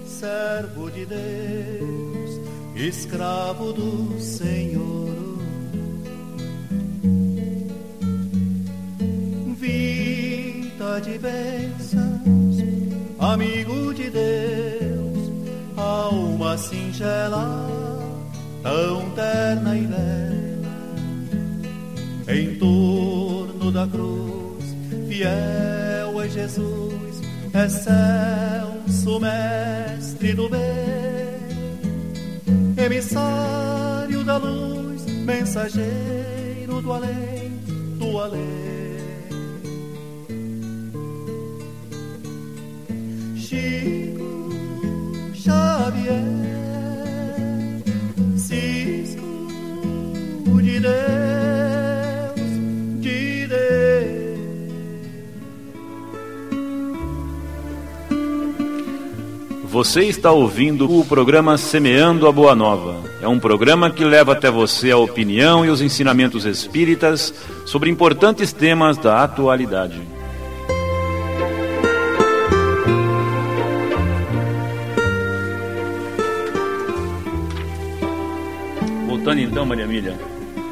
servo 0.08 0.90
de 0.90 1.06
Deus, 1.06 2.42
escravo 2.76 3.72
do 3.72 4.20
Senhor. 4.20 5.38
Vida 9.60 11.02
de 11.02 11.20
bênçãos, 11.20 12.58
amigo 13.20 13.94
de 13.94 14.10
Deus, 14.10 15.32
alma 15.78 16.58
singela, 16.58 17.99
tão 18.62 19.10
terna 19.12 19.78
e 19.78 19.88
bela, 19.88 20.70
em 22.28 22.56
torno 22.56 23.72
da 23.72 23.88
cruz, 23.88 24.76
fiel 25.08 26.22
é 26.22 26.30
Jesus 26.30 27.00
excelso 27.54 29.20
mestre 29.20 30.34
do 30.34 30.50
bem, 30.50 30.60
emissário 32.86 34.24
da 34.24 34.38
luz, 34.38 35.04
mensageiro 35.26 36.82
do 36.82 36.94
além, 36.94 37.60
do 37.98 38.20
além. 38.20 38.60
Chico 43.36 44.50
Xavier, 45.34 46.24
de 50.80 50.88
Deus, 50.88 52.40
de 53.02 53.48
Deus. 53.48 53.60
Você 59.66 60.04
está 60.06 60.32
ouvindo 60.32 61.00
o 61.00 61.06
programa 61.06 61.58
Semeando 61.58 62.28
a 62.28 62.32
Boa 62.32 62.56
Nova. 62.56 63.04
É 63.22 63.28
um 63.28 63.40
programa 63.40 63.92
que 63.92 64.06
leva 64.06 64.32
até 64.32 64.50
você 64.50 64.92
a 64.92 64.98
opinião 64.98 65.66
e 65.66 65.70
os 65.70 65.82
ensinamentos 65.82 66.46
espíritas 66.46 67.34
sobre 67.66 67.90
importantes 67.90 68.54
temas 68.54 68.98
da 68.98 69.24
atualidade. 69.24 70.02
Voltando 79.06 79.42
então, 79.42 79.66
Maria 79.66 79.84
Emília, 79.84 80.18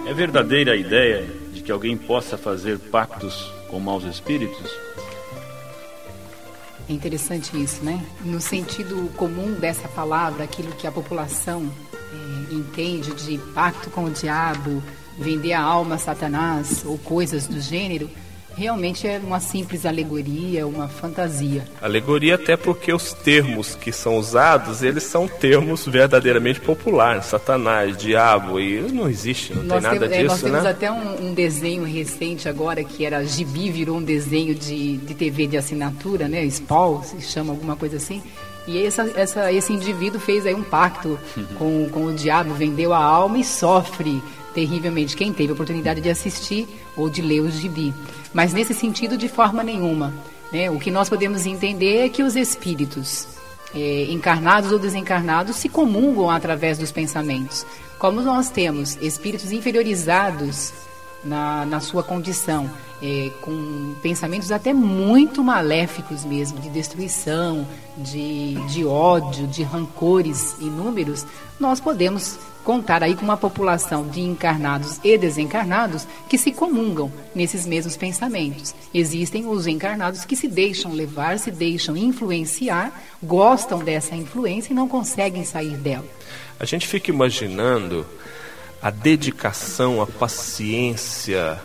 é 0.07 0.13
verdadeira 0.13 0.71
a 0.71 0.75
ideia 0.75 1.27
de 1.51 1.61
que 1.61 1.69
alguém 1.69 1.97
possa 1.97 2.37
fazer 2.37 2.79
pactos 2.79 3.51
com 3.69 3.77
maus 3.77 4.05
espíritos? 4.05 4.71
É 6.89 6.93
interessante 6.93 7.61
isso, 7.61 7.83
né? 7.83 8.01
No 8.23 8.39
sentido 8.39 9.11
comum 9.17 9.51
dessa 9.51 9.89
palavra, 9.89 10.45
aquilo 10.45 10.71
que 10.71 10.87
a 10.87 10.91
população 10.93 11.69
eh, 11.93 12.53
entende 12.53 13.13
de 13.15 13.37
pacto 13.53 13.89
com 13.89 14.05
o 14.05 14.09
diabo, 14.09 14.81
vender 15.19 15.51
a 15.51 15.61
alma 15.61 15.95
a 15.95 15.97
Satanás 15.97 16.85
ou 16.85 16.97
coisas 16.97 17.45
do 17.45 17.59
gênero, 17.59 18.09
realmente 18.57 19.07
é 19.07 19.21
uma 19.23 19.39
simples 19.39 19.85
alegoria, 19.85 20.65
uma 20.65 20.87
fantasia. 20.87 21.63
Alegoria 21.79 22.35
até 22.35 22.57
porque 22.57 22.91
os 22.91 23.13
termos 23.13 23.75
que 23.75 23.91
são 23.91 24.17
usados, 24.17 24.81
eles 24.81 25.03
são 25.03 25.27
termos 25.27 25.85
verdadeiramente 25.85 26.59
populares. 26.59 27.25
Satanás, 27.25 27.95
diabo, 27.95 28.59
e 28.59 28.81
não 28.91 29.07
existe, 29.07 29.53
não 29.53 29.63
nós 29.63 29.83
tem 29.83 29.93
nada 29.93 30.09
temos, 30.09 30.13
é, 30.13 30.21
disso, 30.23 30.29
nós 30.29 30.41
temos 30.41 30.63
né? 30.63 30.69
até 30.71 30.91
um, 30.91 31.27
um 31.27 31.33
desenho 31.33 31.83
recente 31.83 32.49
agora 32.49 32.83
que 32.83 33.05
era 33.05 33.23
Gibi, 33.23 33.69
virou 33.69 33.97
um 33.97 34.03
desenho 34.03 34.55
de, 34.55 34.97
de 34.97 35.13
TV 35.13 35.45
de 35.45 35.57
assinatura, 35.57 36.27
né? 36.27 36.43
Spawn, 36.49 37.03
se 37.03 37.21
chama 37.21 37.53
alguma 37.53 37.75
coisa 37.75 37.97
assim. 37.97 38.23
E 38.67 38.85
essa, 38.85 39.09
essa, 39.15 39.51
esse 39.53 39.71
indivíduo 39.71 40.19
fez 40.19 40.45
aí 40.45 40.53
um 40.53 40.63
pacto 40.63 41.17
com, 41.57 41.87
com 41.89 42.05
o 42.05 42.13
diabo, 42.13 42.53
vendeu 42.53 42.91
a 42.91 42.97
alma 42.97 43.37
e 43.37 43.43
sofre 43.43 44.21
terrivelmente. 44.53 45.15
Quem 45.15 45.31
teve 45.31 45.51
a 45.51 45.53
oportunidade 45.53 46.01
de 46.01 46.09
assistir 46.09 46.67
ou 46.97 47.09
de 47.09 47.21
ler 47.21 47.41
o 47.41 47.49
gibi. 47.49 47.93
Mas 48.33 48.53
nesse 48.53 48.73
sentido, 48.73 49.17
de 49.17 49.27
forma 49.27 49.63
nenhuma. 49.63 50.13
né? 50.51 50.69
O 50.69 50.79
que 50.79 50.91
nós 50.91 51.09
podemos 51.09 51.45
entender 51.45 52.05
é 52.05 52.09
que 52.09 52.23
os 52.23 52.35
espíritos, 52.35 53.27
eh, 53.75 54.07
encarnados 54.09 54.71
ou 54.71 54.79
desencarnados, 54.79 55.55
se 55.55 55.69
comungam 55.69 56.29
através 56.29 56.77
dos 56.77 56.91
pensamentos. 56.91 57.65
Como 57.99 58.21
nós 58.21 58.49
temos 58.49 58.97
espíritos 59.01 59.51
inferiorizados 59.51 60.71
na, 61.23 61.65
na 61.65 61.79
sua 61.79 62.03
condição, 62.03 62.69
eh, 63.01 63.31
com 63.41 63.95
pensamentos 64.01 64.51
até 64.51 64.73
muito 64.73 65.43
maléficos 65.43 66.23
mesmo, 66.23 66.59
de 66.59 66.69
destruição, 66.69 67.67
de, 67.97 68.55
de 68.67 68.85
ódio, 68.85 69.47
de 69.47 69.63
rancores 69.63 70.55
inúmeros, 70.59 71.25
nós 71.59 71.79
podemos 71.79 72.37
contar 72.67 73.01
aí 73.01 73.15
com 73.15 73.23
uma 73.23 73.37
população 73.37 74.05
de 74.05 74.19
encarnados 74.19 74.99
e 75.01 75.17
desencarnados 75.17 76.05
que 76.27 76.37
se 76.37 76.51
comungam 76.51 77.09
nesses 77.33 77.65
mesmos 77.65 77.95
pensamentos. 77.95 78.75
Existem 78.93 79.47
os 79.47 79.67
encarnados 79.67 80.25
que 80.25 80.35
se 80.35 80.49
deixam 80.49 80.91
levar, 80.91 81.39
se 81.39 81.49
deixam 81.49 81.95
influenciar, 81.95 82.91
gostam 83.23 83.79
dessa 83.79 84.15
influência 84.15 84.73
e 84.73 84.75
não 84.75 84.85
conseguem 84.85 85.45
sair 85.45 85.77
dela. 85.77 86.05
A 86.59 86.65
gente 86.65 86.85
fica 86.85 87.09
imaginando 87.09 88.05
a 88.81 88.89
dedicação, 88.89 90.01
a 90.01 90.07
paciência, 90.07 91.59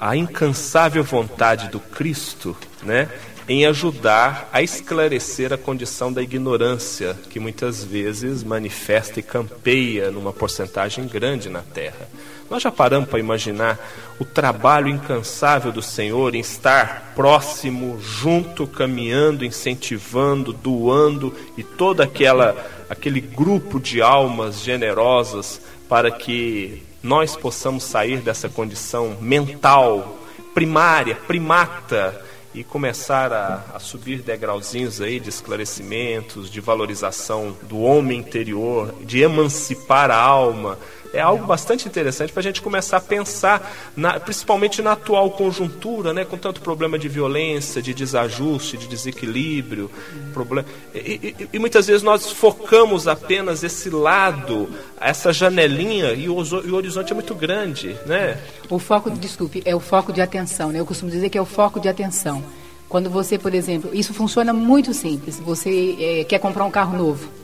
a 0.00 0.16
incansável 0.16 1.04
vontade 1.04 1.68
do 1.68 1.78
Cristo, 1.78 2.56
né, 2.82 3.08
em 3.48 3.66
ajudar 3.66 4.48
a 4.52 4.62
esclarecer 4.62 5.52
a 5.52 5.58
condição 5.58 6.12
da 6.12 6.22
ignorância 6.22 7.16
que 7.28 7.40
muitas 7.40 7.82
vezes 7.82 8.44
manifesta 8.44 9.18
e 9.18 9.22
campeia 9.24 10.10
numa 10.10 10.32
porcentagem 10.32 11.06
grande 11.08 11.48
na 11.48 11.60
Terra. 11.60 12.08
Nós 12.48 12.62
já 12.62 12.70
paramos 12.70 13.08
para 13.08 13.18
imaginar 13.18 13.78
o 14.18 14.24
trabalho 14.24 14.88
incansável 14.88 15.72
do 15.72 15.82
Senhor 15.82 16.34
em 16.34 16.40
estar 16.40 17.12
próximo, 17.14 18.00
junto, 18.00 18.66
caminhando, 18.66 19.44
incentivando, 19.44 20.52
doando 20.52 21.34
e 21.56 21.62
toda 21.62 22.04
aquela 22.04 22.56
aquele 22.88 23.20
grupo 23.20 23.78
de 23.78 24.02
almas 24.02 24.62
generosas 24.62 25.60
para 25.90 26.12
que 26.12 26.84
nós 27.02 27.34
possamos 27.34 27.82
sair 27.82 28.18
dessa 28.18 28.48
condição 28.48 29.16
mental 29.20 30.18
primária, 30.54 31.16
primata 31.16 32.24
e 32.54 32.62
começar 32.62 33.32
a, 33.32 33.64
a, 33.74 33.80
subir 33.80 34.22
degrauzinhos 34.22 35.00
aí 35.00 35.18
de 35.18 35.28
esclarecimentos, 35.28 36.48
de 36.48 36.60
valorização 36.60 37.56
do 37.62 37.80
homem 37.80 38.20
interior, 38.20 38.94
de 39.00 39.20
emancipar 39.20 40.12
a 40.12 40.16
alma. 40.16 40.78
É 41.12 41.20
algo 41.20 41.44
bastante 41.44 41.88
interessante 41.88 42.32
para 42.32 42.40
a 42.40 42.42
gente 42.42 42.62
começar 42.62 42.98
a 42.98 43.00
pensar, 43.00 43.72
na, 43.96 44.20
principalmente 44.20 44.80
na 44.80 44.92
atual 44.92 45.30
conjuntura, 45.30 46.12
né, 46.12 46.24
com 46.24 46.36
tanto 46.36 46.60
problema 46.60 46.98
de 46.98 47.08
violência, 47.08 47.82
de 47.82 47.92
desajuste, 47.92 48.76
de 48.76 48.86
desequilíbrio, 48.86 49.90
problema. 50.32 50.66
E, 50.94 51.34
e, 51.38 51.48
e 51.52 51.58
muitas 51.58 51.88
vezes 51.88 52.02
nós 52.02 52.30
focamos 52.30 53.08
apenas 53.08 53.64
esse 53.64 53.90
lado, 53.90 54.68
essa 55.00 55.32
janelinha, 55.32 56.12
e 56.12 56.28
o, 56.28 56.42
e 56.42 56.70
o 56.70 56.74
horizonte 56.76 57.12
é 57.12 57.14
muito 57.14 57.34
grande, 57.34 57.96
né? 58.06 58.38
O 58.68 58.78
foco, 58.78 59.10
desculpe, 59.10 59.62
é 59.64 59.74
o 59.74 59.80
foco 59.80 60.12
de 60.12 60.20
atenção, 60.20 60.70
né? 60.70 60.78
Eu 60.78 60.86
costumo 60.86 61.10
dizer 61.10 61.28
que 61.28 61.38
é 61.38 61.42
o 61.42 61.46
foco 61.46 61.80
de 61.80 61.88
atenção. 61.88 62.44
Quando 62.88 63.08
você, 63.08 63.38
por 63.38 63.54
exemplo, 63.54 63.90
isso 63.92 64.12
funciona 64.12 64.52
muito 64.52 64.92
simples. 64.92 65.38
Você 65.38 65.96
é, 66.00 66.24
quer 66.24 66.40
comprar 66.40 66.64
um 66.64 66.70
carro 66.70 66.96
novo. 66.96 67.39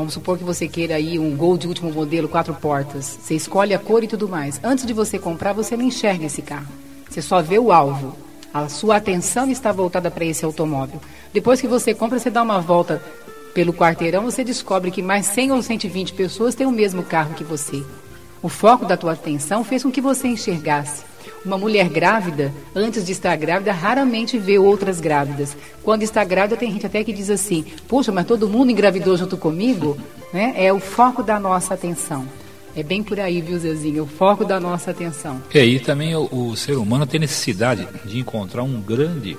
Vamos 0.00 0.14
supor 0.14 0.38
que 0.38 0.44
você 0.44 0.66
queira 0.66 0.94
aí 0.94 1.18
um 1.18 1.36
Gol 1.36 1.58
de 1.58 1.68
último 1.68 1.92
modelo, 1.92 2.26
quatro 2.26 2.54
portas. 2.54 3.18
Você 3.20 3.34
escolhe 3.34 3.74
a 3.74 3.78
cor 3.78 4.02
e 4.02 4.08
tudo 4.08 4.26
mais. 4.26 4.58
Antes 4.64 4.86
de 4.86 4.94
você 4.94 5.18
comprar, 5.18 5.52
você 5.52 5.76
não 5.76 5.84
enxerga 5.84 6.24
esse 6.24 6.40
carro. 6.40 6.68
Você 7.06 7.20
só 7.20 7.42
vê 7.42 7.58
o 7.58 7.70
alvo. 7.70 8.16
A 8.52 8.66
sua 8.70 8.96
atenção 8.96 9.50
está 9.50 9.70
voltada 9.70 10.10
para 10.10 10.24
esse 10.24 10.42
automóvel. 10.42 11.02
Depois 11.34 11.60
que 11.60 11.68
você 11.68 11.92
compra, 11.92 12.18
você 12.18 12.30
dá 12.30 12.42
uma 12.42 12.60
volta 12.60 13.02
pelo 13.52 13.74
quarteirão, 13.74 14.24
você 14.24 14.42
descobre 14.42 14.90
que 14.90 15.02
mais 15.02 15.26
100 15.26 15.52
ou 15.52 15.62
120 15.62 16.14
pessoas 16.14 16.54
têm 16.54 16.66
o 16.66 16.72
mesmo 16.72 17.02
carro 17.02 17.34
que 17.34 17.44
você. 17.44 17.84
O 18.40 18.48
foco 18.48 18.86
da 18.86 18.96
tua 18.96 19.12
atenção 19.12 19.62
fez 19.62 19.82
com 19.82 19.92
que 19.92 20.00
você 20.00 20.28
enxergasse. 20.28 21.09
Uma 21.44 21.56
mulher 21.56 21.88
grávida, 21.88 22.52
antes 22.74 23.04
de 23.04 23.12
estar 23.12 23.34
grávida, 23.36 23.72
raramente 23.72 24.38
vê 24.38 24.58
outras 24.58 25.00
grávidas. 25.00 25.56
Quando 25.82 26.02
está 26.02 26.22
grávida, 26.22 26.56
tem 26.56 26.70
gente 26.70 26.84
até 26.84 27.02
que 27.02 27.12
diz 27.12 27.30
assim: 27.30 27.64
Poxa, 27.88 28.12
mas 28.12 28.26
todo 28.26 28.48
mundo 28.48 28.70
engravidou 28.70 29.16
junto 29.16 29.36
comigo? 29.36 29.96
Né? 30.32 30.52
É 30.56 30.72
o 30.72 30.78
foco 30.78 31.22
da 31.22 31.40
nossa 31.40 31.74
atenção. 31.74 32.26
É 32.76 32.82
bem 32.82 33.02
por 33.02 33.18
aí, 33.18 33.40
viu, 33.40 33.58
Zezinho? 33.58 34.04
O 34.04 34.06
foco 34.06 34.44
da 34.44 34.60
nossa 34.60 34.90
atenção. 34.90 35.42
É, 35.52 35.64
e 35.64 35.80
também 35.80 36.14
o, 36.14 36.28
o 36.30 36.56
ser 36.56 36.76
humano 36.76 37.06
tem 37.06 37.18
necessidade 37.18 37.88
de 38.04 38.18
encontrar 38.18 38.62
um 38.62 38.80
grande 38.80 39.36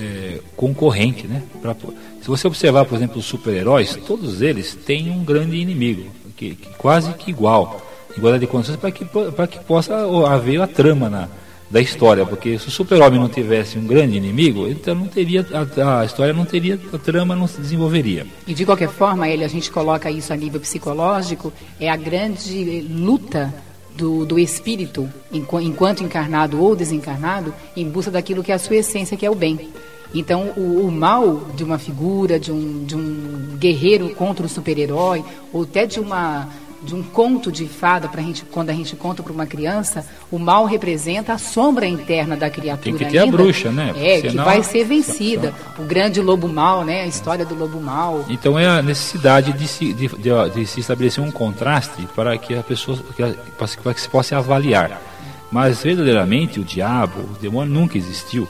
é, 0.00 0.40
concorrente, 0.56 1.26
né? 1.26 1.42
Pra, 1.62 1.74
se 1.74 2.26
você 2.26 2.46
observar, 2.46 2.84
por 2.84 2.96
exemplo, 2.96 3.18
os 3.18 3.24
super-heróis, 3.24 3.96
todos 4.06 4.42
eles 4.42 4.74
têm 4.74 5.10
um 5.10 5.24
grande 5.24 5.56
inimigo, 5.56 6.10
que, 6.36 6.54
que 6.54 6.70
quase 6.76 7.12
que 7.14 7.30
igual 7.30 7.80
igualdade 8.16 8.46
de 8.46 8.50
condições 8.50 8.76
para 8.76 8.90
que, 8.90 9.04
para 9.04 9.46
que 9.46 9.58
possa 9.60 9.94
haver 10.28 10.60
a 10.60 10.66
trama 10.66 11.08
na, 11.08 11.28
da 11.70 11.80
história, 11.80 12.24
porque 12.24 12.58
se 12.58 12.68
o 12.68 12.70
super-homem 12.70 13.18
não 13.18 13.28
tivesse 13.28 13.78
um 13.78 13.86
grande 13.86 14.16
inimigo, 14.16 14.68
então 14.68 14.94
não 14.94 15.06
teria 15.06 15.44
a, 15.52 16.00
a, 16.00 16.04
história 16.04 16.32
não 16.32 16.44
teria 16.44 16.78
a 16.92 16.98
trama 16.98 17.34
não 17.34 17.46
se 17.46 17.60
desenvolveria. 17.60 18.26
E 18.46 18.54
de 18.54 18.64
qualquer 18.64 18.88
forma, 18.88 19.28
ele 19.28 19.44
a 19.44 19.48
gente 19.48 19.70
coloca 19.70 20.10
isso 20.10 20.32
a 20.32 20.36
nível 20.36 20.60
psicológico, 20.60 21.52
é 21.80 21.90
a 21.90 21.96
grande 21.96 22.86
luta 22.88 23.52
do, 23.96 24.24
do 24.24 24.38
espírito, 24.38 25.08
enquanto 25.32 26.04
encarnado 26.04 26.60
ou 26.62 26.76
desencarnado, 26.76 27.52
em 27.76 27.88
busca 27.88 28.10
daquilo 28.10 28.44
que 28.44 28.52
é 28.52 28.54
a 28.54 28.58
sua 28.58 28.76
essência, 28.76 29.16
que 29.16 29.26
é 29.26 29.30
o 29.30 29.34
bem. 29.34 29.70
Então, 30.14 30.52
o, 30.56 30.86
o, 30.86 30.92
mal 30.92 31.48
de 31.54 31.64
uma 31.64 31.78
figura, 31.78 32.38
de 32.38 32.52
um, 32.52 32.84
de 32.84 32.94
um 32.94 33.56
guerreiro 33.58 34.10
contra 34.10 34.46
um 34.46 34.48
super-herói, 34.48 35.24
ou 35.52 35.62
até 35.62 35.84
de 35.84 35.98
uma 35.98 36.48
de 36.86 36.94
um 36.94 37.02
conto 37.02 37.50
de 37.52 37.66
fada, 37.66 38.08
pra 38.08 38.22
gente, 38.22 38.44
quando 38.44 38.70
a 38.70 38.72
gente 38.72 38.94
conta 38.96 39.22
para 39.22 39.32
uma 39.32 39.44
criança, 39.44 40.06
o 40.30 40.38
mal 40.38 40.64
representa 40.64 41.32
a 41.34 41.38
sombra 41.38 41.86
interna 41.86 42.36
da 42.36 42.48
criatura. 42.48 42.82
Tem 42.84 42.94
que 42.94 43.04
ter 43.04 43.18
ainda, 43.18 43.34
a 43.34 43.38
bruxa, 43.42 43.70
né? 43.70 43.88
É, 43.90 43.92
Porque 43.92 44.22
que 44.22 44.30
senão- 44.30 44.44
vai 44.44 44.62
ser 44.62 44.84
vencida. 44.84 45.52
O 45.78 45.82
grande 45.82 46.20
lobo 46.22 46.48
mal, 46.48 46.84
né? 46.84 47.02
A 47.02 47.06
história 47.06 47.44
do 47.44 47.54
lobo 47.54 47.80
mal. 47.80 48.24
Então 48.28 48.58
é 48.58 48.66
a 48.66 48.80
necessidade 48.80 49.52
de 49.52 49.66
se, 49.68 49.92
de, 49.92 50.08
de- 50.08 50.50
de 50.54 50.66
se 50.66 50.80
estabelecer 50.80 51.22
um 51.22 51.30
contraste 51.30 52.06
para 52.14 52.38
que 52.38 52.54
a 52.54 52.62
pessoa 52.62 52.96
que 53.14 53.22
a- 53.22 53.34
para 53.58 53.66
que- 53.68 53.76
para 53.82 53.92
que 53.94 54.00
se 54.00 54.08
possa 54.08 54.36
avaliar. 54.38 55.02
Mas 55.50 55.82
verdadeiramente 55.82 56.60
o 56.60 56.64
diabo, 56.64 57.20
o 57.20 57.38
demônio 57.40 57.72
nunca 57.72 57.98
existiu 57.98 58.48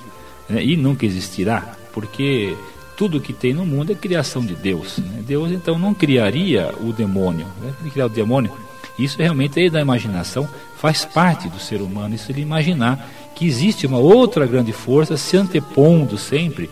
né? 0.48 0.62
e 0.62 0.76
nunca 0.76 1.04
existirá, 1.06 1.74
porque 1.92 2.56
tudo 2.96 3.20
que 3.20 3.32
tem 3.32 3.52
no 3.52 3.66
mundo 3.66 3.92
é 3.92 3.94
criação 3.94 4.44
de 4.44 4.54
Deus. 4.54 4.98
né? 4.98 5.22
Deus 5.26 5.52
então 5.52 5.78
não 5.78 5.92
criaria 5.92 6.74
o 6.80 6.92
demônio. 6.92 7.46
Né? 7.60 7.72
Criar 7.92 8.06
o 8.06 8.10
demônio, 8.10 8.50
isso 8.98 9.18
realmente 9.18 9.60
é 9.64 9.68
da 9.68 9.80
imaginação, 9.80 10.48
faz 10.76 11.04
parte 11.04 11.48
do 11.48 11.58
ser 11.58 11.82
humano. 11.82 12.14
Isso 12.14 12.32
ele 12.32 12.40
imaginar 12.40 13.10
que 13.34 13.46
existe 13.46 13.86
uma 13.86 13.98
outra 13.98 14.46
grande 14.46 14.72
força 14.72 15.16
se 15.16 15.36
antepondo 15.36 16.16
sempre 16.16 16.70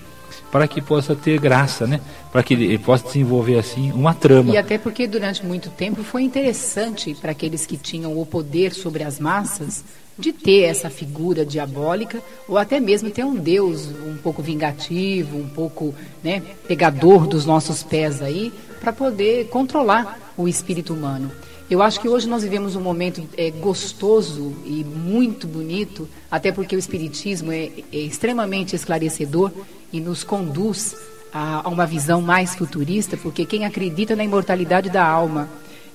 para 0.50 0.66
que 0.66 0.80
possa 0.80 1.14
ter 1.14 1.38
graça, 1.38 1.86
né? 1.86 2.00
Para 2.34 2.42
que 2.42 2.54
ele 2.54 2.76
possa 2.78 3.06
desenvolver 3.06 3.56
assim 3.56 3.92
uma 3.92 4.12
trama. 4.12 4.52
E 4.52 4.56
até 4.56 4.76
porque 4.76 5.06
durante 5.06 5.46
muito 5.46 5.70
tempo 5.70 6.02
foi 6.02 6.22
interessante 6.22 7.14
para 7.14 7.30
aqueles 7.30 7.64
que 7.64 7.76
tinham 7.76 8.18
o 8.18 8.26
poder 8.26 8.74
sobre 8.74 9.04
as 9.04 9.20
massas 9.20 9.84
de 10.18 10.32
ter 10.32 10.62
essa 10.62 10.90
figura 10.90 11.46
diabólica 11.46 12.20
ou 12.48 12.58
até 12.58 12.80
mesmo 12.80 13.08
ter 13.08 13.24
um 13.24 13.36
Deus 13.36 13.86
um 14.04 14.16
pouco 14.16 14.42
vingativo, 14.42 15.38
um 15.38 15.48
pouco 15.48 15.94
né, 16.24 16.42
pegador 16.66 17.28
dos 17.28 17.46
nossos 17.46 17.84
pés 17.84 18.20
aí, 18.20 18.52
para 18.80 18.92
poder 18.92 19.46
controlar 19.46 20.18
o 20.36 20.48
espírito 20.48 20.92
humano. 20.92 21.30
Eu 21.70 21.80
acho 21.82 22.00
que 22.00 22.08
hoje 22.08 22.28
nós 22.28 22.42
vivemos 22.42 22.74
um 22.74 22.80
momento 22.80 23.22
é, 23.36 23.52
gostoso 23.52 24.56
e 24.64 24.82
muito 24.82 25.46
bonito, 25.46 26.08
até 26.28 26.50
porque 26.50 26.74
o 26.74 26.80
espiritismo 26.80 27.52
é, 27.52 27.70
é 27.92 27.98
extremamente 27.98 28.74
esclarecedor 28.74 29.52
e 29.92 30.00
nos 30.00 30.24
conduz 30.24 30.96
a, 31.34 31.66
a 31.66 31.68
uma 31.68 31.84
visão 31.84 32.22
mais 32.22 32.54
futurista, 32.54 33.16
porque 33.16 33.44
quem 33.44 33.64
acredita 33.64 34.14
na 34.14 34.24
imortalidade 34.24 34.88
da 34.88 35.04
alma, 35.04 35.48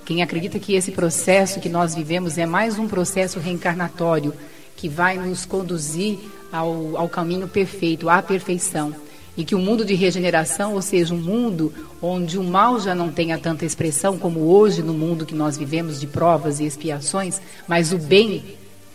quem 0.06 0.22
acredita 0.22 0.60
que 0.60 0.74
esse 0.74 0.92
processo 0.92 1.62
que 1.62 1.70
nós 1.70 1.96
vivemos 1.96 2.38
é 2.38 2.46
mais 2.46 2.78
um 2.78 2.90
processo 2.90 3.40
reencarnatório 3.40 4.34
que 4.76 4.90
vai 4.90 5.18
nos 5.18 5.46
conduzir 5.46 6.20
ao, 6.52 6.98
ao 6.98 7.08
caminho 7.08 7.48
perfeito, 7.48 8.10
à 8.10 8.22
perfeição. 8.22 8.94
E 9.38 9.46
que 9.46 9.56
o 9.56 9.60
mundo 9.60 9.86
de 9.86 9.94
regeneração, 9.94 10.74
ou 10.74 10.82
seja, 10.82 11.14
um 11.14 11.18
mundo 11.18 11.74
onde 12.02 12.38
o 12.38 12.44
mal 12.44 12.78
já 12.80 12.94
não 12.94 13.10
tenha 13.10 13.38
tanta 13.38 13.66
expressão 13.66 14.18
como 14.18 14.42
hoje 14.42 14.82
no 14.82 14.94
mundo 14.94 15.26
que 15.26 15.36
nós 15.36 15.58
vivemos 15.58 16.00
de 16.00 16.08
provas 16.08 16.60
e 16.60 16.66
expiações, 16.66 17.42
mas 17.66 17.94
o 17.94 17.98
bem 17.98 18.44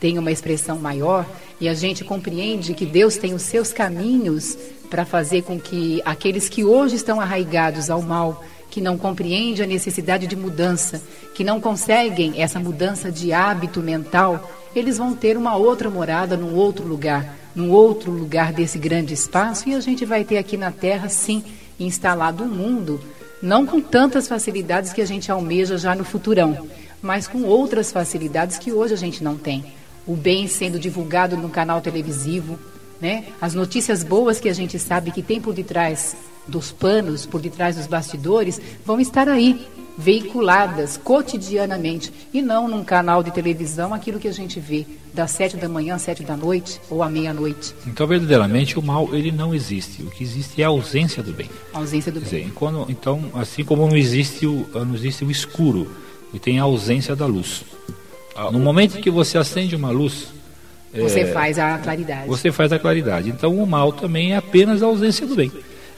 tem 0.05 0.19
uma 0.19 0.31
expressão 0.31 0.79
maior 0.79 1.25
e 1.59 1.67
a 1.67 1.73
gente 1.73 2.05
compreende 2.05 2.75
que 2.75 2.85
Deus 2.85 3.17
tem 3.17 3.33
os 3.33 3.41
seus 3.41 3.73
caminhos 3.73 4.55
para 4.91 5.07
fazer 5.07 5.45
com 5.45 5.59
que 5.59 6.03
aqueles 6.05 6.47
que 6.47 6.63
hoje 6.63 6.95
estão 6.95 7.23
arraigados 7.23 7.89
ao 7.89 8.03
mal, 8.03 8.45
que 8.71 8.83
não 8.83 8.99
compreendem 8.99 9.65
a 9.65 9.67
necessidade 9.67 10.27
de 10.27 10.37
mudança, 10.37 11.03
que 11.35 11.43
não 11.43 11.59
conseguem 11.59 12.35
essa 12.43 12.61
mudança 12.61 13.11
de 13.11 13.33
hábito 13.33 13.81
mental, 13.81 14.47
eles 14.77 14.99
vão 14.99 15.15
ter 15.15 15.39
uma 15.39 15.57
outra 15.57 15.89
morada 15.89 16.37
num 16.37 16.55
outro 16.55 16.87
lugar, 16.87 17.35
num 17.55 17.71
outro 17.71 18.13
lugar 18.13 18.53
desse 18.53 18.77
grande 18.77 19.15
espaço 19.15 19.71
e 19.71 19.75
a 19.75 19.81
gente 19.81 20.05
vai 20.05 20.23
ter 20.23 20.37
aqui 20.37 20.59
na 20.59 20.71
Terra, 20.71 21.09
sim, 21.09 21.43
instalado 21.81 22.45
um 22.45 22.49
mundo, 22.49 23.01
não 23.41 23.65
com 23.65 23.81
tantas 23.81 24.29
facilidades 24.29 24.93
que 24.93 25.01
a 25.01 25.07
gente 25.07 25.33
almeja 25.33 25.79
já 25.79 25.95
no 25.95 26.05
futurão, 26.05 26.69
mas 27.01 27.27
com 27.27 27.45
outras 27.45 27.91
facilidades 27.91 28.59
que 28.59 28.71
hoje 28.71 28.93
a 28.93 28.99
gente 28.99 29.25
não 29.25 29.39
tem. 29.39 29.65
O 30.07 30.15
bem 30.15 30.47
sendo 30.47 30.79
divulgado 30.79 31.37
no 31.37 31.49
canal 31.49 31.81
televisivo, 31.81 32.59
né? 33.01 33.25
As 33.41 33.55
notícias 33.55 34.05
boas 34.05 34.39
que 34.39 34.49
a 34.49 34.53
gente 34.55 34.79
sabe 34.79 35.11
que 35.11 35.23
tem 35.23 35.41
por 35.41 35.55
detrás 35.55 36.17
dos 36.47 36.71
panos, 36.71 37.25
por 37.25 37.41
detrás 37.41 37.77
dos 37.77 37.87
bastidores, 37.87 38.61
vão 38.85 39.01
estar 39.01 39.29
aí, 39.29 39.67
veiculadas 39.97 40.97
cotidianamente 40.97 42.13
e 42.33 42.43
não 42.43 42.69
num 42.69 42.85
canal 42.85 43.23
de 43.23 43.31
televisão 43.31 43.95
aquilo 43.95 44.19
que 44.19 44.29
a 44.29 44.33
gente 44.33 44.61
vê 44.61 44.85
das 45.15 45.31
sete 45.31 45.57
da 45.57 45.69
manhã 45.69 45.95
às 45.95 46.03
sete 46.03 46.23
da 46.25 46.37
noite 46.37 46.81
ou 46.91 47.03
à 47.03 47.09
meia-noite, 47.09 47.75
Então 47.87 48.07
verdadeiramente 48.07 48.79
o 48.79 48.83
mal 48.83 49.09
ele 49.15 49.31
não 49.31 49.55
existe. 49.55 50.03
O 50.03 50.11
que 50.11 50.23
existe 50.25 50.61
é 50.61 50.65
a 50.65 50.69
ausência 50.69 51.23
do 51.23 51.33
bem. 51.33 51.49
a 51.73 51.79
ausência 51.79 52.11
do 52.13 52.21
Quer 52.21 52.29
bem. 52.29 52.41
dizer, 52.43 52.53
quando- 52.55 52.87
então 52.91 53.23
assim 53.35 53.65
como 53.65 53.87
não 53.89 53.97
existe 53.97 54.47
o 54.47 54.67
não 54.75 54.95
existe 54.95 55.25
o 55.25 55.31
escuro 55.31 55.89
e 56.33 56.39
tem 56.39 56.59
a 56.59 56.65
ausência 56.65 57.15
da 57.17 57.27
luz. 57.27 57.65
No 58.53 58.59
momento 58.59 58.99
em 58.99 59.01
que 59.01 59.11
você 59.11 59.39
acende 59.39 59.77
uma 59.77 59.91
luz, 59.91 60.29
Você 60.93 61.27
faz 61.27 61.59
a 61.59 61.79
claridade. 61.79 62.29
você 62.29 62.53
faz 62.53 62.73
a 62.73 62.79
claridade. 62.79 63.29
Então 63.29 63.57
o 63.57 63.67
mal 63.67 63.93
também 63.93 64.33
é 64.33 64.37
apenas 64.37 64.83
a 64.83 64.87
ausência 64.87 65.27
do 65.27 65.35
bem. 65.35 65.51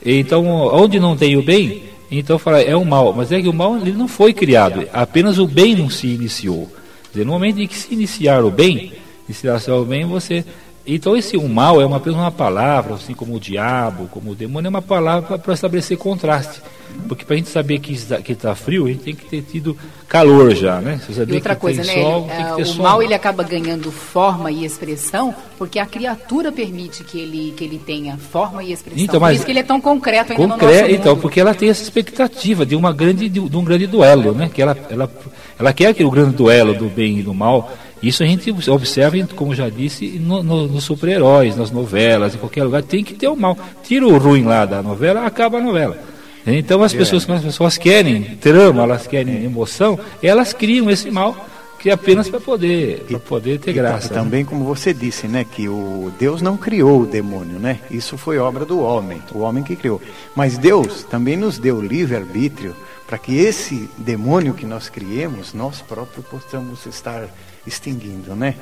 Então 0.05 0.47
onde 0.47 1.01
não 1.01 1.17
tem 1.17 1.37
o 1.37 1.43
bem, 1.43 1.85
então 2.11 2.39
fala 2.39 2.61
é 2.61 2.77
o 2.77 2.85
mal. 2.85 3.13
Mas 3.13 3.33
é 3.33 3.41
que 3.41 3.49
o 3.49 3.53
mal 3.53 3.77
ele 3.77 3.93
não 3.93 4.09
foi 4.09 4.33
criado. 4.33 4.87
Apenas 4.93 5.39
o 5.39 5.47
bem 5.47 5.75
não 5.75 5.91
se 5.91 6.07
iniciou. 6.07 6.71
Dizer, 7.11 7.25
no 7.25 7.33
momento 7.33 7.61
em 7.61 7.67
que 7.67 7.77
se 7.77 7.93
iniciar 7.93 8.45
o 8.45 8.51
bem, 8.51 8.93
iniciar 9.29 9.59
o 9.73 9.85
bem, 9.85 10.05
você 10.05 10.45
então 10.87 11.17
esse 11.17 11.37
o 11.37 11.49
mal 11.49 11.81
é 11.81 11.87
uma 11.87 11.97
apenas 11.97 12.19
uma 12.19 12.31
palavra, 12.31 12.95
assim 12.95 13.15
como 13.15 13.35
o 13.35 13.41
diabo, 13.41 14.09
como 14.11 14.31
o 14.31 14.35
demônio 14.35 14.69
é 14.69 14.71
uma 14.71 14.83
palavra 14.83 15.39
para 15.39 15.55
estabelecer 15.55 15.97
contraste. 15.99 16.61
Porque 17.09 17.25
para 17.25 17.35
a 17.35 17.37
gente 17.37 17.49
saber 17.51 17.79
que 17.81 17.93
está 17.93 18.23
que 18.23 18.35
tá 18.35 18.55
frio, 18.55 18.87
a 18.87 18.89
gente 18.89 19.03
tem 19.03 19.15
que 19.15 19.27
ter 19.27 19.43
tido 19.43 19.77
calor 20.09 20.55
já, 20.55 20.81
né? 20.81 20.99
E 21.09 21.13
saber 21.13 21.35
outra 21.35 21.55
que 21.55 21.61
coisa, 21.61 21.83
tem 21.83 21.97
né? 21.97 22.03
sol, 22.03 22.21
ele- 22.21 22.29
tem 22.37 22.45
que 22.47 22.53
é, 22.53 22.55
ter 22.55 22.63
o 22.63 22.67
sombra. 22.67 22.83
mal 22.85 23.03
ele 23.03 23.13
acaba 23.15 23.43
ganhando 23.43 23.91
forma 23.93 24.51
e 24.51 24.65
expressão 24.65 25.35
porque 25.59 25.79
a 25.79 25.85
criatura 25.85 26.51
permite 26.53 27.03
que 27.05 27.19
ele 27.21 27.53
que 27.57 27.65
ele 27.65 27.79
tenha 27.79 28.17
forma 28.17 28.63
e 28.63 28.73
expressão. 28.73 29.03
Então, 29.03 29.15
Por 29.21 29.27
mas- 29.27 29.37
isso 29.37 29.45
que 29.45 29.53
ele 29.53 29.59
é 29.59 29.65
tão 29.65 29.81
concreto 29.81 30.33
ainda 30.33 30.47
no 30.47 30.57
nosso 30.57 30.65
mundo. 30.83 30.91
então, 30.91 31.17
porque 31.19 31.41
ela 31.41 31.53
tem 31.55 31.69
essa 31.69 31.83
expectativa 31.83 32.65
de 32.65 32.75
uma 32.77 32.93
grande 32.93 33.29
de, 33.29 33.41
um 33.41 33.65
grande 33.65 33.87
duelo, 33.87 34.33
né? 34.33 34.49
Que 34.55 34.63
ela, 34.63 34.77
ela, 34.89 35.11
ela 35.59 35.73
quer 35.75 35.89
aquele 35.89 36.09
grande 36.09 36.37
duelo 36.37 36.73
do 36.75 36.89
bem 36.89 37.19
e 37.19 37.23
do 37.23 37.35
mal. 37.35 37.71
Isso 38.03 38.23
a 38.23 38.27
gente 38.27 38.51
observa, 38.71 39.17
como 39.35 39.55
já 39.55 39.69
disse, 39.69 40.07
no- 40.19 40.43
no- 40.43 40.69
nos 40.69 40.85
super-heróis, 40.85 41.57
nas 41.57 41.71
novelas, 41.71 42.35
em 42.35 42.39
qualquer 42.39 42.65
lugar, 42.65 42.83
tem 42.83 43.03
que 43.03 43.15
ter 43.15 43.29
o 43.29 43.37
mal. 43.37 43.57
Tira 43.83 44.07
o 44.07 44.17
ruim 44.19 44.45
lá 44.45 44.65
da 44.67 44.83
novela, 44.83 45.25
acaba 45.27 45.59
a 45.59 45.63
novela. 45.63 45.99
Então 46.47 46.83
as 46.83 46.93
pessoas, 46.93 47.25
quando 47.25 47.39
as 47.39 47.45
pessoas 47.45 47.77
querem 47.77 48.23
trama, 48.41 48.83
elas 48.85 49.07
querem 49.07 49.43
emoção, 49.45 49.99
elas 50.23 50.53
criam 50.53 50.89
esse 50.91 51.11
mal 51.11 51.37
que 51.81 51.91
é 51.91 51.93
apenas 51.93 52.29
para 52.29 52.39
poder, 52.41 53.05
pra 53.09 53.19
poder 53.19 53.59
ter 53.59 53.71
E 53.71 53.75
graça. 53.75 54.07
E 54.07 54.11
né? 54.17 54.23
também, 54.23 54.45
como 54.45 54.65
você 54.65 54.95
disse, 54.95 55.27
né, 55.27 55.45
que 55.45 55.69
o 55.69 56.13
Deus 56.19 56.41
não 56.41 56.57
criou 56.57 57.03
o 57.03 57.07
demônio, 57.07 57.59
né? 57.59 57.81
Isso 57.91 58.17
foi 58.17 58.39
obra 58.39 58.65
do 58.65 58.81
homem, 58.81 59.21
o 59.35 59.41
homem 59.41 59.63
que 59.65 59.75
criou. 59.77 60.01
Mas 60.35 60.57
Deus 60.57 61.03
também 61.05 61.37
nos 61.37 61.59
deu 61.59 61.81
livre 61.81 62.17
arbítrio 62.17 62.75
para 63.07 63.19
que 63.19 63.37
esse 63.37 63.89
demônio 63.99 64.55
que 64.55 64.65
nós 64.67 64.89
criemos, 64.89 65.53
nós 65.53 65.81
próprios 65.83 66.25
possamos 66.27 66.87
estar 66.87 67.29
extinguindo, 67.67 68.35
né? 68.35 68.55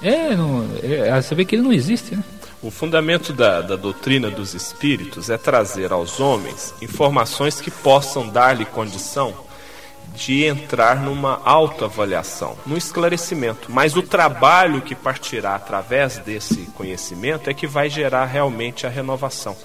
É, 0.00 0.36
não, 0.36 0.64
é, 0.82 1.20
você 1.20 1.34
vê 1.34 1.44
que 1.44 1.56
ele 1.56 1.62
não 1.62 1.72
existe, 1.72 2.14
né? 2.14 2.22
O 2.62 2.70
fundamento 2.70 3.32
da, 3.32 3.60
da 3.60 3.76
doutrina 3.76 4.30
dos 4.30 4.52
espíritos 4.52 5.30
é 5.30 5.38
trazer 5.38 5.92
aos 5.92 6.18
homens 6.18 6.74
informações 6.82 7.60
que 7.60 7.70
possam 7.70 8.28
dar-lhe 8.28 8.64
condição 8.64 9.32
de 10.14 10.44
entrar 10.44 10.96
numa 10.96 11.40
autoavaliação, 11.44 12.56
num 12.66 12.76
esclarecimento. 12.76 13.70
Mas 13.70 13.96
o 13.96 14.02
trabalho 14.02 14.82
que 14.82 14.94
partirá 14.94 15.54
através 15.54 16.18
desse 16.18 16.62
conhecimento 16.74 17.48
é 17.48 17.54
que 17.54 17.66
vai 17.66 17.88
gerar 17.88 18.24
realmente 18.24 18.86
a 18.86 18.90
renovação. 18.90 19.56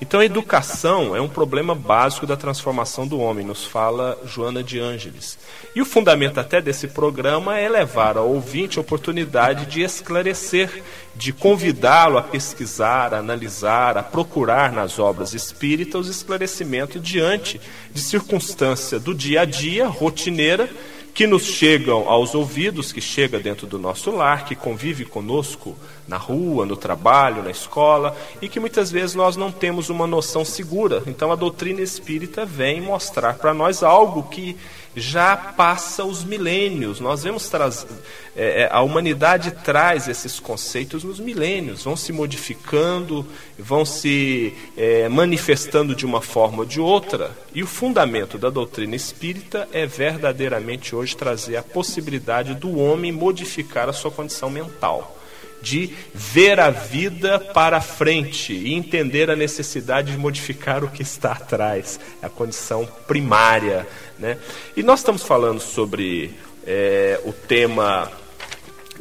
Então 0.00 0.20
a 0.20 0.24
educação 0.24 1.14
é 1.14 1.20
um 1.20 1.28
problema 1.28 1.74
básico 1.74 2.26
da 2.26 2.34
transformação 2.34 3.06
do 3.06 3.20
homem, 3.20 3.44
nos 3.44 3.66
fala 3.66 4.18
Joana 4.24 4.62
de 4.62 4.80
Ângeles. 4.80 5.38
E 5.74 5.82
o 5.82 5.84
fundamento 5.84 6.40
até 6.40 6.58
desse 6.58 6.88
programa 6.88 7.58
é 7.58 7.68
levar 7.68 8.16
ao 8.16 8.30
ouvinte 8.30 8.78
a 8.78 8.80
oportunidade 8.80 9.66
de 9.66 9.82
esclarecer, 9.82 10.82
de 11.14 11.34
convidá-lo 11.34 12.16
a 12.16 12.22
pesquisar, 12.22 13.12
a 13.12 13.18
analisar, 13.18 13.98
a 13.98 14.02
procurar 14.02 14.72
nas 14.72 14.98
obras 14.98 15.34
espíritas 15.34 16.00
os 16.00 16.08
esclarecimentos 16.08 17.02
diante 17.02 17.60
de 17.92 18.00
circunstância 18.00 18.98
do 18.98 19.14
dia 19.14 19.42
a 19.42 19.44
dia, 19.44 19.86
rotineira, 19.86 20.70
que 21.14 21.26
nos 21.26 21.44
chegam 21.44 22.08
aos 22.08 22.34
ouvidos, 22.34 22.92
que 22.92 23.00
chega 23.00 23.38
dentro 23.38 23.66
do 23.66 23.78
nosso 23.78 24.10
lar, 24.10 24.44
que 24.44 24.54
convive 24.54 25.04
conosco 25.04 25.76
na 26.06 26.16
rua, 26.16 26.66
no 26.66 26.76
trabalho, 26.76 27.42
na 27.42 27.50
escola, 27.50 28.16
e 28.40 28.48
que 28.48 28.60
muitas 28.60 28.90
vezes 28.90 29.14
nós 29.14 29.36
não 29.36 29.52
temos 29.52 29.90
uma 29.90 30.06
noção 30.06 30.44
segura. 30.44 31.02
Então 31.06 31.30
a 31.30 31.36
doutrina 31.36 31.80
espírita 31.80 32.44
vem 32.44 32.80
mostrar 32.80 33.34
para 33.34 33.54
nós 33.54 33.82
algo 33.82 34.24
que 34.24 34.56
já 34.94 35.36
passa 35.36 36.04
os 36.04 36.24
milênios. 36.24 37.00
Nós 37.00 37.22
vemos 37.22 37.48
trazer. 37.48 37.88
É, 38.36 38.62
é, 38.62 38.68
a 38.70 38.80
humanidade 38.80 39.50
traz 39.50 40.08
esses 40.08 40.38
conceitos 40.38 41.04
nos 41.04 41.18
milênios, 41.18 41.84
vão 41.84 41.96
se 41.96 42.12
modificando, 42.12 43.26
vão 43.58 43.84
se 43.84 44.54
é, 44.76 45.08
manifestando 45.08 45.94
de 45.94 46.06
uma 46.06 46.20
forma 46.20 46.58
ou 46.58 46.64
de 46.64 46.80
outra. 46.80 47.36
E 47.54 47.62
o 47.62 47.66
fundamento 47.66 48.38
da 48.38 48.50
doutrina 48.50 48.96
espírita 48.96 49.68
é 49.72 49.86
verdadeiramente 49.86 50.94
hoje 50.94 51.16
trazer 51.16 51.56
a 51.56 51.62
possibilidade 51.62 52.54
do 52.54 52.78
homem 52.78 53.12
modificar 53.12 53.88
a 53.88 53.92
sua 53.92 54.10
condição 54.10 54.50
mental 54.50 55.19
de 55.62 55.94
ver 56.14 56.58
a 56.60 56.70
vida 56.70 57.38
para 57.38 57.80
frente 57.80 58.52
e 58.52 58.74
entender 58.74 59.30
a 59.30 59.36
necessidade 59.36 60.12
de 60.12 60.18
modificar 60.18 60.82
o 60.82 60.88
que 60.88 61.02
está 61.02 61.32
atrás, 61.32 62.00
a 62.22 62.28
condição 62.28 62.88
primária. 63.06 63.86
Né? 64.18 64.38
E 64.76 64.82
nós 64.82 65.00
estamos 65.00 65.22
falando 65.22 65.60
sobre 65.60 66.34
é, 66.66 67.20
o 67.24 67.32
tema 67.32 68.10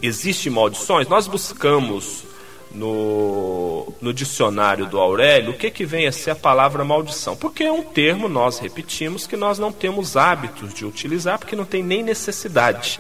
Existem 0.01 0.51
maldições? 0.51 1.09
Nós 1.09 1.27
buscamos 1.27 2.23
no, 2.71 3.91
no 3.99 4.13
dicionário 4.13 4.85
do 4.85 4.97
Aurélio 4.97 5.51
o 5.51 5.57
que, 5.57 5.69
que 5.69 5.85
vem 5.85 6.07
a 6.07 6.11
ser 6.11 6.31
a 6.31 6.35
palavra 6.35 6.85
maldição, 6.85 7.35
porque 7.35 7.63
é 7.63 7.71
um 7.71 7.83
termo, 7.83 8.29
nós 8.29 8.59
repetimos, 8.59 9.27
que 9.27 9.35
nós 9.35 9.59
não 9.59 9.71
temos 9.71 10.15
hábitos 10.15 10.73
de 10.73 10.85
utilizar, 10.85 11.37
porque 11.37 11.55
não 11.55 11.65
tem 11.65 11.83
nem 11.83 12.01
necessidade 12.01 12.99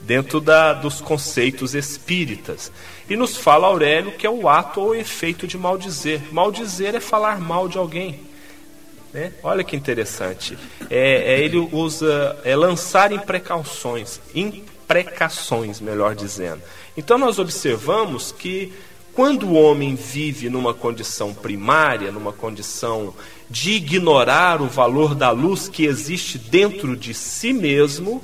dentro 0.00 0.40
da, 0.40 0.72
dos 0.72 1.00
conceitos 1.00 1.74
espíritas. 1.74 2.72
E 3.08 3.16
nos 3.16 3.36
fala 3.36 3.66
Aurélio 3.66 4.12
que 4.12 4.26
é 4.26 4.30
o 4.30 4.48
ato 4.48 4.80
ou 4.80 4.94
efeito 4.94 5.46
de 5.46 5.58
maldizer. 5.58 6.22
Maldizer 6.32 6.94
é 6.94 7.00
falar 7.00 7.40
mal 7.40 7.68
de 7.68 7.78
alguém. 7.78 8.20
Né? 9.12 9.32
Olha 9.42 9.64
que 9.64 9.76
interessante. 9.76 10.56
É, 10.88 11.34
é, 11.34 11.40
ele 11.40 11.58
usa 11.58 12.38
é 12.44 12.54
lançar 12.54 13.12
imprecauções, 13.12 14.20
imprecações, 14.34 15.80
melhor 15.80 16.14
dizendo. 16.14 16.62
Então 16.96 17.18
nós 17.18 17.38
observamos 17.38 18.32
que 18.32 18.72
quando 19.12 19.48
o 19.48 19.54
homem 19.54 19.96
vive 19.96 20.48
numa 20.48 20.72
condição 20.72 21.34
primária, 21.34 22.12
numa 22.12 22.32
condição 22.32 23.12
de 23.48 23.72
ignorar 23.72 24.62
o 24.62 24.68
valor 24.68 25.14
da 25.14 25.30
luz 25.30 25.68
que 25.68 25.84
existe 25.84 26.38
dentro 26.38 26.96
de 26.96 27.12
si 27.12 27.52
mesmo, 27.52 28.22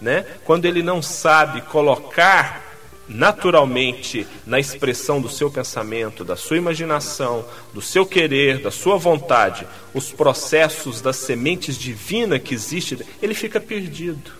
né? 0.00 0.24
quando 0.44 0.64
ele 0.64 0.82
não 0.82 1.00
sabe 1.00 1.60
colocar 1.62 2.64
naturalmente 3.08 4.26
na 4.44 4.58
expressão 4.58 5.20
do 5.20 5.28
seu 5.28 5.50
pensamento, 5.50 6.24
da 6.24 6.36
sua 6.36 6.56
imaginação, 6.56 7.44
do 7.72 7.80
seu 7.80 8.04
querer, 8.04 8.58
da 8.58 8.70
sua 8.70 8.96
vontade, 8.96 9.66
os 9.94 10.10
processos 10.12 11.00
das 11.00 11.16
sementes 11.16 11.78
divinas 11.78 12.42
que 12.42 12.54
existem, 12.54 12.98
ele 13.22 13.34
fica 13.34 13.60
perdido. 13.60 14.32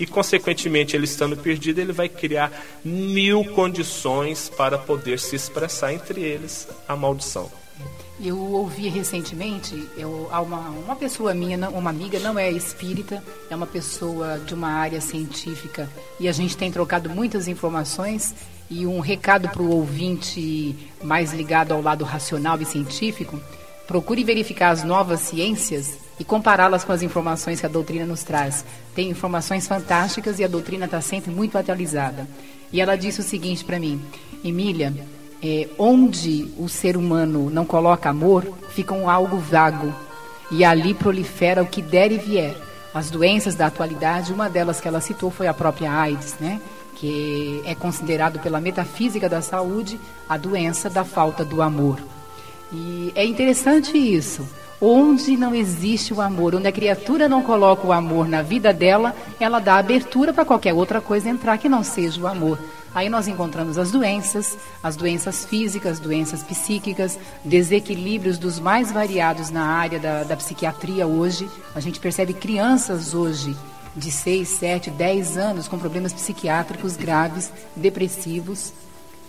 E, 0.00 0.06
consequentemente, 0.06 0.94
ele 0.94 1.04
estando 1.04 1.36
perdido, 1.36 1.80
ele 1.80 1.92
vai 1.92 2.08
criar 2.08 2.52
mil 2.84 3.44
condições 3.44 4.48
para 4.48 4.78
poder 4.78 5.18
se 5.18 5.34
expressar, 5.34 5.92
entre 5.92 6.20
eles 6.20 6.68
a 6.86 6.94
maldição. 6.94 7.50
Eu 8.20 8.36
ouvi 8.36 8.88
recentemente, 8.88 9.88
eu, 9.96 10.28
uma, 10.32 10.70
uma 10.70 10.96
pessoa 10.96 11.32
minha, 11.32 11.68
uma 11.70 11.90
amiga, 11.90 12.18
não 12.18 12.36
é 12.36 12.50
espírita, 12.50 13.22
é 13.48 13.54
uma 13.54 13.66
pessoa 13.66 14.40
de 14.40 14.54
uma 14.54 14.70
área 14.70 15.00
científica 15.00 15.88
e 16.18 16.28
a 16.28 16.32
gente 16.32 16.56
tem 16.56 16.70
trocado 16.72 17.08
muitas 17.08 17.46
informações. 17.46 18.34
E 18.70 18.86
um 18.86 19.00
recado 19.00 19.48
para 19.48 19.62
o 19.62 19.70
ouvinte 19.70 20.76
mais 21.02 21.32
ligado 21.32 21.72
ao 21.72 21.80
lado 21.80 22.04
racional 22.04 22.60
e 22.60 22.66
científico: 22.66 23.40
procure 23.86 24.22
verificar 24.24 24.70
as 24.70 24.84
novas 24.84 25.20
ciências 25.20 25.96
e 26.20 26.24
compará-las 26.24 26.84
com 26.84 26.92
as 26.92 27.02
informações 27.02 27.60
que 27.60 27.66
a 27.66 27.68
doutrina 27.70 28.04
nos 28.04 28.24
traz. 28.24 28.64
Tem 28.94 29.08
informações 29.08 29.66
fantásticas 29.66 30.38
e 30.38 30.44
a 30.44 30.48
doutrina 30.48 30.84
está 30.84 31.00
sempre 31.00 31.30
muito 31.30 31.56
atualizada. 31.56 32.28
E 32.70 32.80
ela 32.80 32.96
disse 32.96 33.20
o 33.20 33.24
seguinte 33.24 33.64
para 33.64 33.78
mim: 33.78 34.02
Emília 34.44 34.92
é, 35.42 35.68
onde 35.78 36.52
o 36.58 36.68
ser 36.68 36.96
humano 36.96 37.50
não 37.50 37.64
coloca 37.64 38.10
amor, 38.10 38.44
fica 38.70 38.94
um 38.94 39.08
algo 39.08 39.36
vago. 39.36 39.92
E 40.50 40.64
ali 40.64 40.94
prolifera 40.94 41.62
o 41.62 41.66
que 41.66 41.82
der 41.82 42.10
e 42.10 42.18
vier. 42.18 42.56
As 42.94 43.10
doenças 43.10 43.54
da 43.54 43.66
atualidade, 43.66 44.32
uma 44.32 44.48
delas 44.48 44.80
que 44.80 44.88
ela 44.88 45.00
citou 45.00 45.30
foi 45.30 45.46
a 45.46 45.54
própria 45.54 45.92
AIDS, 45.92 46.36
né? 46.40 46.60
que 46.98 47.62
é 47.64 47.74
considerado 47.74 48.40
pela 48.40 48.60
metafísica 48.60 49.28
da 49.28 49.40
saúde 49.40 49.98
a 50.28 50.36
doença 50.36 50.90
da 50.90 51.04
falta 51.04 51.44
do 51.44 51.62
amor. 51.62 51.98
E 52.72 53.12
é 53.14 53.24
interessante 53.24 53.96
isso. 53.96 54.46
Onde 54.80 55.36
não 55.36 55.54
existe 55.54 56.12
o 56.12 56.20
amor, 56.20 56.54
onde 56.54 56.68
a 56.68 56.72
criatura 56.72 57.28
não 57.28 57.42
coloca 57.42 57.86
o 57.86 57.92
amor 57.92 58.28
na 58.28 58.42
vida 58.42 58.72
dela, 58.72 59.14
ela 59.40 59.58
dá 59.58 59.76
abertura 59.76 60.32
para 60.32 60.44
qualquer 60.44 60.72
outra 60.72 61.00
coisa 61.00 61.28
entrar 61.28 61.58
que 61.58 61.68
não 61.68 61.82
seja 61.82 62.20
o 62.20 62.26
amor. 62.26 62.58
Aí 62.94 63.08
nós 63.08 63.28
encontramos 63.28 63.78
as 63.78 63.90
doenças, 63.90 64.56
as 64.82 64.96
doenças 64.96 65.44
físicas, 65.44 66.00
doenças 66.00 66.42
psíquicas, 66.42 67.18
desequilíbrios 67.44 68.38
dos 68.38 68.58
mais 68.58 68.90
variados 68.90 69.50
na 69.50 69.64
área 69.64 69.98
da, 69.98 70.24
da 70.24 70.36
psiquiatria 70.36 71.06
hoje. 71.06 71.48
A 71.74 71.80
gente 71.80 72.00
percebe 72.00 72.32
crianças 72.32 73.14
hoje 73.14 73.56
de 73.94 74.10
6, 74.10 74.48
7, 74.48 74.90
10 74.90 75.36
anos 75.36 75.68
com 75.68 75.78
problemas 75.78 76.12
psiquiátricos 76.12 76.96
graves, 76.96 77.52
depressivos. 77.76 78.72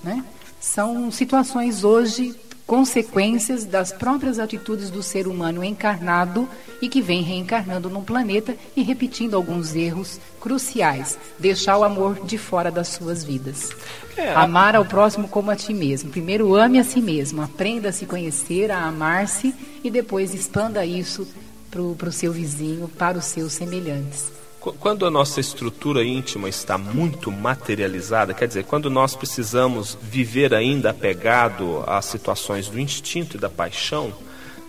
Né? 0.03 0.23
São 0.59 1.11
situações 1.11 1.83
hoje 1.83 2.35
consequências 2.69 3.65
das 3.65 3.91
próprias 3.91 4.37
atitudes 4.37 4.91
do 4.91 5.01
ser 5.01 5.27
humano 5.27 5.63
encarnado 5.63 6.47
e 6.79 6.87
que 6.87 7.01
vem 7.01 7.23
reencarnando 7.23 7.89
num 7.89 8.03
planeta 8.03 8.55
e 8.75 8.83
repetindo 8.83 9.33
alguns 9.33 9.73
erros 9.73 10.19
cruciais. 10.39 11.17
Deixar 11.39 11.79
o 11.79 11.83
amor 11.83 12.23
de 12.23 12.37
fora 12.37 12.69
das 12.69 12.89
suas 12.89 13.23
vidas. 13.23 13.71
É, 14.15 14.35
Amar 14.35 14.75
ao 14.75 14.85
próximo 14.85 15.27
como 15.27 15.49
a 15.49 15.55
ti 15.55 15.73
mesmo. 15.73 16.11
Primeiro 16.11 16.55
ame 16.55 16.77
a 16.77 16.83
si 16.83 17.01
mesmo, 17.01 17.41
aprenda 17.41 17.89
a 17.89 17.91
se 17.91 18.05
conhecer, 18.05 18.69
a 18.69 18.83
amar-se 18.83 19.51
e 19.83 19.89
depois 19.89 20.35
expanda 20.35 20.85
isso 20.85 21.27
para 21.71 21.81
o 21.81 22.11
seu 22.11 22.31
vizinho, 22.31 22.87
para 22.87 23.17
os 23.17 23.25
seus 23.25 23.53
semelhantes. 23.53 24.38
Quando 24.59 25.05
a 25.05 25.09
nossa 25.09 25.39
estrutura 25.39 26.03
íntima 26.03 26.49
está 26.49 26.77
muito 26.77 27.31
materializada, 27.31 28.33
quer 28.33 28.45
dizer, 28.45 28.65
quando 28.65 28.89
nós 28.89 29.15
precisamos 29.15 29.97
viver 30.01 30.53
ainda 30.53 30.89
apegado 30.89 31.81
às 31.87 32.05
situações 32.05 32.67
do 32.67 32.77
instinto 32.77 33.37
e 33.37 33.39
da 33.39 33.49
paixão, 33.49 34.13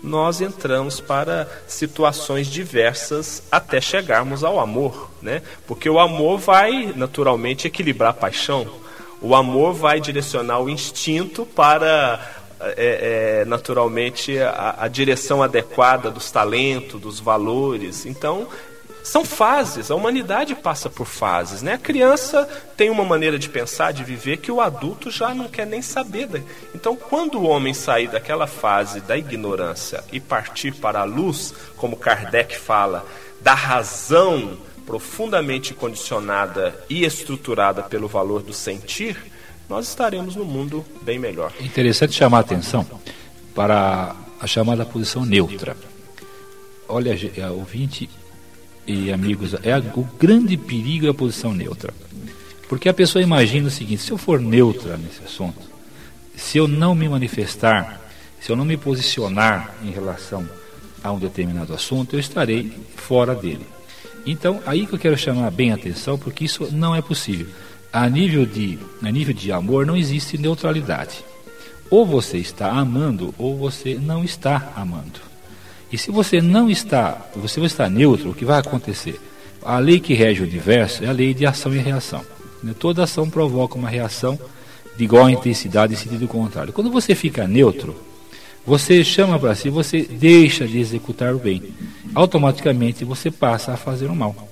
nós 0.03 0.41
entramos 0.41 1.01
para 1.01 1.49
situações 1.67 2.47
diversas 2.47 3.43
até 3.51 3.81
chegarmos 3.81 4.45
ao 4.45 4.61
amor, 4.61 5.11
né? 5.21 5.43
Porque 5.67 5.91
o 5.91 5.99
amor 5.99 6.39
vai 6.39 6.93
naturalmente 6.95 7.67
equilibrar 7.67 8.11
a 8.11 8.15
paixão, 8.15 8.67
o 9.21 9.35
amor 9.35 9.75
vai 9.75 10.01
direcionar 10.01 10.61
o 10.61 10.71
instinto 10.71 11.45
para 11.45 12.21
é, 12.61 13.41
é, 13.41 13.45
naturalmente 13.45 14.39
a, 14.39 14.77
a, 14.79 14.89
direção 14.89 15.43
adequada 15.43 16.11
dos 16.11 16.31
talentos, 16.31 17.01
dos 17.01 17.19
valores. 17.21 18.07
Então 18.07 18.47
são 19.03 19.25
fases, 19.25 19.91
a 19.91 19.95
humanidade 19.95 20.55
passa 20.55 20.91
por 20.91 21.07
fases. 21.07 21.63
Né? 21.63 21.75
A 21.75 21.79
criança 21.79 22.49
tem 22.77 22.91
uma 22.91 23.05
maneira 23.05 23.39
de 23.39 23.49
pensar, 23.49 23.93
de 23.93 24.05
viver, 24.05 24.39
que 24.39 24.53
o 24.53 24.61
adulto 24.61 25.11
já 25.11 25.35
não 25.35 25.49
quer 25.49 25.67
nem 25.67 25.83
saber. 25.83 26.43
Então, 26.75 26.95
quando 26.95 27.39
o 27.39 27.45
homem 27.45 27.73
sair 27.73 28.09
daquela 28.09 28.47
fase 28.47 29.01
da 29.01 29.17
ignorância 29.17 30.05
e 30.13 30.21
partir 30.21 30.75
para 30.75 31.01
a 31.01 31.05
luz, 31.05 31.55
como 31.77 31.97
Kardec 31.97 32.57
fala, 32.57 33.07
da 33.41 33.55
razão 33.55 34.59
profundamente 34.85 35.73
condicionada 35.73 36.75
e 36.89 37.05
estruturada 37.05 37.83
pelo 37.83 38.09
valor 38.09 38.43
do 38.43 38.53
sentir, 38.53 39.17
nós 39.69 39.89
estaremos 39.89 40.35
no 40.35 40.45
mundo 40.45 40.85
bem 41.03 41.19
melhor. 41.19 41.53
É 41.61 41.65
interessante 41.65 42.13
chamar 42.13 42.39
a 42.39 42.41
atenção 42.41 42.85
para 43.55 44.17
a 44.41 44.47
chamada 44.47 44.85
posição 44.85 45.25
neutra. 45.25 45.77
Olha, 46.89 47.17
ouvinte, 47.53 48.11
e 48.91 49.13
amigos, 49.13 49.55
é 49.63 49.79
o 49.95 50.03
grande 50.19 50.57
perigo 50.57 51.07
é 51.07 51.11
a 51.11 51.15
posição 51.15 51.55
neutra. 51.55 51.95
Porque 52.69 52.89
a 52.89 52.95
pessoa 52.95 53.23
imagina 53.23 53.69
o 53.69 53.71
seguinte: 53.71 54.03
se 54.03 54.11
eu 54.11 54.19
for 54.19 54.41
neutra 54.41 54.97
nesse 54.97 55.23
assunto, 55.25 55.61
se 56.37 56.59
eu 56.59 56.67
não 56.67 56.95
me 56.95 57.09
manifestar, 57.09 58.01
se 58.41 58.51
eu 58.51 58.57
não 58.57 58.65
me 58.65 58.77
posicionar 58.77 59.75
em 59.85 59.91
relação 59.91 60.47
a 61.03 61.13
um 61.13 61.19
determinado 61.19 61.73
assunto, 61.73 62.15
eu 62.15 62.21
estarei 62.21 62.73
fora 62.97 63.35
dele. 63.35 63.67
Então, 64.27 64.61
aí 64.67 64.87
que 64.87 64.95
eu 64.95 64.99
quero 64.99 65.17
chamar 65.17 65.51
bem 65.51 65.73
a 65.73 65.75
atenção, 65.75 66.19
porque 66.19 66.45
isso 66.45 66.69
não 66.73 66.95
é 66.95 67.01
possível. 67.01 67.47
A 67.93 68.09
nível 68.09 68.45
de, 68.45 68.79
a 69.03 69.11
nível 69.11 69.35
de 69.35 69.51
amor 69.51 69.87
não 69.87 69.97
existe 69.97 70.37
neutralidade. 70.37 71.25
Ou 71.89 72.07
você 72.07 72.39
está 72.39 72.71
amando, 72.71 73.35
ou 73.37 73.57
você 73.57 73.95
não 73.95 74.23
está 74.23 74.73
amando. 74.77 75.30
E 75.93 75.99
se 75.99 76.11
você 76.11 76.41
não 76.41 76.71
está, 76.71 77.27
você 77.35 77.59
vai 77.59 77.67
estar 77.67 77.91
neutro, 77.91 78.31
o 78.31 78.35
que 78.35 78.45
vai 78.45 78.61
acontecer? 78.61 79.21
A 79.63 79.79
lei 79.79 80.01
que 80.01 80.15
rege 80.15 80.41
o 80.41 80.47
universo 80.47 81.05
é 81.05 81.09
a 81.09 81.13
lei 81.13 81.35
de 81.35 81.45
ação 81.45 81.75
e 81.75 81.79
reação. 81.79 82.25
Né? 82.63 82.75
Toda 82.79 83.05
ação 83.05 83.29
provoca 83.29 83.77
uma 83.77 83.89
reação 83.89 84.39
de 84.97 85.05
igual 85.05 85.29
intensidade 85.29 85.95
em 85.95 85.97
sentido 85.97 86.29
contrário. 86.29 86.73
Quando 86.73 86.91
você 86.91 87.15
fica 87.15 87.47
neutro, 87.47 87.97
você 88.65 89.03
chama 89.03 89.39
para 89.39 89.55
si, 89.55 89.69
você 89.69 90.03
deixa 90.03 90.67
de 90.67 90.79
executar 90.79 91.35
o 91.35 91.39
bem. 91.39 91.63
Automaticamente 92.15 93.05
você 93.05 93.31
passa 93.31 93.73
a 93.73 93.77
fazer 93.77 94.07
o 94.07 94.15
mal. 94.15 94.49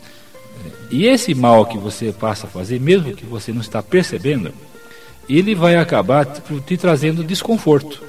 E 0.91 1.07
esse 1.07 1.35
mal 1.35 1.67
que 1.67 1.79
você 1.79 2.13
passa 2.13 2.47
a 2.47 2.51
fazer, 2.51 2.81
mesmo 2.81 3.15
que 3.15 3.27
você 3.27 3.53
não 3.53 3.61
está 3.61 3.83
percebendo, 3.83 4.53
ele 5.29 5.55
vai 5.55 5.77
acabar 5.77 6.25
te 6.25 6.77
trazendo 6.77 7.23
desconforto, 7.23 8.03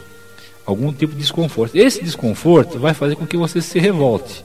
algum 0.69 0.93
tipo 0.93 1.13
de 1.13 1.19
desconforto. 1.19 1.75
Esse 1.75 2.03
desconforto 2.03 2.79
vai 2.79 2.93
fazer 2.93 3.15
com 3.15 3.25
que 3.25 3.35
você 3.35 3.61
se 3.61 3.79
revolte. 3.79 4.43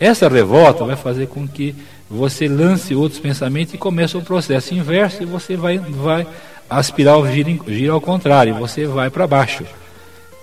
Essa 0.00 0.28
revolta 0.28 0.84
vai 0.84 0.96
fazer 0.96 1.26
com 1.26 1.46
que 1.46 1.74
você 2.08 2.48
lance 2.48 2.94
outros 2.94 3.20
pensamentos 3.20 3.74
e 3.74 3.78
comece 3.78 4.16
um 4.16 4.22
processo 4.22 4.74
inverso 4.74 5.22
e 5.22 5.26
você 5.26 5.56
vai, 5.56 5.78
vai 5.78 6.26
aspirar 6.70 7.18
o 7.18 7.30
giro, 7.30 7.64
giro 7.68 7.92
ao 7.92 8.00
contrário, 8.00 8.54
você 8.54 8.86
vai 8.86 9.10
para 9.10 9.26
baixo. 9.26 9.64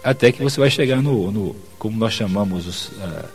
Até 0.03 0.31
que 0.31 0.43
você 0.43 0.59
vai 0.59 0.69
chegar 0.69 1.01
no, 1.01 1.31
no 1.31 1.55
como 1.79 1.97
nós 1.97 2.13
chamamos 2.13 2.67
os, 2.67 2.87
uh, 2.89 3.25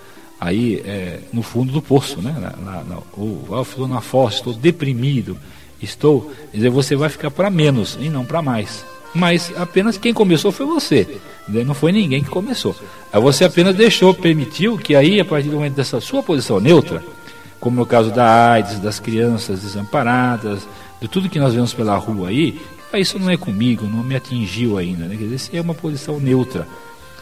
aí 0.41 0.81
é, 0.85 1.19
no 1.33 1.43
fundo 1.43 1.73
do 1.73 1.83
poço, 1.83 2.23
né? 2.23 2.33
Na, 2.39 2.51
na, 2.51 2.85
na, 2.85 2.99
ou, 3.17 3.45
eu 3.51 3.63
estou 3.63 3.89
na 3.89 4.01
fossa, 4.01 4.37
estou 4.37 4.55
deprimido, 4.55 5.37
estou. 5.83 6.31
Quer 6.53 6.59
dizer, 6.59 6.71
você 6.71 6.95
vai 6.95 7.09
ficar 7.09 7.33
para 7.33 7.51
menos 7.51 7.99
e 8.01 8.09
não 8.09 8.25
para 8.25 8.41
mais. 8.41 8.85
Mas 9.15 9.53
apenas 9.57 9.99
quem 9.99 10.15
começou 10.15 10.53
foi 10.53 10.67
você, 10.67 11.21
né? 11.49 11.65
não 11.65 11.75
foi 11.75 11.91
ninguém 11.91 12.23
que 12.23 12.31
começou. 12.31 12.77
Aí 13.13 13.21
você 13.21 13.45
apenas 13.45 13.75
deixou, 13.75 14.15
permitiu 14.15 14.79
que 14.79 14.95
aí, 14.95 15.19
a 15.19 15.25
partir 15.25 15.49
do 15.49 15.57
momento 15.57 15.75
dessa 15.75 16.01
sua 16.01 16.23
posição 16.23 16.61
neutra, 16.61 17.03
como 17.59 17.77
no 17.77 17.87
caso 17.87 18.11
da 18.11 18.53
AIDS, 18.53 18.79
das 18.79 19.01
crianças 19.01 19.61
desamparadas, 19.61 20.67
de 21.01 21.09
tudo 21.09 21.29
que 21.29 21.41
nós 21.41 21.55
vemos 21.55 21.75
pela 21.75 21.97
rua 21.97 22.29
aí, 22.29 22.61
ah, 22.93 22.99
isso 22.99 23.19
não 23.19 23.31
é 23.31 23.37
comigo, 23.37 23.87
não 23.87 24.03
me 24.03 24.15
atingiu 24.15 24.79
ainda. 24.79 25.05
Né? 25.07 25.17
Quer 25.17 25.25
dizer, 25.25 25.37
isso 25.37 25.51
é 25.53 25.61
uma 25.61 25.75
posição 25.75 26.19
neutra. 26.21 26.67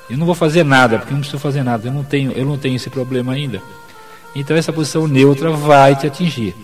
Eu 0.09 0.17
não 0.17 0.27
vou 0.27 0.35
fazer 0.35 0.65
nada, 0.65 0.99
porque 0.99 1.13
não 1.13 1.21
preciso 1.21 1.39
fazer 1.39 1.63
nada, 1.63 1.89
eu 1.89 1.93
não 1.93 2.05
tenho, 2.05 2.33
eu 2.33 2.45
não 2.45 2.57
tenho 2.57 2.77
esse 2.77 2.89
problema 2.89 3.33
ainda. 3.33 3.63
Então 4.35 4.57
essa 4.57 4.73
posição 4.73 5.07
neutra 5.07 5.51
vai 5.51 5.97
te 5.97 6.07
atingir. 6.07 6.55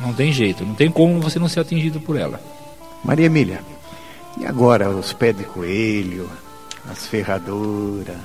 Não 0.00 0.12
tem 0.12 0.32
jeito, 0.32 0.64
não 0.64 0.74
tem 0.74 0.90
como 0.90 1.20
você 1.20 1.38
não 1.38 1.48
ser 1.48 1.60
atingido 1.60 2.00
por 2.00 2.16
ela. 2.16 2.40
Maria 3.04 3.26
Emília, 3.26 3.60
e 4.38 4.46
agora 4.46 4.90
os 4.90 5.12
pés 5.12 5.36
de 5.36 5.44
coelho, 5.44 6.28
as 6.90 7.06
ferraduras, 7.06 8.16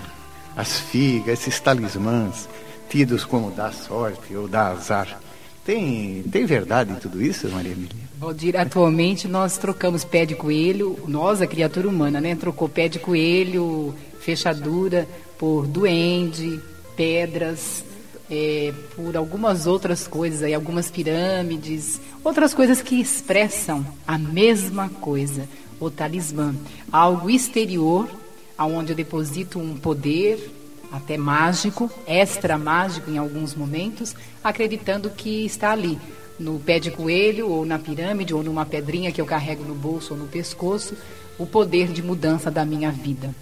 as 0.55 0.79
figas, 0.79 1.39
esses 1.39 1.59
talismãs, 1.59 2.49
tidos 2.89 3.23
como 3.23 3.51
da 3.51 3.71
sorte 3.71 4.35
ou 4.35 4.47
da 4.47 4.69
azar. 4.69 5.19
Tem, 5.65 6.23
tem 6.23 6.45
verdade 6.45 6.91
em 6.91 6.95
tudo 6.95 7.21
isso, 7.21 7.47
Maria 7.49 7.71
Emília? 7.71 8.09
Valdir, 8.17 8.59
atualmente 8.59 9.27
nós 9.27 9.57
trocamos 9.57 10.03
pé 10.03 10.25
de 10.25 10.35
coelho, 10.35 10.97
nós, 11.07 11.41
a 11.41 11.47
criatura 11.47 11.87
humana, 11.87 12.19
né? 12.19 12.35
Trocou 12.35 12.67
pé 12.67 12.87
de 12.87 12.97
coelho, 12.97 13.93
fechadura, 14.19 15.07
por 15.37 15.67
duende, 15.67 16.59
pedras, 16.95 17.83
é, 18.29 18.73
por 18.95 19.15
algumas 19.15 19.67
outras 19.67 20.07
coisas 20.07 20.43
aí, 20.43 20.53
algumas 20.53 20.91
pirâmides, 20.91 21.99
outras 22.23 22.53
coisas 22.53 22.81
que 22.81 22.99
expressam 22.99 23.85
a 24.05 24.17
mesma 24.17 24.89
coisa, 24.89 25.47
o 25.79 25.89
talismã. 25.89 26.55
Algo 26.91 27.29
exterior, 27.29 28.09
aonde 28.57 28.91
eu 28.91 28.95
deposito 28.95 29.59
um 29.59 29.75
poder, 29.75 30.51
até 30.91 31.17
mágico, 31.17 31.89
extra 32.07 32.57
mágico 32.57 33.09
em 33.09 33.17
alguns 33.17 33.55
momentos, 33.55 34.15
acreditando 34.43 35.09
que 35.09 35.45
está 35.45 35.71
ali, 35.71 35.99
no 36.39 36.59
pé 36.59 36.79
de 36.79 36.89
coelho, 36.89 37.49
ou 37.49 37.65
na 37.65 37.77
pirâmide, 37.77 38.33
ou 38.33 38.41
numa 38.41 38.65
pedrinha 38.65 39.11
que 39.11 39.21
eu 39.21 39.25
carrego 39.25 39.63
no 39.63 39.75
bolso 39.75 40.13
ou 40.13 40.19
no 40.19 40.27
pescoço, 40.27 40.95
o 41.37 41.45
poder 41.45 41.87
de 41.89 42.01
mudança 42.01 42.49
da 42.49 42.65
minha 42.65 42.91
vida. 42.91 43.33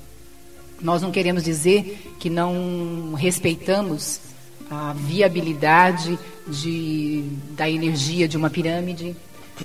Nós 0.82 1.02
não 1.02 1.12
queremos 1.12 1.44
dizer 1.44 2.16
que 2.20 2.30
não 2.30 3.14
respeitamos 3.14 4.20
a 4.70 4.94
viabilidade 4.94 6.20
de, 6.48 7.24
da 7.52 7.70
energia 7.70 8.28
de 8.28 8.38
uma 8.38 8.50
pirâmide, 8.50 9.16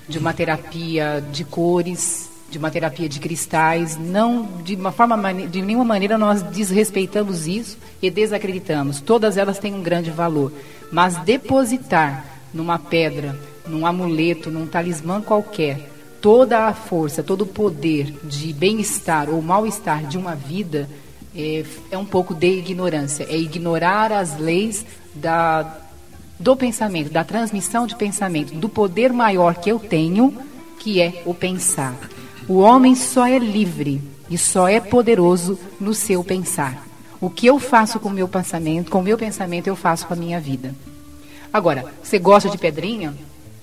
de 0.09 0.19
uma 0.19 0.33
terapia 0.33 1.23
de 1.33 1.45
cores, 1.45 2.31
de 2.53 2.59
uma 2.59 2.71
terapia 2.71 3.09
de 3.09 3.19
cristais, 3.19 3.97
não 3.97 4.47
de 4.63 4.75
uma 4.75 4.93
forma 4.93 5.17
de 5.33 5.63
nenhuma 5.63 5.87
maneira 5.87 6.19
nós 6.19 6.43
desrespeitamos 6.43 7.47
isso 7.49 7.79
e 8.03 8.11
desacreditamos. 8.11 9.01
Todas 9.01 9.39
elas 9.39 9.59
têm 9.59 9.73
um 9.73 9.83
grande 9.83 10.11
valor, 10.11 10.53
mas 10.91 11.17
depositar 11.17 12.27
numa 12.53 12.79
pedra, 12.79 13.35
num 13.67 13.87
amuleto, 13.87 14.51
num 14.51 14.67
talismã 14.67 15.23
qualquer, 15.23 15.91
toda 16.21 16.67
a 16.67 16.75
força, 16.75 17.23
todo 17.23 17.43
o 17.43 17.47
poder 17.47 18.15
de 18.23 18.53
bem-estar 18.53 19.31
ou 19.31 19.41
mal-estar 19.41 20.07
de 20.07 20.19
uma 20.19 20.35
vida 20.35 20.87
é, 21.35 21.65
é, 21.91 21.97
um 21.97 22.05
pouco 22.05 22.35
de 22.35 22.59
ignorância, 22.59 23.25
é 23.31 23.37
ignorar 23.39 24.13
as 24.13 24.39
leis 24.39 24.85
da, 25.15 25.79
do 26.39 26.55
pensamento, 26.55 27.11
da 27.11 27.25
transmissão 27.25 27.87
de 27.87 27.97
pensamento, 27.97 28.53
do 28.53 28.69
poder 28.69 29.11
maior 29.11 29.55
que 29.55 29.73
eu 29.73 29.79
tenho, 29.79 30.37
que 30.79 31.01
é 31.01 31.23
o 31.25 31.33
pensar. 31.33 31.97
O 32.49 32.59
homem 32.59 32.95
só 32.95 33.27
é 33.27 33.39
livre 33.39 34.03
e 34.29 34.37
só 34.37 34.69
é 34.69 34.81
poderoso 34.81 35.59
no 35.81 35.95
seu 35.95 36.25
pensar. 36.25 36.87
O 37.21 37.31
que 37.31 37.47
eu 37.47 37.59
faço 37.61 38.01
com 38.01 38.09
o 38.09 38.13
meu 38.13 38.27
pensamento, 38.27 38.91
com 38.91 38.99
o 38.99 39.03
meu 39.03 39.17
pensamento 39.17 39.69
eu 39.69 39.77
faço 39.77 40.07
com 40.07 40.15
a 40.15 40.17
minha 40.17 40.41
vida. 40.41 40.75
Agora, 41.53 41.85
você 42.03 42.19
gosta 42.19 42.49
de 42.49 42.59
pedrinha? 42.59 43.15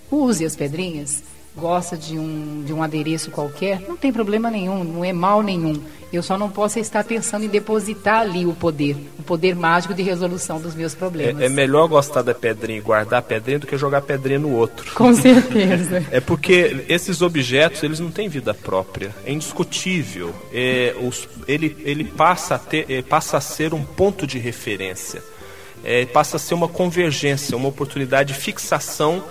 Use 0.10 0.46
as 0.46 0.56
pedrinhas. 0.56 1.24
Gosta 1.56 1.98
de 1.98 2.18
um, 2.18 2.64
de 2.66 2.72
um 2.72 2.82
adereço 2.82 3.32
qualquer? 3.32 3.82
Não 3.82 3.98
tem 3.98 4.14
problema 4.14 4.50
nenhum, 4.50 4.84
não 4.84 5.04
é 5.04 5.12
mal 5.12 5.42
nenhum. 5.42 5.82
Eu 6.12 6.24
só 6.24 6.38
não 6.38 6.50
posso 6.50 6.80
estar 6.80 7.04
pensando 7.04 7.46
em 7.46 7.48
depositar 7.48 8.22
ali 8.22 8.46
o 8.46 8.54
poder, 8.54 8.96
o 9.20 9.24
poder 9.24 9.56
mágico 9.56 9.94
de 9.94 10.02
resolução 10.02 10.60
dos 10.60 10.74
meus 10.74 10.96
problemas. 10.96 11.42
É, 11.42 11.46
é 11.46 11.50
melhor 11.50 11.88
gostar 11.88 12.24
da 12.24 12.34
pedrinha 12.34 12.80
e 12.80 12.82
guardar 12.82 13.20
a 13.20 13.22
pedrinha 13.22 13.60
do 13.60 13.68
que 13.68 13.78
jogar 13.78 14.00
a 14.00 14.02
pedrinha 14.02 14.40
no 14.40 14.56
outro. 14.56 14.92
Com 14.96 15.14
certeza. 15.14 16.04
é 16.10 16.20
porque 16.20 16.86
esses 16.90 17.22
objetos 17.22 17.84
eles 17.84 18.00
não 18.00 18.10
têm 18.10 18.28
vida 18.28 18.54
própria, 18.54 19.14
é 19.24 19.32
indiscutível. 19.32 20.34
É, 20.52 20.96
os, 21.00 21.28
ele 21.48 21.76
ele 21.82 22.04
passa, 22.04 22.56
a 22.56 22.60
ter, 22.60 22.90
é, 22.90 23.02
passa 23.02 23.38
a 23.38 23.42
ser 23.42 23.74
um 23.74 23.84
ponto 23.84 24.26
de 24.26 24.40
referência, 24.40 25.22
é, 25.84 26.06
passa 26.06 26.38
a 26.38 26.40
ser 26.40 26.56
uma 26.56 26.68
convergência, 26.68 27.56
uma 27.56 27.70
oportunidade 27.70 28.34
de 28.34 28.40
fixação 28.40 29.24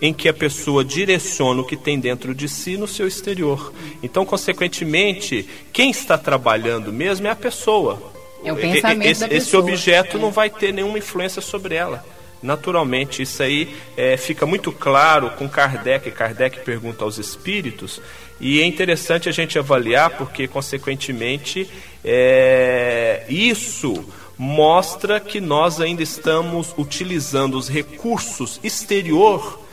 em 0.00 0.12
que 0.12 0.28
a 0.28 0.34
pessoa 0.34 0.84
direciona 0.84 1.60
o 1.60 1.64
que 1.64 1.76
tem 1.76 1.98
dentro 1.98 2.34
de 2.34 2.48
si 2.48 2.76
no 2.76 2.86
seu 2.86 3.06
exterior. 3.06 3.72
Então, 4.02 4.24
consequentemente, 4.24 5.48
quem 5.72 5.90
está 5.90 6.18
trabalhando 6.18 6.92
mesmo 6.92 7.26
é 7.26 7.30
a 7.30 7.36
pessoa. 7.36 8.12
É 8.44 8.52
o 8.52 8.56
pensamento 8.56 9.10
esse, 9.10 9.20
da 9.20 9.28
pessoa. 9.28 9.38
esse 9.38 9.56
objeto 9.56 10.18
não 10.18 10.30
vai 10.30 10.50
ter 10.50 10.72
nenhuma 10.72 10.98
influência 10.98 11.40
sobre 11.40 11.74
ela. 11.74 12.04
Naturalmente, 12.42 13.22
isso 13.22 13.42
aí 13.42 13.74
é, 13.96 14.16
fica 14.16 14.44
muito 14.44 14.70
claro 14.70 15.30
com 15.30 15.48
Kardec. 15.48 16.10
Kardec 16.10 16.60
pergunta 16.60 17.02
aos 17.02 17.18
espíritos, 17.18 18.00
e 18.38 18.60
é 18.60 18.66
interessante 18.66 19.28
a 19.28 19.32
gente 19.32 19.58
avaliar, 19.58 20.10
porque, 20.10 20.46
consequentemente, 20.46 21.68
é, 22.04 23.24
isso 23.28 24.04
mostra 24.38 25.18
que 25.18 25.40
nós 25.40 25.80
ainda 25.80 26.02
estamos 26.02 26.74
utilizando 26.76 27.56
os 27.56 27.68
recursos 27.68 28.60
exterior 28.62 29.65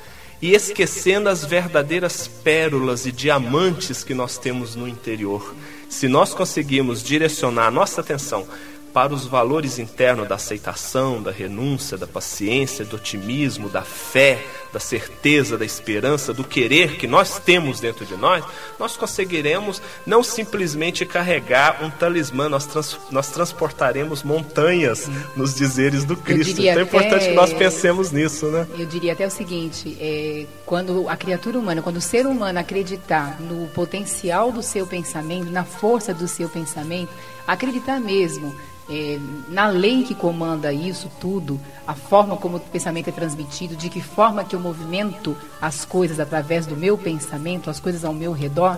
e 0.43 0.55
esquecendo 0.55 1.29
as 1.29 1.45
verdadeiras 1.45 2.27
pérolas 2.27 3.05
e 3.05 3.13
diamantes 3.13 4.03
que 4.03 4.13
nós 4.13 4.37
temos 4.37 4.75
no 4.75 4.89
interior. 4.89 5.55
Se 5.87 6.09
nós 6.09 6.33
conseguirmos 6.33 7.01
direcionar 7.01 7.67
a 7.67 7.71
nossa 7.71 8.01
atenção 8.01 8.45
para 8.93 9.13
os 9.13 9.25
valores 9.25 9.79
internos 9.79 10.27
da 10.27 10.35
aceitação, 10.35 11.21
da 11.21 11.31
renúncia, 11.31 11.97
da 11.97 12.05
paciência, 12.05 12.85
do 12.85 12.95
otimismo, 12.95 13.67
da 13.67 13.81
fé, 13.81 14.45
da 14.71 14.79
certeza, 14.79 15.57
da 15.57 15.65
esperança, 15.65 16.31
do 16.31 16.43
querer 16.43 16.95
que 16.97 17.07
nós 17.07 17.39
temos 17.39 17.79
dentro 17.79 18.05
de 18.05 18.15
nós, 18.15 18.45
nós 18.79 18.95
conseguiremos 18.95 19.81
não 20.05 20.23
simplesmente 20.23 21.05
carregar 21.05 21.83
um 21.83 21.89
talismã, 21.89 22.47
nós, 22.47 22.67
trans, 22.67 22.99
nós 23.09 23.29
transportaremos 23.29 24.21
montanhas 24.21 25.09
nos 25.35 25.55
dizeres 25.55 26.05
do 26.05 26.15
Cristo. 26.15 26.61
Então 26.61 26.79
é 26.79 26.83
importante 26.83 27.29
que 27.29 27.33
nós 27.33 27.51
pensemos 27.51 28.11
nisso, 28.11 28.47
né? 28.47 28.67
Eu 28.77 28.85
diria 28.85 29.13
até 29.13 29.25
o 29.25 29.31
seguinte: 29.31 29.97
é, 29.99 30.45
quando 30.65 31.09
a 31.09 31.17
criatura 31.17 31.57
humana, 31.57 31.81
quando 31.81 31.97
o 31.97 32.01
ser 32.01 32.27
humano 32.27 32.59
acreditar 32.59 33.39
no 33.41 33.67
potencial 33.69 34.51
do 34.51 34.61
seu 34.61 34.85
pensamento, 34.85 35.49
na 35.49 35.63
força 35.63 36.13
do 36.13 36.27
seu 36.27 36.47
pensamento, 36.47 37.09
acreditar 37.47 37.99
mesmo 37.99 38.55
é, 38.89 39.17
na 39.47 39.67
lei 39.67 40.03
que 40.03 40.13
comanda 40.13 40.73
isso 40.73 41.09
tudo, 41.19 41.59
a 41.87 41.93
forma 41.93 42.35
como 42.35 42.57
o 42.57 42.59
pensamento 42.59 43.09
é 43.09 43.11
transmitido, 43.11 43.75
de 43.75 43.89
que 43.89 44.01
forma 44.01 44.43
que 44.43 44.55
eu 44.55 44.59
movimento 44.59 45.37
as 45.61 45.85
coisas 45.85 46.19
através 46.19 46.65
do 46.65 46.75
meu 46.75 46.97
pensamento, 46.97 47.69
as 47.69 47.79
coisas 47.79 48.03
ao 48.03 48.13
meu 48.13 48.33
redor, 48.33 48.77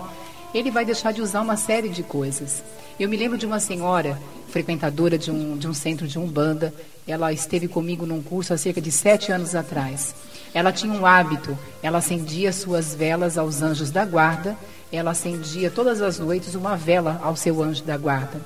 ele 0.54 0.72
vai 0.72 0.86
deixar 0.86 1.12
de 1.12 1.22
usar 1.22 1.42
uma 1.42 1.58
série 1.58 1.90
de 1.90 2.04
coisas. 2.04 2.64
Eu 3.00 3.10
me 3.10 3.18
lembro 3.18 3.38
de 3.38 3.46
uma 3.46 3.60
senhora, 3.60 4.18
frequentadora 4.48 5.18
de 5.18 5.32
um, 5.32 5.58
de 5.58 5.68
um 5.68 5.74
centro 5.74 6.08
de 6.08 6.18
Umbanda, 6.18 6.74
ela 7.08 7.34
esteve 7.34 7.68
comigo 7.68 8.06
num 8.06 8.22
curso 8.22 8.54
há 8.54 8.58
cerca 8.58 8.80
de 8.80 8.92
sete 8.92 9.32
anos 9.32 9.54
atrás. 9.54 10.16
Ela 10.54 10.72
tinha 10.72 10.94
um 10.94 11.06
hábito, 11.06 11.58
ela 11.84 11.98
acendia 11.98 12.54
suas 12.54 12.96
velas 12.96 13.38
aos 13.38 13.62
anjos 13.62 13.92
da 13.92 14.06
guarda, 14.06 14.56
ela 14.92 15.12
acendia 15.12 15.70
todas 15.70 16.02
as 16.02 16.20
noites 16.20 16.56
uma 16.56 16.78
vela 16.78 17.20
ao 17.22 17.36
seu 17.36 17.62
anjo 17.62 17.84
da 17.84 17.98
guarda 17.98 18.40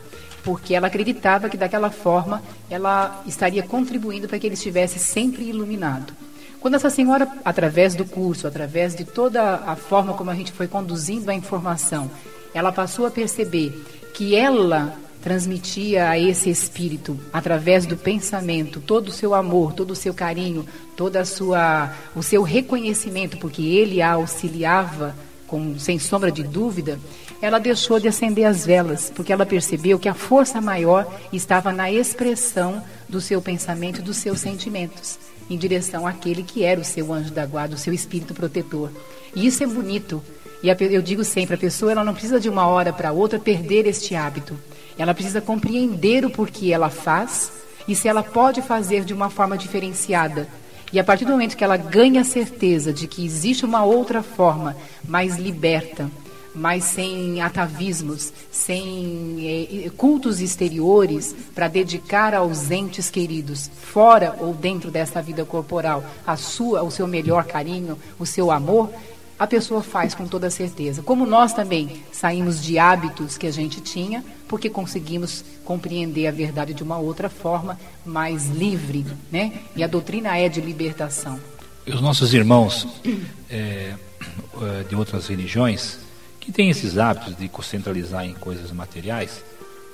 porque 0.44 0.76
ela 0.76 0.88
acreditava 0.88 1.50
que 1.50 1.58
daquela 1.58 1.90
forma 1.90 2.42
ela 2.70 3.22
estaria 3.26 3.64
contribuindo 3.64 4.28
para 4.28 4.40
que 4.40 4.48
ele 4.48 4.56
estivesse 4.56 5.00
sempre 5.00 5.44
iluminado. 5.44 6.14
Quando 6.60 6.76
essa 6.76 6.90
senhora, 6.90 7.28
através 7.46 7.96
do 7.96 8.04
curso, 8.04 8.46
através 8.46 8.94
de 8.94 9.06
toda 9.06 9.56
a 9.66 9.76
forma 9.76 10.14
como 10.14 10.30
a 10.30 10.36
gente 10.36 10.52
foi 10.52 10.68
conduzindo 10.68 11.30
a 11.30 11.34
informação, 11.34 12.12
ela 12.54 12.72
passou 12.72 13.06
a 13.06 13.12
perceber 13.12 13.72
que 14.14 14.36
ela 14.36 14.98
transmitia 15.22 16.10
a 16.10 16.18
esse 16.18 16.50
espírito, 16.50 17.20
através 17.32 17.86
do 17.86 17.98
pensamento, 17.98 18.80
todo 18.80 19.10
o 19.10 19.12
seu 19.12 19.34
amor, 19.34 19.74
todo 19.74 19.92
o 19.92 19.96
seu 19.96 20.14
carinho, 20.14 20.66
toda 20.96 21.22
a 21.22 21.26
sua, 21.26 21.94
o 22.16 22.24
seu 22.24 22.42
reconhecimento, 22.42 23.38
porque 23.38 23.62
ele 23.62 24.02
a 24.02 24.14
auxiliava 24.14 25.16
com, 25.48 25.78
sem 25.78 26.00
sombra 26.00 26.32
de 26.32 26.44
dúvida, 26.44 27.00
ela 27.42 27.60
deixou 27.60 28.00
de 28.00 28.08
acender 28.08 28.46
as 28.46 28.66
velas, 28.66 29.12
porque 29.16 29.32
ela 29.32 29.46
percebeu 29.46 29.98
que 29.98 30.10
a 30.10 30.14
força 30.14 30.60
maior 30.60 31.08
estava 31.32 31.72
na 31.72 31.92
expressão 31.92 32.84
do 33.08 33.22
seu 33.22 33.42
pensamento 33.42 34.00
e 34.00 34.04
dos 34.04 34.18
seus 34.18 34.40
sentimentos, 34.40 35.18
em 35.50 35.58
direção 35.58 36.06
àquele 36.06 36.44
que 36.44 36.64
era 36.64 36.82
o 36.82 36.86
seu 36.86 37.14
anjo 37.14 37.32
da 37.32 37.46
guarda, 37.46 37.76
o 37.76 37.80
seu 37.80 37.94
espírito 37.94 38.34
protetor. 38.34 38.92
E 39.34 39.48
isso 39.48 39.64
é 39.64 39.68
bonito. 39.68 40.22
E 40.62 40.68
eu 40.68 41.02
digo 41.02 41.24
sempre, 41.24 41.56
a 41.56 41.58
pessoa 41.58 41.92
ela 41.92 42.04
não 42.04 42.14
precisa 42.14 42.40
de 42.40 42.50
uma 42.50 42.68
hora 42.68 42.92
para 42.92 43.14
outra 43.14 43.40
perder 43.40 43.88
este 43.88 44.14
hábito. 44.16 44.60
Ela 44.98 45.14
precisa 45.14 45.40
compreender 45.40 46.26
o 46.26 46.30
porquê 46.30 46.74
ela 46.74 46.90
faz 46.90 47.52
e 47.88 47.96
se 47.96 48.10
ela 48.10 48.22
pode 48.22 48.62
fazer 48.62 49.06
de 49.06 49.14
uma 49.14 49.30
forma 49.30 49.58
diferenciada. 49.58 50.48
E 50.92 51.00
a 51.00 51.04
partir 51.04 51.24
do 51.24 51.32
momento 51.32 51.56
que 51.56 51.64
ela 51.64 51.78
ganha 51.78 52.22
a 52.22 52.26
certeza 52.26 52.92
de 52.92 53.08
que 53.08 53.26
existe 53.26 53.64
uma 53.64 53.84
outra 53.86 54.22
forma 54.22 54.76
mais 55.08 55.38
liberta, 55.38 56.12
mais 56.54 56.84
sem 56.84 57.42
atavismos, 57.42 58.34
sem 58.52 59.38
eh, 59.86 59.90
cultos 59.96 60.42
exteriores 60.42 61.36
para 61.54 61.68
dedicar 61.68 62.34
aos 62.34 62.72
entes 62.72 63.10
queridos, 63.10 63.70
fora 63.82 64.36
ou 64.40 64.54
dentro 64.54 64.90
dessa 64.92 65.22
vida 65.22 65.46
corporal, 65.46 66.04
a 66.26 66.36
sua, 66.36 66.84
o 66.84 66.92
seu 66.92 67.08
melhor 67.08 67.46
carinho, 67.46 67.98
o 68.18 68.26
seu 68.26 68.52
amor, 68.52 68.90
a 69.40 69.48
pessoa 69.48 69.82
faz 69.82 70.14
com 70.14 70.28
toda 70.28 70.50
certeza. 70.50 71.02
Como 71.02 71.26
nós 71.26 71.54
também 71.54 72.04
saímos 72.12 72.62
de 72.62 72.78
hábitos 72.78 73.38
que 73.38 73.48
a 73.48 73.52
gente 73.52 73.80
tinha, 73.80 74.24
porque 74.50 74.70
conseguimos 74.70 75.46
compreender 75.64 76.28
a 76.28 76.32
verdade 76.32 76.74
de 76.74 76.84
uma 76.84 76.98
outra 76.98 77.30
forma, 77.30 77.80
mais 78.06 78.50
livre, 78.50 79.06
né? 79.32 79.54
E 79.78 79.84
a 79.84 79.88
doutrina 79.88 80.38
é 80.38 80.50
de 80.50 80.60
libertação. 80.60 81.40
E 81.88 81.92
os 81.92 82.02
nossos 82.02 82.34
irmãos 82.34 82.86
é, 83.50 83.94
de 84.90 84.96
outras 84.96 85.28
religiões, 85.28 85.98
que 86.40 86.52
têm 86.52 86.70
esses 86.70 86.98
hábitos 86.98 87.38
de 87.38 87.48
concentralizar 87.48 88.26
em 88.26 88.34
coisas 88.34 88.72
materiais, 88.72 89.44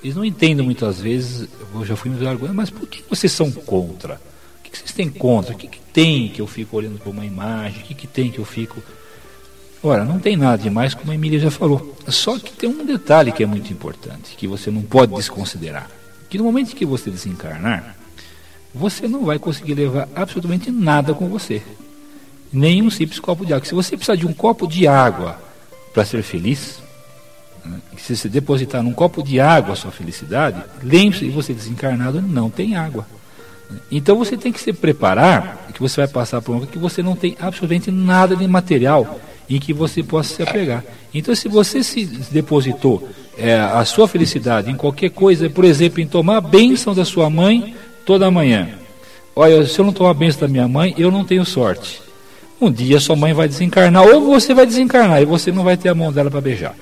eles 0.04 0.16
não 0.16 0.24
entendem 0.24 0.66
muitas 0.66 1.02
vezes, 1.02 1.50
eu 1.74 1.86
já 1.86 1.96
fui 1.96 2.12
me 2.12 2.28
argumentar, 2.28 2.54
mas 2.54 2.70
por 2.70 2.88
que 2.88 3.04
vocês 3.10 3.32
são 3.32 3.52
contra? 3.52 4.22
O 4.60 4.64
que 4.64 4.78
vocês 4.78 4.92
têm 4.92 5.10
contra? 5.10 5.54
O 5.54 5.58
que, 5.58 5.68
que 5.68 5.80
tem 5.80 6.30
que 6.30 6.42
eu 6.42 6.48
fico 6.48 6.78
olhando 6.78 7.00
para 7.00 7.10
uma 7.10 7.26
imagem? 7.26 7.82
O 7.82 7.86
que, 7.86 7.94
que 7.94 8.08
tem 8.08 8.30
que 8.30 8.40
eu 8.40 8.46
fico 8.46 8.82
Ora, 9.86 10.04
não 10.04 10.18
tem 10.18 10.36
nada 10.36 10.64
demais, 10.64 10.96
como 10.96 11.12
a 11.12 11.16
Emília 11.16 11.38
já 11.38 11.52
falou. 11.52 11.96
Só 12.08 12.40
que 12.40 12.52
tem 12.54 12.68
um 12.68 12.84
detalhe 12.84 13.32
que 13.32 13.44
é 13.44 13.46
muito 13.46 13.72
importante, 13.72 14.36
que 14.36 14.48
você 14.48 14.72
não 14.72 14.82
pode 14.82 15.14
desconsiderar. 15.14 15.88
Que 16.28 16.40
no 16.40 16.44
momento 16.44 16.76
que 16.76 16.84
você 16.84 17.12
desencarnar, 17.12 17.96
você 18.74 19.08
não 19.08 19.24
vai 19.24 19.38
conseguir 19.38 19.76
levar 19.76 20.10
absolutamente 20.16 20.72
nada 20.72 21.14
com 21.14 21.30
você. 21.30 21.62
Nenhum 22.52 22.90
simples 22.90 23.20
copo 23.20 23.46
de 23.46 23.54
água. 23.54 23.64
Se 23.64 23.76
você 23.76 23.96
precisar 23.96 24.16
de 24.16 24.26
um 24.26 24.34
copo 24.34 24.68
de 24.68 24.88
água 24.88 25.40
para 25.96 26.06
ser 26.06 26.22
feliz, 26.22 26.80
né, 27.66 27.80
se 27.98 28.16
você 28.16 28.30
depositar 28.30 28.84
num 28.84 28.94
copo 28.94 29.24
de 29.24 29.40
água 29.40 29.74
a 29.74 29.76
sua 29.76 29.92
felicidade, 29.92 30.62
lembre-se 30.84 31.26
que 31.26 31.32
você 31.32 31.54
desencarnado 31.54 32.22
não 32.22 32.50
tem 32.50 32.76
água. 32.76 33.08
Então 33.90 34.18
você 34.18 34.38
tem 34.38 34.52
que 34.52 34.62
se 34.62 34.74
preparar, 34.74 35.70
que 35.74 35.80
você 35.80 36.02
vai 36.02 36.08
passar 36.08 36.42
por 36.42 36.56
uma 36.56 36.68
que 36.68 36.78
você 36.78 37.02
não 37.02 37.16
tem 37.16 37.36
absolutamente 37.40 37.90
nada 37.90 38.36
de 38.36 38.48
material 38.48 39.20
em 39.50 39.60
que 39.60 39.74
você 39.74 40.04
possa 40.04 40.36
se 40.36 40.44
apegar. 40.44 40.84
Então, 41.14 41.34
se 41.34 41.48
você 41.48 41.82
se 41.82 42.06
depositou 42.32 43.08
é, 43.38 43.58
a 43.58 43.84
sua 43.86 44.08
felicidade 44.08 44.70
em 44.70 44.76
qualquer 44.76 45.10
coisa, 45.12 45.50
por 45.50 45.64
exemplo, 45.64 46.02
em 46.02 46.08
tomar 46.08 46.38
a 46.38 46.42
bênção 46.42 46.94
da 46.94 47.06
sua 47.06 47.30
mãe 47.30 47.76
toda 48.06 48.30
manhã. 48.30 48.70
Olha, 49.36 49.66
se 49.66 49.80
eu 49.80 49.86
não 49.86 49.94
tomar 49.94 50.12
a 50.12 50.14
bênção 50.14 50.42
da 50.42 50.48
minha 50.48 50.68
mãe, 50.68 50.94
eu 50.98 51.10
não 51.10 51.24
tenho 51.24 51.46
sorte. 51.46 52.05
Um 52.60 52.72
dia 52.72 53.00
sua 53.00 53.16
mãe 53.16 53.34
vai 53.34 53.48
desencarnar, 53.48 54.04
ou 54.04 54.22
você 54.22 54.54
vai 54.54 54.66
desencarnar, 54.66 55.22
e 55.22 55.26
você 55.26 55.52
não 55.52 55.64
vai 55.64 55.76
ter 55.76 55.90
a 55.90 55.96
mão 55.96 56.12
dela 56.12 56.32
para 56.32 56.42
beijar. 56.42 56.74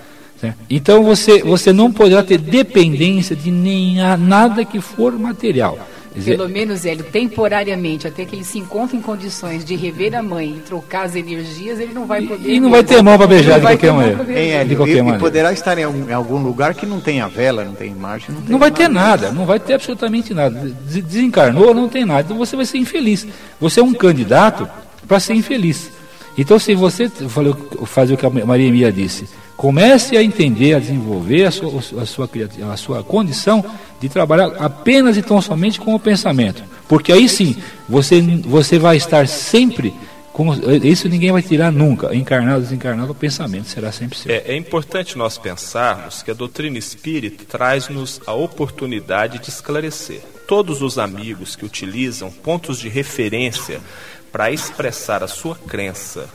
Né? 0.41 0.55
Então 0.69 1.03
você, 1.03 1.41
você 1.41 1.73
não 1.73 1.91
poderá 1.91 2.21
ter 2.21 2.37
dependência 2.37 3.35
de 3.35 3.49
nem 3.49 3.97
nada 4.17 4.63
que 4.65 4.79
for 4.79 5.13
material. 5.13 5.79
Pelo 6.23 6.47
menos, 6.47 6.85
Hélio, 6.85 7.03
temporariamente, 7.05 8.07
até 8.07 8.23
que 8.23 8.35
ele 8.35 8.43
se 8.43 8.59
encontre 8.59 8.95
em 8.95 9.01
condições 9.01 9.65
de 9.65 9.75
rever 9.75 10.15
a 10.15 10.21
mãe 10.21 10.57
e 10.57 10.59
trocar 10.59 11.05
as 11.05 11.15
energias, 11.15 11.79
ele 11.79 11.93
não 11.93 12.05
vai 12.05 12.21
poder. 12.21 12.49
E, 12.49 12.55
e 12.55 12.59
não 12.59 12.69
vai 12.69 12.83
ter 12.83 13.01
mão 13.01 13.17
para 13.17 13.25
beijar 13.25 13.59
de 13.59 13.65
qualquer 13.65 13.91
maneira. 13.91 14.39
Hein, 14.39 14.51
Hélio, 14.51 14.69
de 14.69 14.75
qualquer 14.75 14.93
e, 14.93 14.97
maneira. 14.97 15.19
Poderá 15.19 15.51
estar 15.51 15.77
em 15.77 15.83
algum, 15.83 16.09
em 16.09 16.13
algum, 16.13 16.37
lugar 16.43 16.75
que 16.75 16.85
não 16.85 16.99
tenha 16.99 17.27
vela, 17.27 17.63
não 17.63 17.73
tem 17.73 17.91
imagem. 17.91 18.27
Não, 18.29 18.41
tem 18.41 18.51
não 18.51 18.59
vai 18.59 18.69
ter 18.69 18.87
nada, 18.87 19.31
não 19.31 19.45
vai 19.45 19.59
ter 19.59 19.73
absolutamente 19.73 20.35
nada. 20.35 20.71
Desencarnou, 20.85 21.73
não 21.73 21.89
tem 21.89 22.05
nada. 22.05 22.21
Então 22.21 22.37
você 22.37 22.55
vai 22.55 22.65
ser 22.65 22.77
infeliz. 22.77 23.25
Você 23.59 23.79
é 23.79 23.83
um 23.83 23.93
candidato 23.93 24.69
para 25.13 25.19
ser 25.19 25.35
infeliz. 25.35 25.91
Então, 26.35 26.57
se 26.57 26.73
você 26.73 27.07
fazer 27.85 28.15
o 28.15 28.17
que 28.17 28.25
a 28.25 28.29
Maria 28.29 28.67
Emília 28.67 28.91
disse, 28.91 29.27
Comece 29.55 30.17
a 30.17 30.23
entender, 30.23 30.73
a 30.73 30.79
desenvolver 30.79 31.45
a 31.45 31.51
sua, 31.51 31.79
a 32.01 32.05
sua, 32.05 32.29
a 32.71 32.75
sua 32.75 33.03
condição 33.03 33.63
de 33.99 34.09
trabalhar 34.09 34.47
apenas 34.57 35.15
e 35.15 35.21
tão 35.21 35.39
somente 35.39 35.79
com 35.79 35.93
o 35.93 35.99
pensamento. 35.99 36.63
Porque 36.87 37.13
aí 37.13 37.29
sim, 37.29 37.55
você, 37.87 38.19
você 38.43 38.79
vai 38.79 38.97
estar 38.97 39.27
sempre 39.27 39.93
com, 40.33 40.51
isso 40.83 41.07
ninguém 41.07 41.31
vai 41.31 41.43
tirar 41.43 41.71
nunca. 41.71 42.13
Encarnado, 42.15 42.61
desencarnado, 42.61 43.11
o 43.11 43.15
pensamento 43.15 43.67
será 43.67 43.91
sempre 43.91 44.17
seu. 44.17 44.33
É, 44.33 44.43
é 44.47 44.57
importante 44.57 45.15
nós 45.15 45.37
pensarmos 45.37 46.23
que 46.23 46.31
a 46.31 46.33
doutrina 46.33 46.79
espírita 46.79 47.45
traz-nos 47.47 48.19
a 48.25 48.33
oportunidade 48.33 49.37
de 49.37 49.49
esclarecer. 49.49 50.21
Todos 50.47 50.81
os 50.81 50.97
amigos 50.97 51.55
que 51.55 51.65
utilizam 51.65 52.31
pontos 52.31 52.79
de 52.79 52.89
referência 52.89 53.81
para 54.31 54.51
expressar 54.51 55.23
a 55.23 55.27
sua 55.27 55.55
crença 55.55 56.29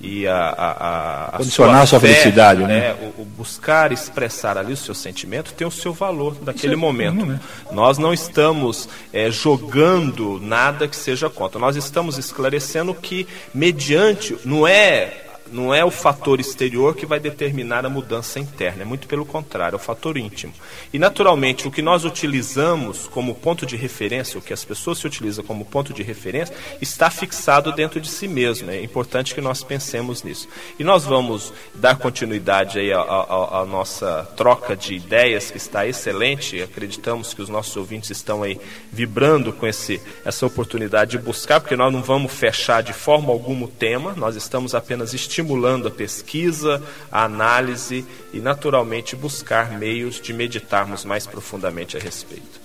e 0.00 0.26
a, 0.26 0.36
a, 0.36 1.24
a 1.28 1.38
condicionar 1.38 1.82
a 1.82 1.86
sua, 1.86 2.00
fé, 2.00 2.08
felicidade, 2.08 2.60
né? 2.62 2.66
né? 2.66 3.12
O, 3.16 3.22
o, 3.22 3.24
buscar 3.24 3.92
expressar 3.92 4.58
ali 4.58 4.72
o 4.72 4.76
seu 4.76 4.94
sentimento 4.94 5.54
tem 5.54 5.66
o 5.66 5.70
seu 5.70 5.92
valor 5.92 6.34
daquele 6.34 6.74
é 6.74 6.76
momento. 6.76 7.24
Né? 7.24 7.40
Nós 7.72 7.96
não 7.96 8.12
estamos 8.12 8.88
é, 9.12 9.30
jogando 9.30 10.38
nada 10.42 10.86
que 10.88 10.96
seja 10.96 11.30
contra. 11.30 11.58
Nós 11.58 11.76
estamos 11.76 12.18
esclarecendo 12.18 12.92
que 12.92 13.26
mediante 13.54 14.36
não 14.44 14.66
é 14.66 15.23
não 15.52 15.74
é 15.74 15.84
o 15.84 15.90
fator 15.90 16.40
exterior 16.40 16.94
que 16.94 17.06
vai 17.06 17.20
determinar 17.20 17.84
a 17.84 17.90
mudança 17.90 18.40
interna, 18.40 18.82
é 18.82 18.84
muito 18.84 19.06
pelo 19.06 19.24
contrário, 19.24 19.76
é 19.76 19.76
o 19.76 19.82
fator 19.82 20.16
íntimo. 20.16 20.52
E 20.92 20.98
naturalmente, 20.98 21.68
o 21.68 21.70
que 21.70 21.82
nós 21.82 22.04
utilizamos 22.04 23.06
como 23.06 23.34
ponto 23.34 23.66
de 23.66 23.76
referência, 23.76 24.38
o 24.38 24.42
que 24.42 24.52
as 24.52 24.64
pessoas 24.64 24.98
se 24.98 25.06
utilizam 25.06 25.44
como 25.44 25.64
ponto 25.64 25.92
de 25.92 26.02
referência, 26.02 26.54
está 26.80 27.10
fixado 27.10 27.72
dentro 27.72 28.00
de 28.00 28.08
si 28.08 28.26
mesmo. 28.26 28.70
É 28.70 28.82
importante 28.82 29.34
que 29.34 29.40
nós 29.40 29.62
pensemos 29.62 30.22
nisso. 30.22 30.48
E 30.78 30.84
nós 30.84 31.04
vamos 31.04 31.52
dar 31.74 31.98
continuidade 31.98 32.78
aí 32.78 32.92
à, 32.92 33.64
nossa 33.68 34.28
troca 34.36 34.76
de 34.76 34.94
ideias, 34.94 35.50
que 35.50 35.56
está 35.56 35.86
excelente. 35.86 36.62
Acreditamos 36.62 37.34
que 37.34 37.42
os 37.42 37.48
nossos 37.48 37.76
ouvintes 37.76 38.10
estão 38.10 38.42
aí 38.42 38.58
vibrando 38.92 39.52
com 39.52 39.66
esse, 39.66 40.00
essa 40.24 40.46
oportunidade 40.46 41.12
de 41.12 41.18
buscar, 41.18 41.60
porque 41.60 41.76
nós 41.76 41.92
não 41.92 42.02
vamos 42.02 42.32
fechar 42.32 42.82
de 42.82 42.92
forma 42.92 43.30
alguma 43.30 43.66
o 43.66 43.68
tema, 43.68 44.14
nós 44.16 44.36
estamos 44.36 44.74
apenas 44.74 45.14
estimulando 45.14 45.33
estimulando 45.34 45.88
a 45.88 45.90
pesquisa, 45.90 46.80
a 47.10 47.24
análise 47.24 48.06
e, 48.32 48.38
naturalmente, 48.38 49.16
buscar 49.16 49.76
meios 49.76 50.20
de 50.20 50.32
meditarmos 50.32 51.04
mais 51.04 51.26
profundamente 51.26 51.96
a 51.96 52.00
respeito. 52.00 52.62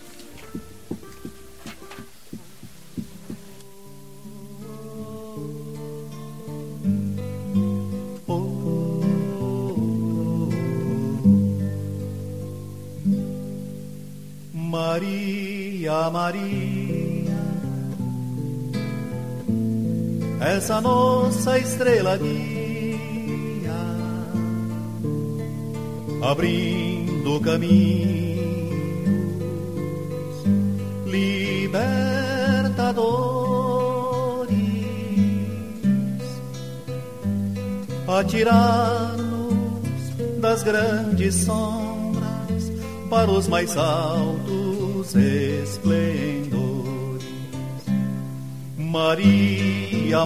Maria, 14.54 16.10
Maria, 16.12 17.40
essa 20.40 20.80
nossa 20.80 21.58
estrela 21.58 22.18
guia 22.18 22.59
abrindo 26.22 27.40
caminhos 27.42 28.20
libertadores 31.06 31.90
a 38.08 38.24
tirar-nos 38.24 39.60
das 40.42 40.64
grandes 40.64 41.36
sombras 41.36 42.72
para 43.10 43.30
os 43.32 43.48
mais 43.48 43.76
altos 43.78 45.16
esplendores. 45.16 46.60
Maria 48.78 49.60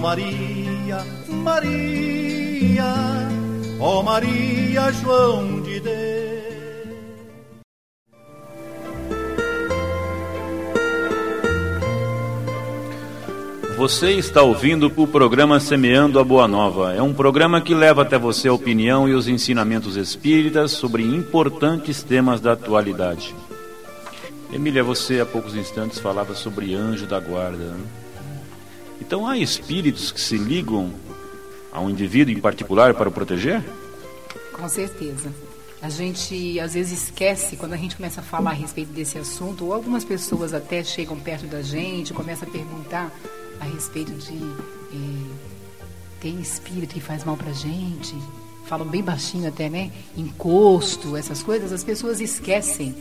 Maria, 0.00 1.04
Maria, 1.28 2.84
ó 3.78 4.00
oh 4.00 4.02
Maria, 4.02 4.90
João 4.92 5.63
Você 13.84 14.12
está 14.12 14.40
ouvindo 14.40 14.90
o 14.96 15.06
programa 15.06 15.60
Semeando 15.60 16.18
a 16.18 16.24
Boa 16.24 16.48
Nova. 16.48 16.94
É 16.94 17.02
um 17.02 17.12
programa 17.12 17.60
que 17.60 17.74
leva 17.74 18.00
até 18.00 18.18
você 18.18 18.48
a 18.48 18.52
opinião 18.54 19.06
e 19.06 19.12
os 19.12 19.28
ensinamentos 19.28 19.96
espíritas 19.96 20.70
sobre 20.70 21.02
importantes 21.02 22.02
temas 22.02 22.40
da 22.40 22.52
atualidade. 22.52 23.34
Emília, 24.50 24.82
você 24.82 25.20
há 25.20 25.26
poucos 25.26 25.54
instantes 25.54 25.98
falava 25.98 26.34
sobre 26.34 26.74
anjo 26.74 27.06
da 27.06 27.20
guarda. 27.20 27.58
Né? 27.62 27.84
Então 29.02 29.26
há 29.26 29.36
espíritos 29.36 30.10
que 30.10 30.20
se 30.22 30.38
ligam 30.38 30.90
a 31.70 31.78
um 31.78 31.90
indivíduo 31.90 32.32
em 32.32 32.40
particular 32.40 32.94
para 32.94 33.10
o 33.10 33.12
proteger? 33.12 33.62
Com 34.54 34.66
certeza. 34.66 35.30
A 35.82 35.90
gente 35.90 36.58
às 36.58 36.72
vezes 36.72 37.02
esquece 37.02 37.54
quando 37.54 37.74
a 37.74 37.76
gente 37.76 37.96
começa 37.96 38.22
a 38.22 38.24
falar 38.24 38.52
a 38.52 38.54
respeito 38.54 38.94
desse 38.94 39.18
assunto, 39.18 39.66
ou 39.66 39.74
algumas 39.74 40.06
pessoas 40.06 40.54
até 40.54 40.82
chegam 40.82 41.20
perto 41.20 41.44
da 41.44 41.60
gente, 41.60 42.14
começam 42.14 42.48
a 42.48 42.50
perguntar 42.50 43.12
a 43.60 43.64
respeito 43.64 44.12
de 44.12 44.34
eh, 44.34 45.34
tem 46.20 46.40
espírito 46.40 46.94
que 46.94 47.00
faz 47.00 47.22
mal 47.24 47.36
pra 47.36 47.52
gente, 47.52 48.16
falam 48.66 48.86
bem 48.86 49.02
baixinho 49.02 49.48
até, 49.48 49.68
né? 49.68 49.92
Encosto, 50.16 51.16
essas 51.16 51.42
coisas, 51.42 51.72
as 51.72 51.84
pessoas 51.84 52.20
esquecem 52.20 52.94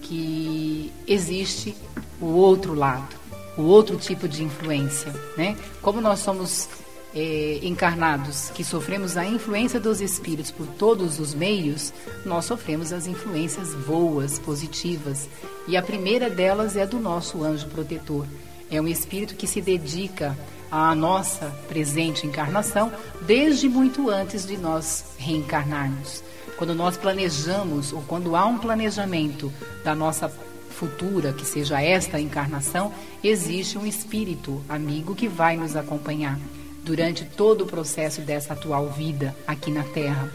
que 0.00 0.90
existe 1.06 1.76
o 2.20 2.26
outro 2.26 2.74
lado, 2.74 3.14
o 3.56 3.62
outro 3.62 3.96
tipo 3.96 4.26
de 4.26 4.42
influência, 4.42 5.12
né? 5.36 5.56
Como 5.82 6.00
nós 6.00 6.20
somos 6.20 6.68
é, 7.14 7.58
encarnados 7.62 8.50
que 8.50 8.64
sofremos 8.64 9.16
a 9.16 9.26
influência 9.26 9.80
dos 9.80 10.00
espíritos 10.00 10.50
por 10.50 10.66
todos 10.66 11.18
os 11.18 11.34
meios, 11.34 11.92
nós 12.24 12.44
sofremos 12.44 12.92
as 12.92 13.06
influências 13.06 13.74
boas, 13.74 14.38
positivas. 14.38 15.28
E 15.66 15.76
a 15.76 15.82
primeira 15.82 16.30
delas 16.30 16.76
é 16.76 16.86
do 16.86 16.98
nosso 16.98 17.44
anjo 17.44 17.66
protetor. 17.68 18.26
É 18.70 18.80
um 18.80 18.86
espírito 18.86 19.34
que 19.34 19.46
se 19.46 19.60
dedica 19.60 20.36
à 20.70 20.94
nossa 20.94 21.46
presente 21.68 22.26
encarnação 22.26 22.92
desde 23.22 23.68
muito 23.68 24.08
antes 24.08 24.46
de 24.46 24.56
nós 24.56 25.04
reencarnarmos. 25.18 26.22
Quando 26.56 26.74
nós 26.74 26.96
planejamos, 26.96 27.92
ou 27.92 28.02
quando 28.02 28.36
há 28.36 28.44
um 28.44 28.58
planejamento 28.58 29.52
da 29.82 29.94
nossa 29.94 30.28
futura, 30.70 31.32
que 31.32 31.44
seja 31.44 31.82
esta 31.82 32.20
encarnação, 32.20 32.92
existe 33.24 33.76
um 33.76 33.86
espírito 33.86 34.62
amigo 34.68 35.14
que 35.14 35.26
vai 35.26 35.56
nos 35.56 35.74
acompanhar 35.74 36.38
durante 36.82 37.24
todo 37.24 37.64
o 37.64 37.66
processo 37.66 38.20
dessa 38.20 38.52
atual 38.52 38.88
vida 38.88 39.34
aqui 39.46 39.70
na 39.70 39.82
Terra. 39.82 40.30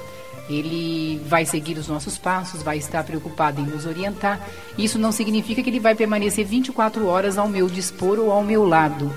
Ele 0.49 1.19
vai 1.25 1.45
seguir 1.45 1.77
os 1.77 1.87
nossos 1.87 2.17
passos, 2.17 2.61
vai 2.61 2.77
estar 2.77 3.03
preocupado 3.03 3.59
em 3.59 3.65
nos 3.65 3.85
orientar. 3.85 4.47
Isso 4.77 4.99
não 4.99 5.11
significa 5.11 5.63
que 5.63 5.69
ele 5.69 5.79
vai 5.79 5.95
permanecer 5.95 6.45
24 6.45 7.07
horas 7.07 7.37
ao 7.37 7.49
meu 7.49 7.67
dispor 7.67 8.19
ou 8.19 8.31
ao 8.31 8.43
meu 8.43 8.63
lado. 8.63 9.11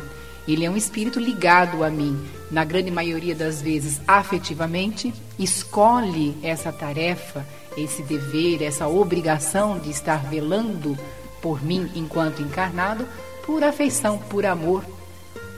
Ele 0.47 0.64
é 0.64 0.70
um 0.70 0.76
espírito 0.76 1.20
ligado 1.20 1.85
a 1.85 1.91
mim, 1.91 2.18
na 2.51 2.64
grande 2.64 2.91
maioria 2.91 3.35
das 3.35 3.61
vezes 3.61 4.01
afetivamente, 4.09 5.12
escolhe 5.39 6.35
essa 6.43 6.72
tarefa, 6.72 7.47
esse 7.76 8.03
dever, 8.03 8.62
essa 8.62 8.89
obrigação 8.89 9.79
de 9.79 9.91
estar 9.91 10.24
velando 10.24 10.99
por 11.43 11.62
mim 11.62 11.91
enquanto 11.95 12.41
encarnado, 12.41 13.07
por 13.45 13.62
afeição, 13.62 14.16
por 14.16 14.47
amor, 14.47 14.83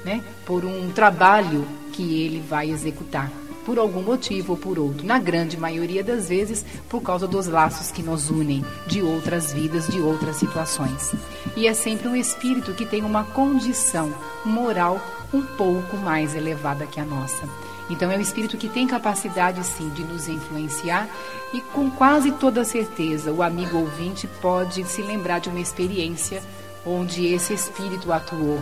né? 0.05 0.25
por 0.45 0.65
um 0.65 0.91
trabalho 0.91 1.65
que 1.93 2.25
ele 2.25 2.41
vai 2.41 2.69
executar 2.69 3.31
por 3.71 3.79
algum 3.79 4.03
motivo 4.03 4.55
ou 4.55 4.59
por 4.59 4.81
outro, 4.81 5.07
na 5.07 5.17
grande 5.17 5.57
maioria 5.57 6.03
das 6.03 6.29
vezes 6.29 6.65
por 6.89 7.01
causa 7.01 7.29
dos 7.29 7.47
laços 7.47 7.93
que 7.93 8.03
nos 8.03 8.29
unem 8.29 8.65
de 8.85 9.01
outras 9.01 9.53
vidas, 9.53 9.87
de 9.87 10.01
outras 10.01 10.35
situações. 10.35 11.15
E 11.57 11.69
é 11.69 11.73
sempre 11.73 12.09
um 12.09 12.17
espírito 12.17 12.75
que 12.75 12.85
tem 12.85 13.05
uma 13.05 13.23
condição 13.23 14.13
moral 14.45 15.01
um 15.33 15.41
pouco 15.41 15.97
mais 15.99 16.35
elevada 16.35 16.85
que 16.85 16.99
a 16.99 17.05
nossa. 17.05 17.49
Então 17.89 18.11
é 18.11 18.17
um 18.17 18.21
espírito 18.21 18.57
que 18.57 18.69
tem 18.69 18.89
capacidade 18.89 19.63
sim 19.63 19.89
de 19.91 20.03
nos 20.03 20.27
influenciar 20.27 21.09
e 21.55 21.61
com 21.61 21.89
quase 21.93 22.33
toda 22.33 22.65
certeza 22.65 23.31
o 23.31 23.41
amigo 23.41 23.79
ouvinte 23.79 24.27
pode 24.43 24.83
se 24.83 25.01
lembrar 25.01 25.39
de 25.39 25.49
uma 25.49 25.61
experiência 25.61 26.43
onde 26.85 27.25
esse 27.33 27.55
espírito 27.55 28.13
atuou. 28.13 28.59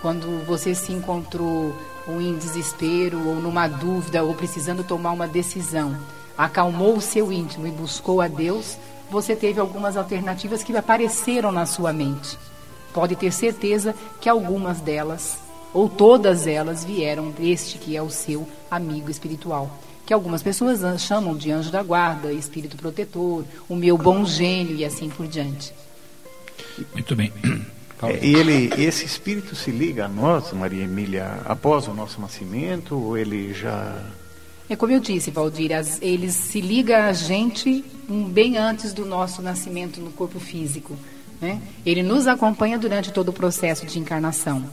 Quando 0.00 0.42
você 0.46 0.74
se 0.74 0.90
encontrou 0.90 1.76
ou 2.06 2.20
em 2.20 2.36
desespero, 2.36 3.26
ou 3.28 3.36
numa 3.36 3.68
dúvida, 3.68 4.22
ou 4.22 4.34
precisando 4.34 4.84
tomar 4.84 5.12
uma 5.12 5.28
decisão, 5.28 5.96
acalmou 6.36 6.96
o 6.96 7.00
seu 7.00 7.32
íntimo 7.32 7.66
e 7.66 7.70
buscou 7.70 8.20
a 8.20 8.28
Deus, 8.28 8.76
você 9.10 9.36
teve 9.36 9.60
algumas 9.60 9.96
alternativas 9.96 10.62
que 10.62 10.74
apareceram 10.76 11.52
na 11.52 11.66
sua 11.66 11.92
mente. 11.92 12.38
Pode 12.92 13.14
ter 13.16 13.32
certeza 13.32 13.94
que 14.20 14.28
algumas 14.28 14.80
delas, 14.80 15.38
ou 15.72 15.88
todas 15.88 16.46
elas, 16.46 16.84
vieram 16.84 17.30
deste 17.30 17.78
que 17.78 17.96
é 17.96 18.02
o 18.02 18.10
seu 18.10 18.46
amigo 18.70 19.10
espiritual. 19.10 19.70
Que 20.04 20.12
algumas 20.12 20.42
pessoas 20.42 20.80
chamam 21.00 21.36
de 21.36 21.50
anjo 21.50 21.70
da 21.70 21.82
guarda, 21.82 22.32
espírito 22.32 22.76
protetor, 22.76 23.44
o 23.68 23.76
meu 23.76 23.96
bom 23.96 24.24
gênio 24.24 24.76
e 24.76 24.84
assim 24.84 25.08
por 25.08 25.26
diante. 25.26 25.72
Muito 26.92 27.14
bem. 27.14 27.32
É, 28.02 28.24
e 28.24 28.34
ele, 28.34 28.72
esse 28.82 29.04
espírito 29.04 29.54
se 29.54 29.70
liga 29.70 30.06
a 30.06 30.08
nós, 30.08 30.52
Maria 30.52 30.84
Emília, 30.84 31.40
após 31.44 31.86
o 31.86 31.94
nosso 31.94 32.20
nascimento, 32.20 32.96
ou 32.96 33.16
ele 33.16 33.52
já. 33.54 34.02
É 34.68 34.74
como 34.74 34.92
eu 34.92 35.00
disse, 35.00 35.30
Valdir, 35.30 35.72
as, 35.72 36.00
ele 36.02 36.30
se 36.30 36.60
liga 36.60 37.06
a 37.06 37.12
gente 37.12 37.84
bem 38.08 38.56
antes 38.56 38.92
do 38.92 39.04
nosso 39.04 39.40
nascimento 39.42 40.00
no 40.00 40.10
corpo 40.10 40.40
físico. 40.40 40.96
Né? 41.40 41.60
Ele 41.84 42.02
nos 42.02 42.26
acompanha 42.26 42.78
durante 42.78 43.12
todo 43.12 43.28
o 43.28 43.32
processo 43.32 43.86
de 43.86 43.98
encarnação. 43.98 44.64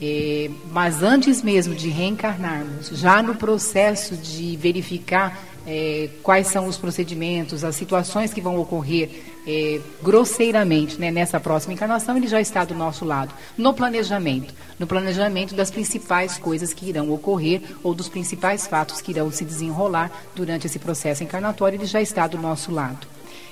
É, 0.00 0.50
mas 0.70 1.02
antes 1.02 1.42
mesmo 1.42 1.74
de 1.74 1.90
reencarnarmos, 1.90 2.88
já 2.88 3.22
no 3.22 3.34
processo 3.34 4.16
de 4.16 4.56
verificar 4.56 5.38
é, 5.66 6.08
quais 6.22 6.46
são 6.46 6.66
os 6.66 6.78
procedimentos, 6.78 7.64
as 7.64 7.76
situações 7.76 8.32
que 8.32 8.40
vão 8.40 8.58
ocorrer 8.58 9.10
é, 9.46 9.80
grosseiramente 10.02 11.00
né, 11.00 11.10
nessa 11.10 11.40
próxima 11.40 11.72
encarnação, 11.72 12.16
ele 12.16 12.26
já 12.26 12.40
está 12.40 12.64
do 12.64 12.74
nosso 12.74 13.04
lado. 13.04 13.34
No 13.56 13.74
planejamento, 13.74 14.54
no 14.78 14.86
planejamento 14.86 15.54
das 15.54 15.70
principais 15.70 16.38
coisas 16.38 16.72
que 16.72 16.88
irão 16.88 17.10
ocorrer 17.12 17.62
ou 17.82 17.94
dos 17.94 18.08
principais 18.08 18.66
fatos 18.66 19.00
que 19.00 19.12
irão 19.12 19.30
se 19.30 19.44
desenrolar 19.44 20.10
durante 20.34 20.66
esse 20.66 20.78
processo 20.78 21.22
encarnatório, 21.22 21.76
ele 21.76 21.86
já 21.86 22.00
está 22.00 22.26
do 22.26 22.38
nosso 22.38 22.72
lado. 22.72 23.06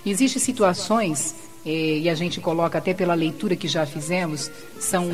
Existem 0.05 0.41
situações 0.41 1.34
e 1.68 2.08
a 2.08 2.14
gente 2.14 2.40
coloca 2.40 2.78
até 2.78 2.94
pela 2.94 3.14
leitura 3.14 3.54
que 3.54 3.68
já 3.68 3.84
fizemos, 3.84 4.50
são 4.80 5.06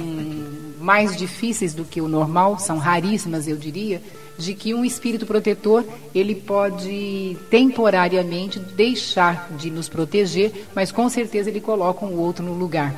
mais 0.80 1.16
difíceis 1.16 1.74
do 1.74 1.84
que 1.84 2.00
o 2.00 2.09
normal, 2.09 2.59
são 2.59 2.78
raríssimas, 2.78 3.48
eu 3.48 3.57
diria, 3.57 4.00
de 4.38 4.55
que 4.55 4.74
um 4.74 4.84
espírito 4.84 5.26
protetor 5.26 5.84
ele 6.14 6.34
pode 6.34 7.36
temporariamente 7.50 8.59
deixar 8.59 9.50
de 9.57 9.70
nos 9.70 9.88
proteger, 9.88 10.66
mas 10.74 10.92
com 10.92 11.09
certeza 11.09 11.50
ele 11.50 11.61
coloca 11.61 12.05
um 12.05 12.18
outro 12.18 12.44
no 12.44 12.55
lugar. 12.55 12.94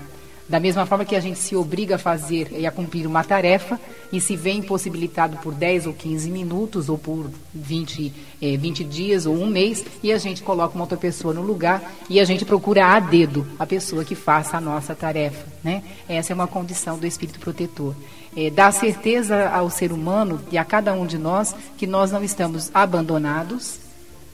Da 0.48 0.60
mesma 0.60 0.86
forma 0.86 1.04
que 1.04 1.16
a 1.16 1.20
gente 1.20 1.40
se 1.40 1.56
obriga 1.56 1.96
a 1.96 1.98
fazer 1.98 2.52
e 2.52 2.66
a 2.66 2.70
cumprir 2.70 3.04
uma 3.04 3.24
tarefa 3.24 3.80
e 4.12 4.20
se 4.20 4.36
vê 4.36 4.52
impossibilitado 4.52 5.38
por 5.38 5.52
10 5.52 5.88
ou 5.88 5.92
15 5.92 6.30
minutos 6.30 6.88
ou 6.88 6.96
por 6.96 7.28
20, 7.52 8.12
eh, 8.40 8.56
20 8.56 8.84
dias 8.84 9.26
ou 9.26 9.34
um 9.34 9.46
mês 9.46 9.84
e 10.04 10.12
a 10.12 10.18
gente 10.18 10.44
coloca 10.44 10.76
uma 10.76 10.84
outra 10.84 10.96
pessoa 10.96 11.34
no 11.34 11.42
lugar 11.42 11.92
e 12.08 12.20
a 12.20 12.24
gente 12.24 12.44
procura 12.44 12.86
a 12.86 13.00
dedo 13.00 13.44
a 13.58 13.66
pessoa 13.66 14.04
que 14.04 14.14
faça 14.14 14.56
a 14.56 14.60
nossa 14.60 14.94
tarefa. 14.94 15.46
Né? 15.64 15.82
Essa 16.08 16.32
é 16.32 16.34
uma 16.34 16.46
condição 16.46 16.96
do 16.96 17.06
espírito 17.08 17.40
protetor. 17.40 17.96
É, 18.36 18.48
dá 18.48 18.70
certeza 18.70 19.48
ao 19.48 19.68
ser 19.68 19.90
humano 19.90 20.40
e 20.52 20.58
a 20.58 20.64
cada 20.64 20.92
um 20.92 21.06
de 21.06 21.18
nós 21.18 21.56
que 21.76 21.88
nós 21.88 22.12
não 22.12 22.22
estamos 22.22 22.70
abandonados 22.72 23.80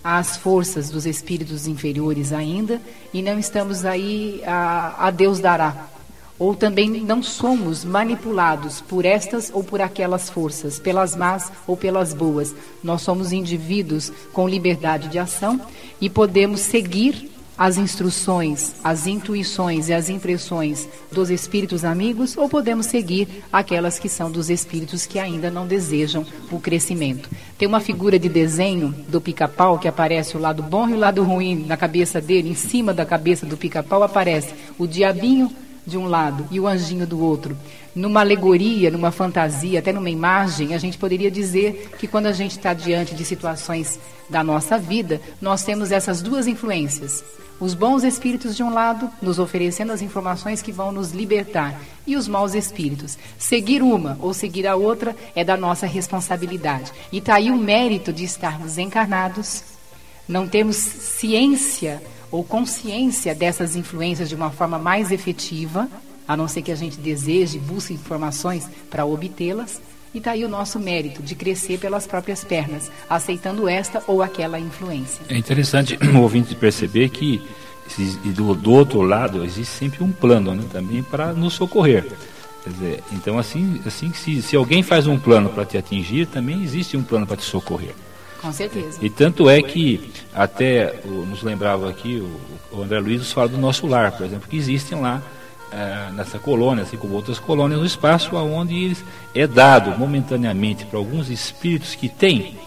às 0.04 0.36
forças 0.36 0.90
dos 0.90 1.06
espíritos 1.06 1.66
inferiores 1.66 2.32
ainda 2.32 2.82
e 3.14 3.22
não 3.22 3.38
estamos 3.38 3.86
aí 3.86 4.42
a, 4.44 5.06
a 5.06 5.10
Deus 5.10 5.38
dará 5.38 5.91
ou 6.42 6.56
também 6.56 6.90
não 7.02 7.22
somos 7.22 7.84
manipulados 7.84 8.80
por 8.80 9.04
estas 9.04 9.48
ou 9.54 9.62
por 9.62 9.80
aquelas 9.80 10.28
forças, 10.28 10.76
pelas 10.76 11.14
más 11.14 11.52
ou 11.68 11.76
pelas 11.76 12.12
boas. 12.12 12.52
Nós 12.82 13.02
somos 13.02 13.30
indivíduos 13.30 14.12
com 14.32 14.48
liberdade 14.48 15.06
de 15.06 15.20
ação 15.20 15.60
e 16.00 16.10
podemos 16.10 16.58
seguir 16.58 17.30
as 17.56 17.78
instruções, 17.78 18.74
as 18.82 19.06
intuições 19.06 19.88
e 19.88 19.92
as 19.92 20.08
impressões 20.08 20.88
dos 21.12 21.30
espíritos 21.30 21.84
amigos 21.84 22.36
ou 22.36 22.48
podemos 22.48 22.86
seguir 22.86 23.44
aquelas 23.52 24.00
que 24.00 24.08
são 24.08 24.28
dos 24.28 24.50
espíritos 24.50 25.06
que 25.06 25.20
ainda 25.20 25.48
não 25.48 25.64
desejam 25.64 26.26
o 26.50 26.58
crescimento. 26.58 27.30
Tem 27.56 27.68
uma 27.68 27.78
figura 27.78 28.18
de 28.18 28.28
desenho 28.28 28.92
do 29.06 29.20
pica-pau 29.20 29.78
que 29.78 29.86
aparece 29.86 30.36
o 30.36 30.40
lado 30.40 30.60
bom 30.60 30.88
e 30.88 30.94
o 30.94 30.98
lado 30.98 31.22
ruim 31.22 31.64
na 31.66 31.76
cabeça 31.76 32.20
dele, 32.20 32.50
em 32.50 32.56
cima 32.56 32.92
da 32.92 33.06
cabeça 33.06 33.46
do 33.46 33.56
pica-pau 33.56 34.02
aparece 34.02 34.52
o 34.76 34.88
diabinho 34.88 35.48
de 35.86 35.98
um 35.98 36.06
lado 36.06 36.46
e 36.50 36.60
o 36.60 36.66
anjinho 36.66 37.06
do 37.06 37.20
outro, 37.20 37.56
numa 37.94 38.20
alegoria, 38.20 38.90
numa 38.90 39.10
fantasia, 39.10 39.78
até 39.78 39.92
numa 39.92 40.10
imagem, 40.10 40.74
a 40.74 40.78
gente 40.78 40.96
poderia 40.96 41.30
dizer 41.30 41.90
que 41.98 42.06
quando 42.06 42.26
a 42.26 42.32
gente 42.32 42.52
está 42.52 42.72
diante 42.72 43.14
de 43.14 43.24
situações 43.24 43.98
da 44.30 44.42
nossa 44.42 44.78
vida, 44.78 45.20
nós 45.40 45.62
temos 45.64 45.92
essas 45.92 46.22
duas 46.22 46.46
influências. 46.46 47.22
Os 47.60 47.74
bons 47.74 48.02
espíritos 48.02 48.56
de 48.56 48.62
um 48.62 48.72
lado, 48.72 49.08
nos 49.20 49.38
oferecendo 49.38 49.92
as 49.92 50.02
informações 50.02 50.62
que 50.62 50.72
vão 50.72 50.90
nos 50.90 51.12
libertar, 51.12 51.80
e 52.06 52.16
os 52.16 52.26
maus 52.26 52.54
espíritos. 52.54 53.16
Seguir 53.38 53.82
uma 53.82 54.18
ou 54.20 54.34
seguir 54.34 54.66
a 54.66 54.74
outra 54.74 55.14
é 55.34 55.44
da 55.44 55.56
nossa 55.56 55.86
responsabilidade. 55.86 56.90
E 57.12 57.18
está 57.18 57.36
aí 57.36 57.50
o 57.50 57.56
mérito 57.56 58.12
de 58.12 58.24
estarmos 58.24 58.78
encarnados, 58.78 59.62
não 60.26 60.48
temos 60.48 60.76
ciência 60.76 62.02
ou 62.32 62.42
consciência 62.42 63.34
dessas 63.34 63.76
influências 63.76 64.28
de 64.28 64.34
uma 64.34 64.50
forma 64.50 64.78
mais 64.78 65.12
efetiva, 65.12 65.88
a 66.26 66.36
não 66.36 66.48
ser 66.48 66.62
que 66.62 66.72
a 66.72 66.74
gente 66.74 66.98
deseje, 66.98 67.58
busque 67.58 67.92
informações 67.92 68.66
para 68.90 69.04
obtê-las. 69.04 69.80
E 70.14 70.18
está 70.18 70.32
aí 70.32 70.44
o 70.44 70.48
nosso 70.48 70.78
mérito 70.78 71.22
de 71.22 71.34
crescer 71.34 71.78
pelas 71.78 72.06
próprias 72.06 72.44
pernas, 72.44 72.90
aceitando 73.08 73.68
esta 73.68 74.02
ou 74.06 74.22
aquela 74.22 74.58
influência. 74.58 75.24
É 75.28 75.36
interessante 75.36 75.98
o 76.14 76.20
ouvinte 76.20 76.54
perceber 76.54 77.10
que 77.10 77.40
do, 78.34 78.54
do 78.54 78.72
outro 78.72 79.02
lado 79.02 79.44
existe 79.44 79.72
sempre 79.72 80.02
um 80.02 80.12
plano 80.12 80.54
né, 80.54 80.64
também 80.72 81.02
para 81.02 81.32
nos 81.32 81.54
socorrer. 81.54 82.06
Dizer, 82.66 83.02
então 83.12 83.38
assim, 83.38 83.80
assim 83.84 84.12
se, 84.12 84.40
se 84.40 84.54
alguém 84.54 84.82
faz 84.82 85.06
um 85.06 85.18
plano 85.18 85.48
para 85.48 85.64
te 85.64 85.76
atingir, 85.76 86.26
também 86.26 86.62
existe 86.62 86.96
um 86.96 87.02
plano 87.02 87.26
para 87.26 87.36
te 87.36 87.44
socorrer. 87.44 87.94
Com 88.42 88.52
certeza. 88.52 88.98
E 89.00 89.08
tanto 89.08 89.48
é 89.48 89.62
que 89.62 90.10
até 90.34 91.00
o, 91.04 91.24
nos 91.24 91.42
lembrava 91.44 91.88
aqui 91.88 92.16
o, 92.72 92.76
o 92.76 92.82
André 92.82 92.98
Luiz 92.98 93.18
nos 93.18 93.32
fala 93.32 93.48
do 93.48 93.56
nosso 93.56 93.86
lar, 93.86 94.12
por 94.12 94.26
exemplo, 94.26 94.48
que 94.48 94.56
existem 94.56 95.00
lá 95.00 95.22
é, 95.72 96.10
nessa 96.12 96.38
colônia, 96.38 96.82
assim 96.82 96.96
como 96.96 97.14
outras 97.14 97.38
colônias, 97.38 97.80
um 97.80 97.84
espaço 97.84 98.34
onde 98.34 98.96
é 99.34 99.46
dado 99.46 99.96
momentaneamente 99.96 100.84
para 100.84 100.98
alguns 100.98 101.30
espíritos 101.30 101.94
que 101.94 102.08
têm 102.08 102.58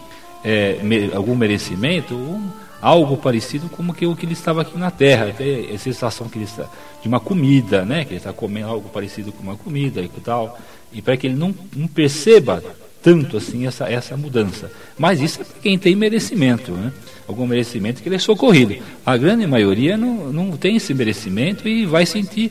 é, 0.42 0.78
me, 0.82 1.12
algum 1.12 1.36
merecimento, 1.36 2.14
um, 2.14 2.48
algo 2.80 3.16
parecido 3.16 3.68
como 3.68 3.92
que 3.92 4.06
o 4.06 4.16
que 4.16 4.24
ele 4.24 4.32
estava 4.32 4.62
aqui 4.62 4.78
na 4.78 4.90
Terra, 4.90 5.26
até 5.28 5.72
a 5.74 5.78
sensação 5.78 6.28
que 6.28 6.38
ele 6.38 6.46
está 6.46 6.66
de 7.02 7.08
uma 7.08 7.20
comida, 7.20 7.84
né, 7.84 8.04
que 8.04 8.10
ele 8.10 8.16
está 8.16 8.32
comendo 8.32 8.68
algo 8.68 8.88
parecido 8.88 9.30
com 9.30 9.42
uma 9.42 9.56
comida 9.56 10.00
e 10.00 10.08
tal, 10.08 10.58
e 10.92 11.02
para 11.02 11.16
que 11.16 11.26
ele 11.26 11.36
não, 11.36 11.54
não 11.74 11.86
perceba 11.86 12.62
tanto 13.06 13.36
assim 13.36 13.68
essa, 13.68 13.88
essa 13.88 14.16
mudança. 14.16 14.68
Mas 14.98 15.20
isso 15.20 15.40
é 15.40 15.44
para 15.44 15.60
quem 15.62 15.78
tem 15.78 15.94
merecimento, 15.94 16.72
né? 16.72 16.92
algum 17.28 17.46
merecimento 17.46 18.02
que 18.02 18.08
ele 18.08 18.16
é 18.16 18.18
socorrido. 18.18 18.74
A 19.04 19.16
grande 19.16 19.46
maioria 19.46 19.96
não, 19.96 20.32
não 20.32 20.56
tem 20.56 20.74
esse 20.74 20.92
merecimento 20.92 21.68
e 21.68 21.86
vai 21.86 22.04
sentir 22.04 22.50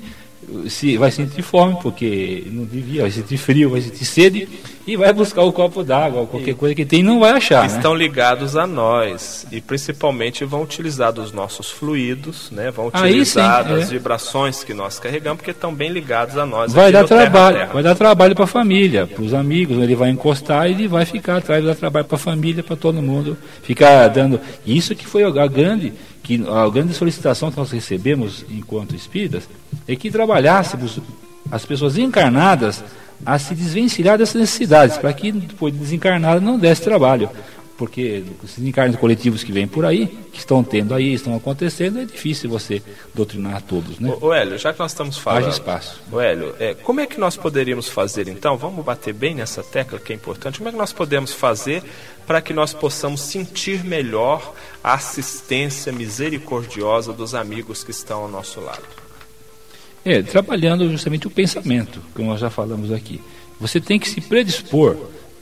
se 0.67 0.97
vai 0.97 1.11
sentir 1.11 1.41
fome, 1.41 1.77
porque 1.81 2.43
não 2.51 2.65
devia, 2.65 3.01
vai 3.03 3.11
sentir 3.11 3.37
frio, 3.37 3.69
vai 3.69 3.81
sentir 3.81 4.05
sede 4.05 4.47
e 4.87 4.95
vai 4.95 5.11
buscar 5.11 5.41
o 5.41 5.49
um 5.49 5.51
copo 5.51 5.83
d'água 5.83 6.21
ou 6.21 6.27
qualquer 6.27 6.53
coisa 6.53 6.75
que 6.75 6.85
tem 6.85 7.01
não 7.01 7.19
vai 7.19 7.31
achar. 7.31 7.65
Estão 7.65 7.93
né? 7.93 7.99
ligados 7.99 8.55
a 8.55 8.67
nós 8.67 9.47
e 9.51 9.59
principalmente 9.59 10.45
vão 10.45 10.61
utilizar 10.61 11.11
dos 11.11 11.31
nossos 11.31 11.71
fluidos, 11.71 12.51
né? 12.51 12.69
vão 12.69 12.87
utilizar 12.87 13.63
das 13.63 13.83
é. 13.83 13.93
vibrações 13.93 14.63
que 14.63 14.73
nós 14.73 14.99
carregamos, 14.99 15.37
porque 15.37 15.51
estão 15.51 15.73
bem 15.73 15.89
ligados 15.89 16.37
a 16.37 16.45
nós. 16.45 16.71
Vai 16.71 16.91
dar 16.91 17.05
trabalho, 17.05 17.57
terra. 17.57 17.73
vai 17.73 17.83
dar 17.83 17.95
trabalho 17.95 18.35
para 18.35 18.43
a 18.43 18.47
família, 18.47 19.07
para 19.07 19.23
os 19.23 19.33
amigos, 19.33 19.77
ele 19.77 19.95
vai 19.95 20.09
encostar 20.09 20.69
e 20.69 20.73
ele 20.73 20.87
vai 20.87 21.05
ficar 21.05 21.37
atrás, 21.37 21.63
vai 21.63 21.73
dar 21.73 21.79
trabalho 21.79 22.05
para 22.05 22.15
a 22.15 22.19
família, 22.19 22.63
para 22.63 22.75
todo 22.75 23.01
mundo, 23.01 23.37
ficar 23.63 24.07
dando. 24.09 24.39
Isso 24.65 24.95
que 24.95 25.05
foi 25.05 25.23
a 25.23 25.47
grande 25.47 25.93
que 26.25 26.43
a 26.49 26.67
grande 26.69 26.91
solicitação 26.95 27.51
que 27.51 27.57
nós 27.57 27.69
recebemos 27.69 28.43
enquanto 28.49 28.95
espíritas 28.95 29.47
é 29.87 29.95
que 29.95 30.09
trabalhássemos 30.09 30.99
as 31.51 31.63
pessoas 31.63 31.99
encarnadas 31.99 32.83
a 33.23 33.37
se 33.37 33.53
desvencilhar 33.53 34.17
dessas 34.17 34.41
necessidades, 34.41 34.97
para 34.97 35.13
que 35.13 35.31
depois 35.31 35.71
de 35.71 35.79
desencarnada 35.79 36.41
não 36.41 36.57
desse 36.57 36.81
trabalho. 36.81 37.29
Porque 37.77 38.23
esses 38.43 38.63
encarnes 38.63 38.97
coletivos 38.97 39.43
que 39.43 39.51
vêm 39.51 39.67
por 39.67 39.85
aí, 39.85 40.07
que 40.31 40.39
estão 40.39 40.63
tendo 40.63 40.93
aí, 40.93 41.13
estão 41.13 41.35
acontecendo, 41.35 41.99
é 41.99 42.05
difícil 42.05 42.49
você 42.49 42.81
doutrinar 43.13 43.61
todos. 43.61 43.99
Né? 43.99 44.15
O, 44.21 44.33
Hélio, 44.33 44.57
já 44.57 44.71
que 44.71 44.79
nós 44.79 44.91
estamos 44.91 45.17
falando. 45.17 45.43
Haja 45.43 45.49
espaço. 45.49 46.01
O 46.09 46.19
Hélio, 46.19 46.55
é, 46.57 46.73
como 46.73 47.01
é 47.01 47.05
que 47.05 47.19
nós 47.19 47.35
poderíamos 47.35 47.89
fazer 47.89 48.29
então? 48.29 48.57
Vamos 48.57 48.83
bater 48.83 49.13
bem 49.13 49.35
nessa 49.35 49.61
tecla 49.61 49.99
que 49.99 50.13
é 50.13 50.15
importante. 50.15 50.57
Como 50.57 50.69
é 50.69 50.71
que 50.71 50.77
nós 50.77 50.93
podemos 50.93 51.33
fazer 51.33 51.83
para 52.25 52.41
que 52.41 52.53
nós 52.53 52.73
possamos 52.73 53.19
sentir 53.19 53.83
melhor 53.83 54.53
a 54.85 54.93
assistência 54.93 55.91
misericordiosa 55.91 57.11
dos 57.11 57.33
amigos 57.33 57.83
que 57.83 57.89
estão 57.89 58.21
ao 58.21 58.29
nosso 58.29 58.61
lado? 58.61 58.83
É, 60.05 60.21
trabalhando 60.21 60.87
justamente 60.91 61.25
o 61.25 61.31
pensamento, 61.31 61.99
como 62.13 62.29
nós 62.29 62.39
já 62.39 62.51
falamos 62.51 62.91
aqui. 62.91 63.19
Você 63.59 63.81
tem 63.81 63.97
que 63.97 64.07
se 64.07 64.21
predispor 64.21 64.95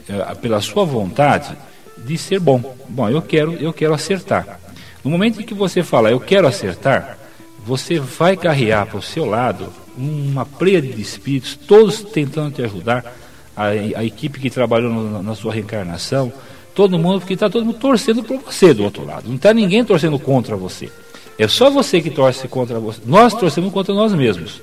é, 0.08 0.36
pela 0.36 0.62
sua 0.62 0.86
vontade 0.86 1.58
de 1.98 2.18
ser 2.18 2.40
bom. 2.40 2.78
Bom, 2.88 3.10
eu 3.10 3.22
quero, 3.22 3.52
eu 3.56 3.74
quero 3.74 3.94
acertar. 3.94 4.62
No 5.04 5.12
momento 5.12 5.42
em 5.42 5.46
que 5.46 5.54
você 5.54 5.84
fala, 5.84 6.10
eu 6.10 6.22
quero 6.22 6.48
acertar, 6.48 7.18
você 7.66 8.00
vai 8.00 8.38
carregar 8.38 8.86
para 8.86 9.00
o 9.00 9.02
seu 9.02 9.26
lado 9.26 9.68
uma 9.98 10.46
pleia 10.46 10.82
de 10.82 11.02
espíritos, 11.02 11.58
todos 11.58 12.02
tentando 12.02 12.56
te 12.56 12.62
ajudar, 12.62 13.14
a, 13.58 13.66
a 13.66 14.06
equipe 14.06 14.40
que 14.40 14.50
trabalhou 14.50 14.90
no, 14.90 15.22
na 15.22 15.36
sua 15.36 15.54
reencarnação, 15.54 16.32
todo 16.74 16.98
mundo, 16.98 17.20
porque 17.20 17.34
está 17.34 17.50
todo 17.50 17.66
mundo 17.66 17.78
torcendo 17.78 18.24
por 18.24 18.40
você 18.40 18.74
do 18.74 18.84
outro 18.84 19.06
lado. 19.06 19.28
Não 19.28 19.36
está 19.36 19.54
ninguém 19.54 19.84
torcendo 19.84 20.18
contra 20.20 20.56
você. 20.56 20.90
É 21.38 21.48
só 21.48 21.70
você 21.70 22.02
que 22.02 22.10
torce 22.10 22.48
contra 22.48 22.80
você. 22.80 23.00
Nós 23.06 23.34
torcemos 23.34 23.72
contra 23.72 23.94
nós 23.94 24.14
mesmos. 24.14 24.62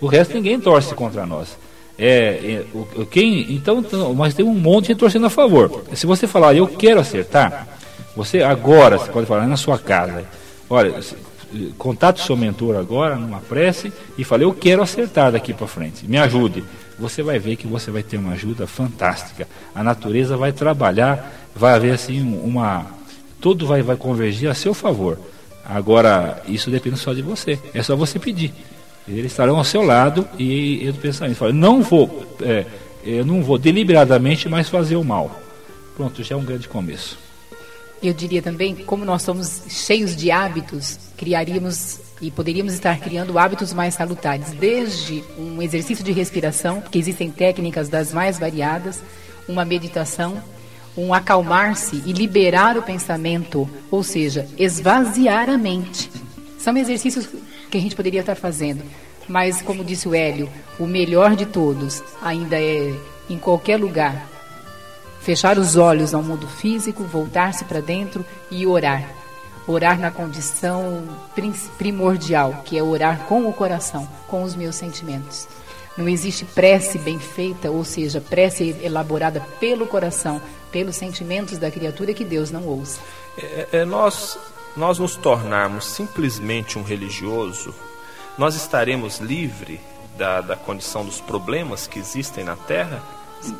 O 0.00 0.06
resto 0.06 0.34
ninguém 0.34 0.58
torce 0.58 0.94
contra 0.94 1.26
nós. 1.26 1.56
É, 1.98 2.64
é 2.98 3.04
quem, 3.10 3.52
então, 3.52 3.84
mas 4.16 4.34
tem 4.34 4.44
um 4.44 4.54
monte 4.54 4.88
de 4.88 4.94
torcendo 4.94 5.26
a 5.26 5.30
favor. 5.30 5.84
Se 5.94 6.06
você 6.06 6.26
falar, 6.26 6.54
eu 6.54 6.66
quero 6.66 7.00
acertar, 7.00 7.68
você 8.16 8.42
agora, 8.42 8.98
você 8.98 9.10
pode 9.10 9.26
falar 9.26 9.46
na 9.46 9.56
sua 9.56 9.78
casa, 9.78 10.24
olha, 10.68 10.94
contate 11.78 12.24
seu 12.24 12.36
mentor 12.36 12.76
agora 12.76 13.16
numa 13.16 13.40
prece 13.40 13.92
e 14.16 14.24
fale, 14.24 14.44
eu 14.44 14.52
quero 14.52 14.82
acertar 14.82 15.32
daqui 15.32 15.52
para 15.52 15.66
frente, 15.66 16.06
me 16.06 16.18
ajude. 16.18 16.64
Você 17.02 17.20
vai 17.20 17.36
ver 17.36 17.56
que 17.56 17.66
você 17.66 17.90
vai 17.90 18.04
ter 18.04 18.16
uma 18.16 18.34
ajuda 18.34 18.64
fantástica. 18.64 19.48
A 19.74 19.82
natureza 19.82 20.36
vai 20.36 20.52
trabalhar, 20.52 21.50
vai 21.52 21.74
haver 21.74 21.92
assim 21.92 22.22
uma. 22.44 22.86
Tudo 23.40 23.66
vai, 23.66 23.82
vai 23.82 23.96
convergir 23.96 24.48
a 24.48 24.54
seu 24.54 24.72
favor. 24.72 25.18
Agora, 25.64 26.40
isso 26.46 26.70
depende 26.70 26.96
só 26.96 27.12
de 27.12 27.20
você. 27.20 27.58
É 27.74 27.82
só 27.82 27.96
você 27.96 28.20
pedir. 28.20 28.54
Eles 29.08 29.32
estarão 29.32 29.56
ao 29.56 29.64
seu 29.64 29.82
lado 29.82 30.28
e 30.38 30.86
eu 30.86 30.94
pensamento, 30.94 31.36
falo, 31.38 31.52
não 31.52 31.82
vou, 31.82 32.24
é, 32.40 32.64
eu 33.04 33.26
não 33.26 33.42
vou 33.42 33.58
deliberadamente 33.58 34.48
mais 34.48 34.68
fazer 34.68 34.94
o 34.94 35.02
mal. 35.02 35.42
Pronto, 35.96 36.22
já 36.22 36.36
é 36.36 36.38
um 36.38 36.44
grande 36.44 36.68
começo. 36.68 37.18
Eu 38.00 38.14
diria 38.14 38.40
também, 38.40 38.76
como 38.76 39.04
nós 39.04 39.22
somos 39.22 39.62
cheios 39.68 40.14
de 40.14 40.30
hábitos, 40.30 41.00
criaríamos 41.16 41.98
e 42.22 42.30
poderíamos 42.30 42.72
estar 42.72 43.00
criando 43.00 43.36
hábitos 43.36 43.74
mais 43.74 43.94
salutares, 43.94 44.52
desde 44.52 45.24
um 45.36 45.60
exercício 45.60 46.04
de 46.04 46.12
respiração, 46.12 46.80
porque 46.80 46.98
existem 46.98 47.28
técnicas 47.30 47.88
das 47.88 48.12
mais 48.12 48.38
variadas, 48.38 49.02
uma 49.48 49.64
meditação, 49.64 50.40
um 50.96 51.12
acalmar-se 51.12 52.00
e 52.06 52.12
liberar 52.12 52.78
o 52.78 52.82
pensamento, 52.82 53.68
ou 53.90 54.04
seja, 54.04 54.46
esvaziar 54.56 55.50
a 55.50 55.58
mente. 55.58 56.08
São 56.58 56.76
exercícios 56.76 57.28
que 57.68 57.76
a 57.76 57.80
gente 57.80 57.96
poderia 57.96 58.20
estar 58.20 58.36
fazendo. 58.36 58.84
Mas, 59.26 59.60
como 59.60 59.84
disse 59.84 60.08
o 60.08 60.14
Hélio, 60.14 60.48
o 60.78 60.86
melhor 60.86 61.34
de 61.34 61.46
todos 61.46 62.02
ainda 62.22 62.56
é, 62.56 62.94
em 63.28 63.38
qualquer 63.38 63.78
lugar, 63.78 64.28
fechar 65.20 65.58
os 65.58 65.76
olhos 65.76 66.14
ao 66.14 66.22
mundo 66.22 66.46
físico, 66.46 67.02
voltar-se 67.02 67.64
para 67.64 67.80
dentro 67.80 68.24
e 68.50 68.64
orar. 68.64 69.21
Orar 69.66 69.98
na 69.98 70.10
condição 70.10 71.04
primordial, 71.78 72.62
que 72.64 72.76
é 72.76 72.82
orar 72.82 73.26
com 73.26 73.48
o 73.48 73.52
coração, 73.52 74.08
com 74.26 74.42
os 74.42 74.54
meus 74.54 74.76
sentimentos. 74.76 75.46
Não 75.96 76.08
existe 76.08 76.44
prece 76.44 76.98
bem 76.98 77.18
feita, 77.18 77.70
ou 77.70 77.84
seja, 77.84 78.20
prece 78.20 78.74
elaborada 78.82 79.40
pelo 79.60 79.86
coração, 79.86 80.40
pelos 80.70 80.96
sentimentos 80.96 81.58
da 81.58 81.70
criatura 81.70 82.14
que 82.14 82.24
Deus 82.24 82.50
não 82.50 82.66
ouça. 82.66 82.98
É, 83.36 83.68
é, 83.72 83.84
nós, 83.84 84.38
nós 84.76 84.98
nos 84.98 85.16
tornarmos 85.16 85.84
simplesmente 85.84 86.78
um 86.78 86.82
religioso, 86.82 87.74
nós 88.38 88.54
estaremos 88.54 89.18
livres 89.18 89.78
da, 90.16 90.40
da 90.40 90.56
condição 90.56 91.04
dos 91.04 91.20
problemas 91.20 91.86
que 91.86 91.98
existem 91.98 92.44
na 92.44 92.56
Terra? 92.56 93.02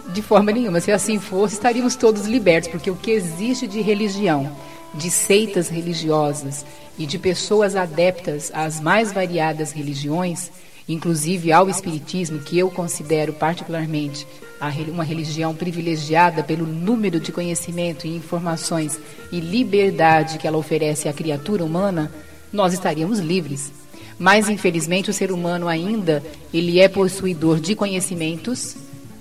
De 0.09 0.23
forma 0.23 0.53
nenhuma. 0.53 0.81
Se 0.81 0.93
assim 0.93 1.19
fosse, 1.19 1.55
estaríamos 1.55 1.97
todos 1.97 2.27
libertos, 2.27 2.71
porque 2.71 2.91
o 2.91 2.97
que 2.97 3.11
existe 3.11 3.67
de 3.67 3.81
religião, 3.81 4.55
de 4.95 5.11
seitas 5.11 5.69
religiosas 5.69 6.65
e 6.99 7.07
de 7.07 7.19
pessoas 7.19 7.75
adeptas 7.75 8.51
às 8.55 8.81
mais 8.81 9.13
variadas 9.13 9.73
religiões, 9.73 10.51
inclusive 10.89 11.53
ao 11.53 11.71
Espiritismo, 11.71 12.41
que 12.41 12.59
eu 12.59 12.71
considero 12.71 13.33
particularmente 13.33 14.27
uma 14.89 15.03
religião 15.03 15.55
privilegiada 15.55 16.43
pelo 16.43 16.67
número 16.67 17.19
de 17.19 17.33
conhecimento 17.33 18.07
e 18.07 18.15
informações 18.15 18.99
e 19.33 19.41
liberdade 19.41 20.39
que 20.39 20.47
ela 20.47 20.59
oferece 20.59 21.09
à 21.09 21.13
criatura 21.13 21.65
humana, 21.65 22.13
nós 22.53 22.73
estaríamos 22.73 23.19
livres. 23.19 23.73
Mas 24.19 24.49
infelizmente 24.49 25.11
o 25.11 25.13
ser 25.13 25.33
humano 25.33 25.67
ainda 25.67 26.23
ele 26.55 26.79
é 26.79 26.89
possuidor 26.89 27.59
de 27.59 27.75
conhecimentos 27.75 28.77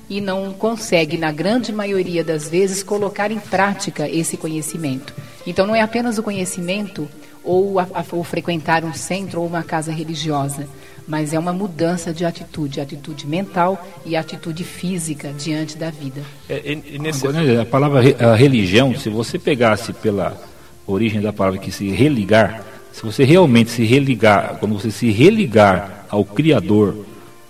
e 0.08 0.20
não 0.20 0.52
consegue, 0.52 1.18
na 1.18 1.32
grande 1.32 1.72
maioria 1.72 2.24
das 2.24 2.48
vezes, 2.50 2.84
colocar 2.84 3.32
em 3.32 3.40
prática 3.40 4.10
esse 4.10 4.36
conhecimento. 4.36 5.14
Então 5.46 5.66
não 5.66 5.76
é 5.76 5.82
apenas 5.82 6.18
o 6.18 6.24
conhecimento 6.24 7.08
ou, 7.44 7.80
a, 7.80 7.84
a, 7.94 8.06
ou 8.12 8.24
frequentar 8.24 8.84
um 8.84 8.94
centro 8.94 9.42
ou 9.42 9.48
uma 9.48 9.64
casa 9.64 9.92
religiosa, 9.92 10.68
mas 11.08 11.34
é 11.34 11.40
uma 11.40 11.52
mudança 11.52 12.14
de 12.14 12.24
atitude, 12.24 12.80
atitude 12.80 13.26
mental 13.28 13.86
e 14.06 14.16
atitude 14.16 14.64
física 14.64 15.34
diante 15.34 15.78
da 15.78 15.90
vida. 15.90 16.22
É, 16.48 16.62
e, 16.64 16.96
e 16.96 17.00
nesse... 17.00 17.26
Agora, 17.28 17.44
né, 17.44 17.62
a 17.62 17.66
palavra 17.66 18.02
a 18.20 18.36
religião, 18.36 18.96
se 18.96 19.10
você 19.10 19.40
pegasse 19.40 19.94
pela 19.94 20.40
origem 20.86 21.22
da 21.22 21.34
palavra 21.34 21.60
que 21.60 21.72
se 21.72 21.90
religar, 21.90 22.64
se 22.92 23.04
você 23.04 23.24
realmente 23.24 23.72
se 23.72 23.84
religar, 23.84 24.58
quando 24.60 24.74
você 24.74 24.92
se 24.92 25.10
religar 25.10 26.06
ao 26.10 26.24
Criador 26.24 27.06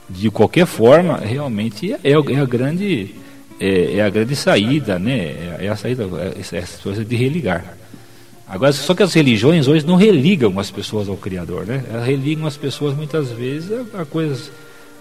de 0.10 0.30
qualquer 0.30 0.66
forma, 0.66 1.18
realmente 1.18 1.94
é, 1.94 2.12
é 2.12 2.40
a 2.40 2.46
grande 2.46 3.16
é, 3.60 3.98
é, 3.98 4.02
a 4.02 4.10
grande 4.10 4.36
saída, 4.36 4.98
né? 4.98 5.18
É, 5.18 5.58
é 5.62 5.70
a 5.70 5.76
saída, 5.76 6.04
é, 6.04 6.58
essa 6.58 6.82
coisa 6.82 7.06
de 7.06 7.16
religar. 7.16 7.78
Agora, 8.52 8.74
só 8.74 8.94
que 8.94 9.02
as 9.02 9.14
religiões 9.14 9.68
hoje 9.68 9.86
não 9.86 9.96
religam 9.96 10.60
as 10.60 10.70
pessoas 10.70 11.08
ao 11.08 11.16
Criador, 11.16 11.66
né? 11.66 11.86
Elas 11.90 12.06
religam 12.06 12.46
as 12.46 12.58
pessoas 12.58 12.94
muitas 12.94 13.30
vezes 13.30 13.72
a, 13.94 14.02
a 14.02 14.06
coisas, 14.06 14.52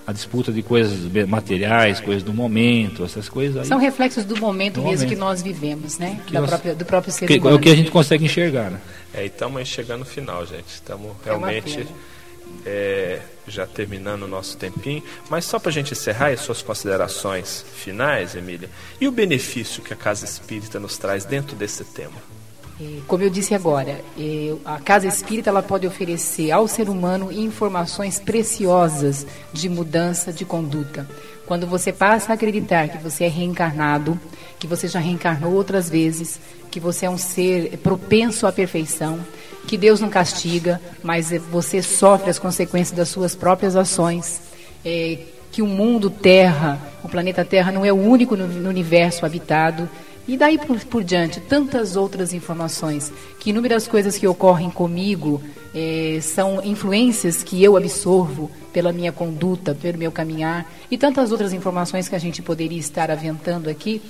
a 0.07 0.13
disputa 0.13 0.53
de 0.53 0.63
coisas 0.63 1.01
materiais, 1.27 1.99
coisas 1.99 2.23
do 2.23 2.33
momento, 2.33 3.05
essas 3.05 3.29
coisas. 3.29 3.57
Aí, 3.57 3.67
São 3.67 3.79
reflexos 3.79 4.25
do 4.25 4.37
momento 4.37 4.75
do 4.75 4.83
mesmo 4.83 4.99
momento. 4.99 5.09
que 5.09 5.17
nós 5.17 5.43
vivemos, 5.43 5.99
né? 5.99 6.21
Da 6.31 6.41
nós, 6.41 6.49
própria, 6.49 6.75
do 6.77 6.85
próprio 6.85 7.13
ser 7.13 7.27
que, 7.27 7.39
humano. 7.39 7.57
É 7.57 7.59
o 7.59 7.61
que 7.61 7.69
a 7.69 7.75
gente 7.75 7.91
consegue 7.91 8.25
enxergar, 8.25 8.71
né? 8.71 8.81
É, 9.13 9.25
e 9.25 9.27
estamos 9.27 9.67
chegando 9.67 10.01
no 10.01 10.07
final, 10.07 10.47
gente. 10.47 10.69
Estamos 10.69 11.11
realmente 11.25 11.89
é, 12.65 13.21
já 13.49 13.67
terminando 13.67 14.23
o 14.23 14.29
nosso 14.29 14.57
tempinho. 14.57 15.03
Mas 15.29 15.45
só 15.45 15.59
para 15.59 15.71
a 15.71 15.73
gente 15.73 15.93
encerrar 15.93 16.29
as 16.29 16.41
suas 16.41 16.63
considerações 16.63 17.65
finais, 17.75 18.37
Emília, 18.37 18.71
e 19.01 19.09
o 19.09 19.13
benefício 19.13 19.83
que 19.83 19.93
a 19.93 19.97
Casa 19.97 20.25
Espírita 20.25 20.79
nos 20.79 20.97
traz 20.97 21.25
dentro 21.25 21.57
desse 21.57 21.85
tema? 21.85 22.40
É, 22.81 23.01
como 23.07 23.23
eu 23.23 23.29
disse 23.29 23.55
agora, 23.55 24.01
é, 24.19 24.55
a 24.65 24.81
casa 24.81 25.07
espírita 25.07 25.51
ela 25.51 25.63
pode 25.63 25.87
oferecer 25.87 26.51
ao 26.51 26.67
ser 26.67 26.89
humano 26.89 27.31
informações 27.31 28.19
preciosas 28.19 29.27
de 29.53 29.69
mudança 29.69 30.33
de 30.33 30.47
conduta. 30.47 31.07
Quando 31.45 31.67
você 31.67 31.93
passa 31.93 32.33
a 32.33 32.35
acreditar 32.37 32.89
que 32.89 32.97
você 32.97 33.25
é 33.25 33.29
reencarnado, 33.29 34.19
que 34.59 34.67
você 34.67 34.89
já 34.89 34.99
reencarnou 34.99 35.53
outras 35.53 35.91
vezes, 35.91 36.41
que 36.71 36.81
você 36.81 37.05
é 37.05 37.11
um 37.11 37.19
ser 37.19 37.77
propenso 37.79 38.47
à 38.47 38.53
perfeição, 38.53 39.21
que 39.67 39.77
Deus 39.77 40.01
não 40.01 40.09
castiga, 40.09 40.81
mas 41.03 41.31
você 41.51 41.83
sofre 41.83 42.31
as 42.31 42.39
consequências 42.39 42.97
das 42.97 43.11
suas 43.11 43.35
próprias 43.35 43.77
ações, 43.77 44.41
é, 44.83 45.19
que 45.53 45.61
o 45.61 45.67
mundo 45.67 46.09
Terra, 46.09 46.81
o 47.03 47.09
planeta 47.11 47.45
Terra, 47.45 47.73
não 47.73 47.85
é 47.85 47.93
o 47.93 47.97
único 47.97 48.37
no, 48.37 48.47
no 48.47 48.71
universo 48.71 49.27
habitado 49.27 49.87
e 50.33 50.37
daí 50.37 50.59
por, 50.59 50.79
por 50.85 51.03
diante, 51.03 51.41
tantas 51.41 51.97
outras 51.97 52.33
informações, 52.33 53.13
que 53.41 53.51
inúmeras 53.51 53.89
coisas 53.89 54.17
que 54.17 54.29
ocorrem 54.29 54.71
comigo 54.71 55.43
eh, 55.75 56.21
são 56.23 56.65
influências 56.65 57.43
que 57.43 57.61
eu 57.65 57.77
absorvo 57.77 58.49
pela 58.73 58.93
minha 58.93 59.11
conduta, 59.11 59.75
pelo 59.75 59.99
meu 59.99 60.13
caminhar, 60.13 60.71
e 60.89 60.97
tantas 60.97 61.33
outras 61.33 61.53
informações 61.53 62.09
que 62.09 62.15
a 62.15 62.19
gente 62.21 62.43
poderia 62.43 62.79
estar 62.79 63.11
aventando 63.11 63.69
aqui. 63.69 64.01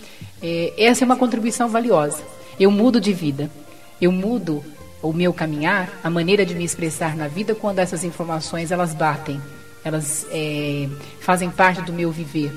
Eh, 0.43 0.75
essa 0.77 1.05
é 1.05 1.07
uma 1.07 1.17
contribuição 1.17 1.71
valiosa. 1.71 2.23
Eu 2.59 2.71
mudo 2.71 3.01
de 3.01 3.15
vida, 3.15 3.51
eu 3.99 4.13
mudo 4.13 4.63
o 5.03 5.15
meu 5.15 5.33
caminhar, 5.33 5.91
a 6.05 6.11
maneira 6.11 6.45
de 6.45 6.55
me 6.55 6.65
expressar 6.65 7.17
na 7.17 7.29
vida 7.29 7.55
quando 7.55 7.79
essas 7.79 8.05
informações 8.05 8.71
elas 8.71 8.93
batem, 8.93 9.41
elas 9.83 10.27
é, 10.31 10.87
fazem 11.21 11.49
parte 11.49 11.81
do 11.81 11.95
meu 11.95 12.13
viver. 12.13 12.53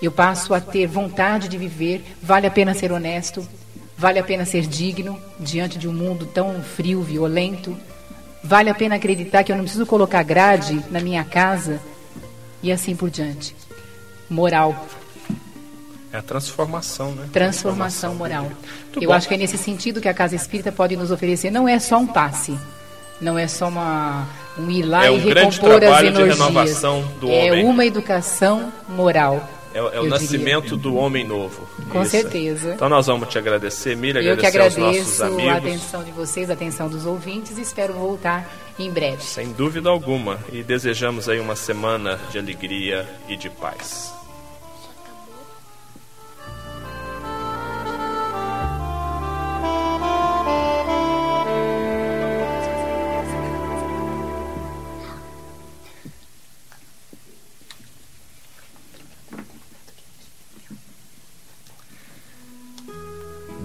Eu 0.00 0.12
passo 0.12 0.54
a 0.54 0.60
ter 0.60 0.86
vontade 0.86 1.48
de 1.48 1.58
viver. 1.58 2.04
Vale 2.22 2.46
a 2.46 2.50
pena 2.50 2.74
ser 2.74 2.92
honesto. 2.92 3.46
Vale 3.96 4.18
a 4.18 4.22
pena 4.22 4.44
ser 4.44 4.62
digno 4.62 5.18
diante 5.40 5.76
de 5.76 5.88
um 5.88 5.92
mundo 5.92 6.24
tão 6.26 6.62
frio, 6.62 7.02
violento. 7.02 7.76
Vale 8.42 8.70
a 8.70 8.74
pena 8.74 8.94
acreditar 8.94 9.42
que 9.42 9.50
eu 9.50 9.56
não 9.56 9.64
preciso 9.64 9.84
colocar 9.84 10.22
grade 10.22 10.80
na 10.90 11.00
minha 11.00 11.24
casa 11.24 11.80
e 12.62 12.70
assim 12.70 12.94
por 12.94 13.10
diante. 13.10 13.56
Moral. 14.30 14.86
É 16.12 16.18
a 16.18 16.22
transformação, 16.22 17.10
né? 17.10 17.28
Transformação, 17.32 18.12
transformação 18.12 18.14
moral. 18.14 18.52
eu 18.96 19.08
bom. 19.08 19.12
acho 19.12 19.28
que 19.28 19.34
é 19.34 19.36
nesse 19.36 19.58
sentido 19.58 20.00
que 20.00 20.08
a 20.08 20.14
Casa 20.14 20.36
Espírita 20.36 20.70
pode 20.70 20.96
nos 20.96 21.10
oferecer. 21.10 21.50
Não 21.50 21.68
é 21.68 21.78
só 21.80 21.98
um 21.98 22.06
passe. 22.06 22.56
Não 23.20 23.36
é 23.36 23.48
só 23.48 23.68
uma, 23.68 24.28
um 24.56 24.70
ir 24.70 24.84
lá 24.84 25.04
é 25.04 25.10
um 25.10 25.16
e 25.16 25.18
recompor 25.18 25.82
as 25.82 26.02
energias. 26.02 26.84
é 26.84 26.88
homem. 27.50 27.64
uma 27.64 27.84
educação 27.84 28.72
moral. 28.88 29.57
É, 29.78 29.96
é 29.96 30.00
o 30.00 30.06
nascimento 30.06 30.62
diria. 30.64 30.78
do 30.78 30.96
homem 30.96 31.24
novo. 31.24 31.68
Com 31.90 32.02
Isso. 32.02 32.10
certeza. 32.10 32.74
Então 32.74 32.88
nós 32.88 33.06
vamos 33.06 33.28
te 33.28 33.38
agradecer, 33.38 33.96
Miriam, 33.96 34.22
Eu 34.22 34.32
agradecer 34.32 34.50
que 34.50 34.56
agradeço 34.58 34.80
aos 34.84 34.96
nossos 34.96 35.20
amigos. 35.22 35.52
a 35.52 35.56
atenção 35.56 36.04
de 36.04 36.10
vocês, 36.10 36.50
a 36.50 36.52
atenção 36.52 36.88
dos 36.88 37.06
ouvintes 37.06 37.56
e 37.58 37.62
espero 37.62 37.94
voltar 37.94 38.50
em 38.78 38.90
breve. 38.90 39.22
Sem 39.22 39.52
dúvida 39.52 39.88
alguma. 39.88 40.38
E 40.52 40.62
desejamos 40.62 41.28
aí 41.28 41.38
uma 41.40 41.56
semana 41.56 42.18
de 42.30 42.38
alegria 42.38 43.08
e 43.28 43.36
de 43.36 43.48
paz. 43.50 44.17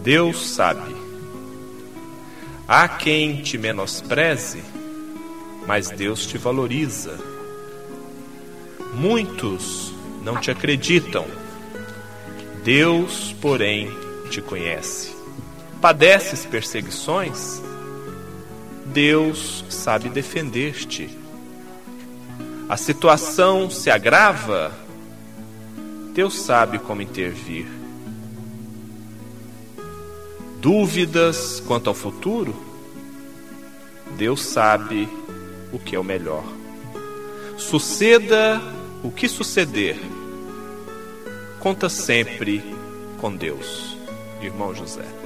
Deus 0.03 0.49
sabe. 0.49 0.93
Há 2.67 2.89
quem 2.89 3.41
te 3.41 3.57
menospreze, 3.57 4.61
mas 5.65 5.89
Deus 5.89 6.25
te 6.25 6.37
valoriza. 6.37 7.17
Muitos 8.93 9.93
não 10.21 10.35
te 10.35 10.51
acreditam, 10.51 11.25
Deus, 12.65 13.33
porém, 13.39 13.89
te 14.29 14.41
conhece. 14.41 15.15
Padeces 15.79 16.45
perseguições? 16.45 17.61
Deus 18.87 19.63
sabe 19.69 20.09
defender-te. 20.09 21.17
A 22.67 22.75
situação 22.75 23.69
se 23.69 23.89
agrava? 23.89 24.73
Deus 26.13 26.41
sabe 26.41 26.77
como 26.77 27.01
intervir 27.01 27.72
dúvidas 30.63 31.61
quanto 31.67 31.89
ao 31.89 31.93
futuro, 31.93 32.55
Deus 34.15 34.41
sabe 34.41 35.09
o 35.73 35.77
que 35.77 35.93
é 35.93 35.99
o 35.99 36.05
melhor. 36.05 36.45
Suceda 37.57 38.61
o 39.03 39.11
que 39.11 39.27
suceder, 39.27 39.99
conta 41.59 41.89
sempre 41.89 42.63
com 43.19 43.35
Deus, 43.35 43.97
irmão 44.41 44.73
José. 44.73 45.22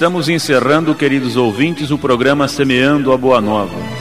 Estamos 0.00 0.30
encerrando, 0.30 0.94
queridos 0.94 1.36
ouvintes, 1.36 1.90
o 1.90 1.98
programa 1.98 2.48
Semeando 2.48 3.12
a 3.12 3.18
Boa 3.18 3.38
Nova. 3.38 3.99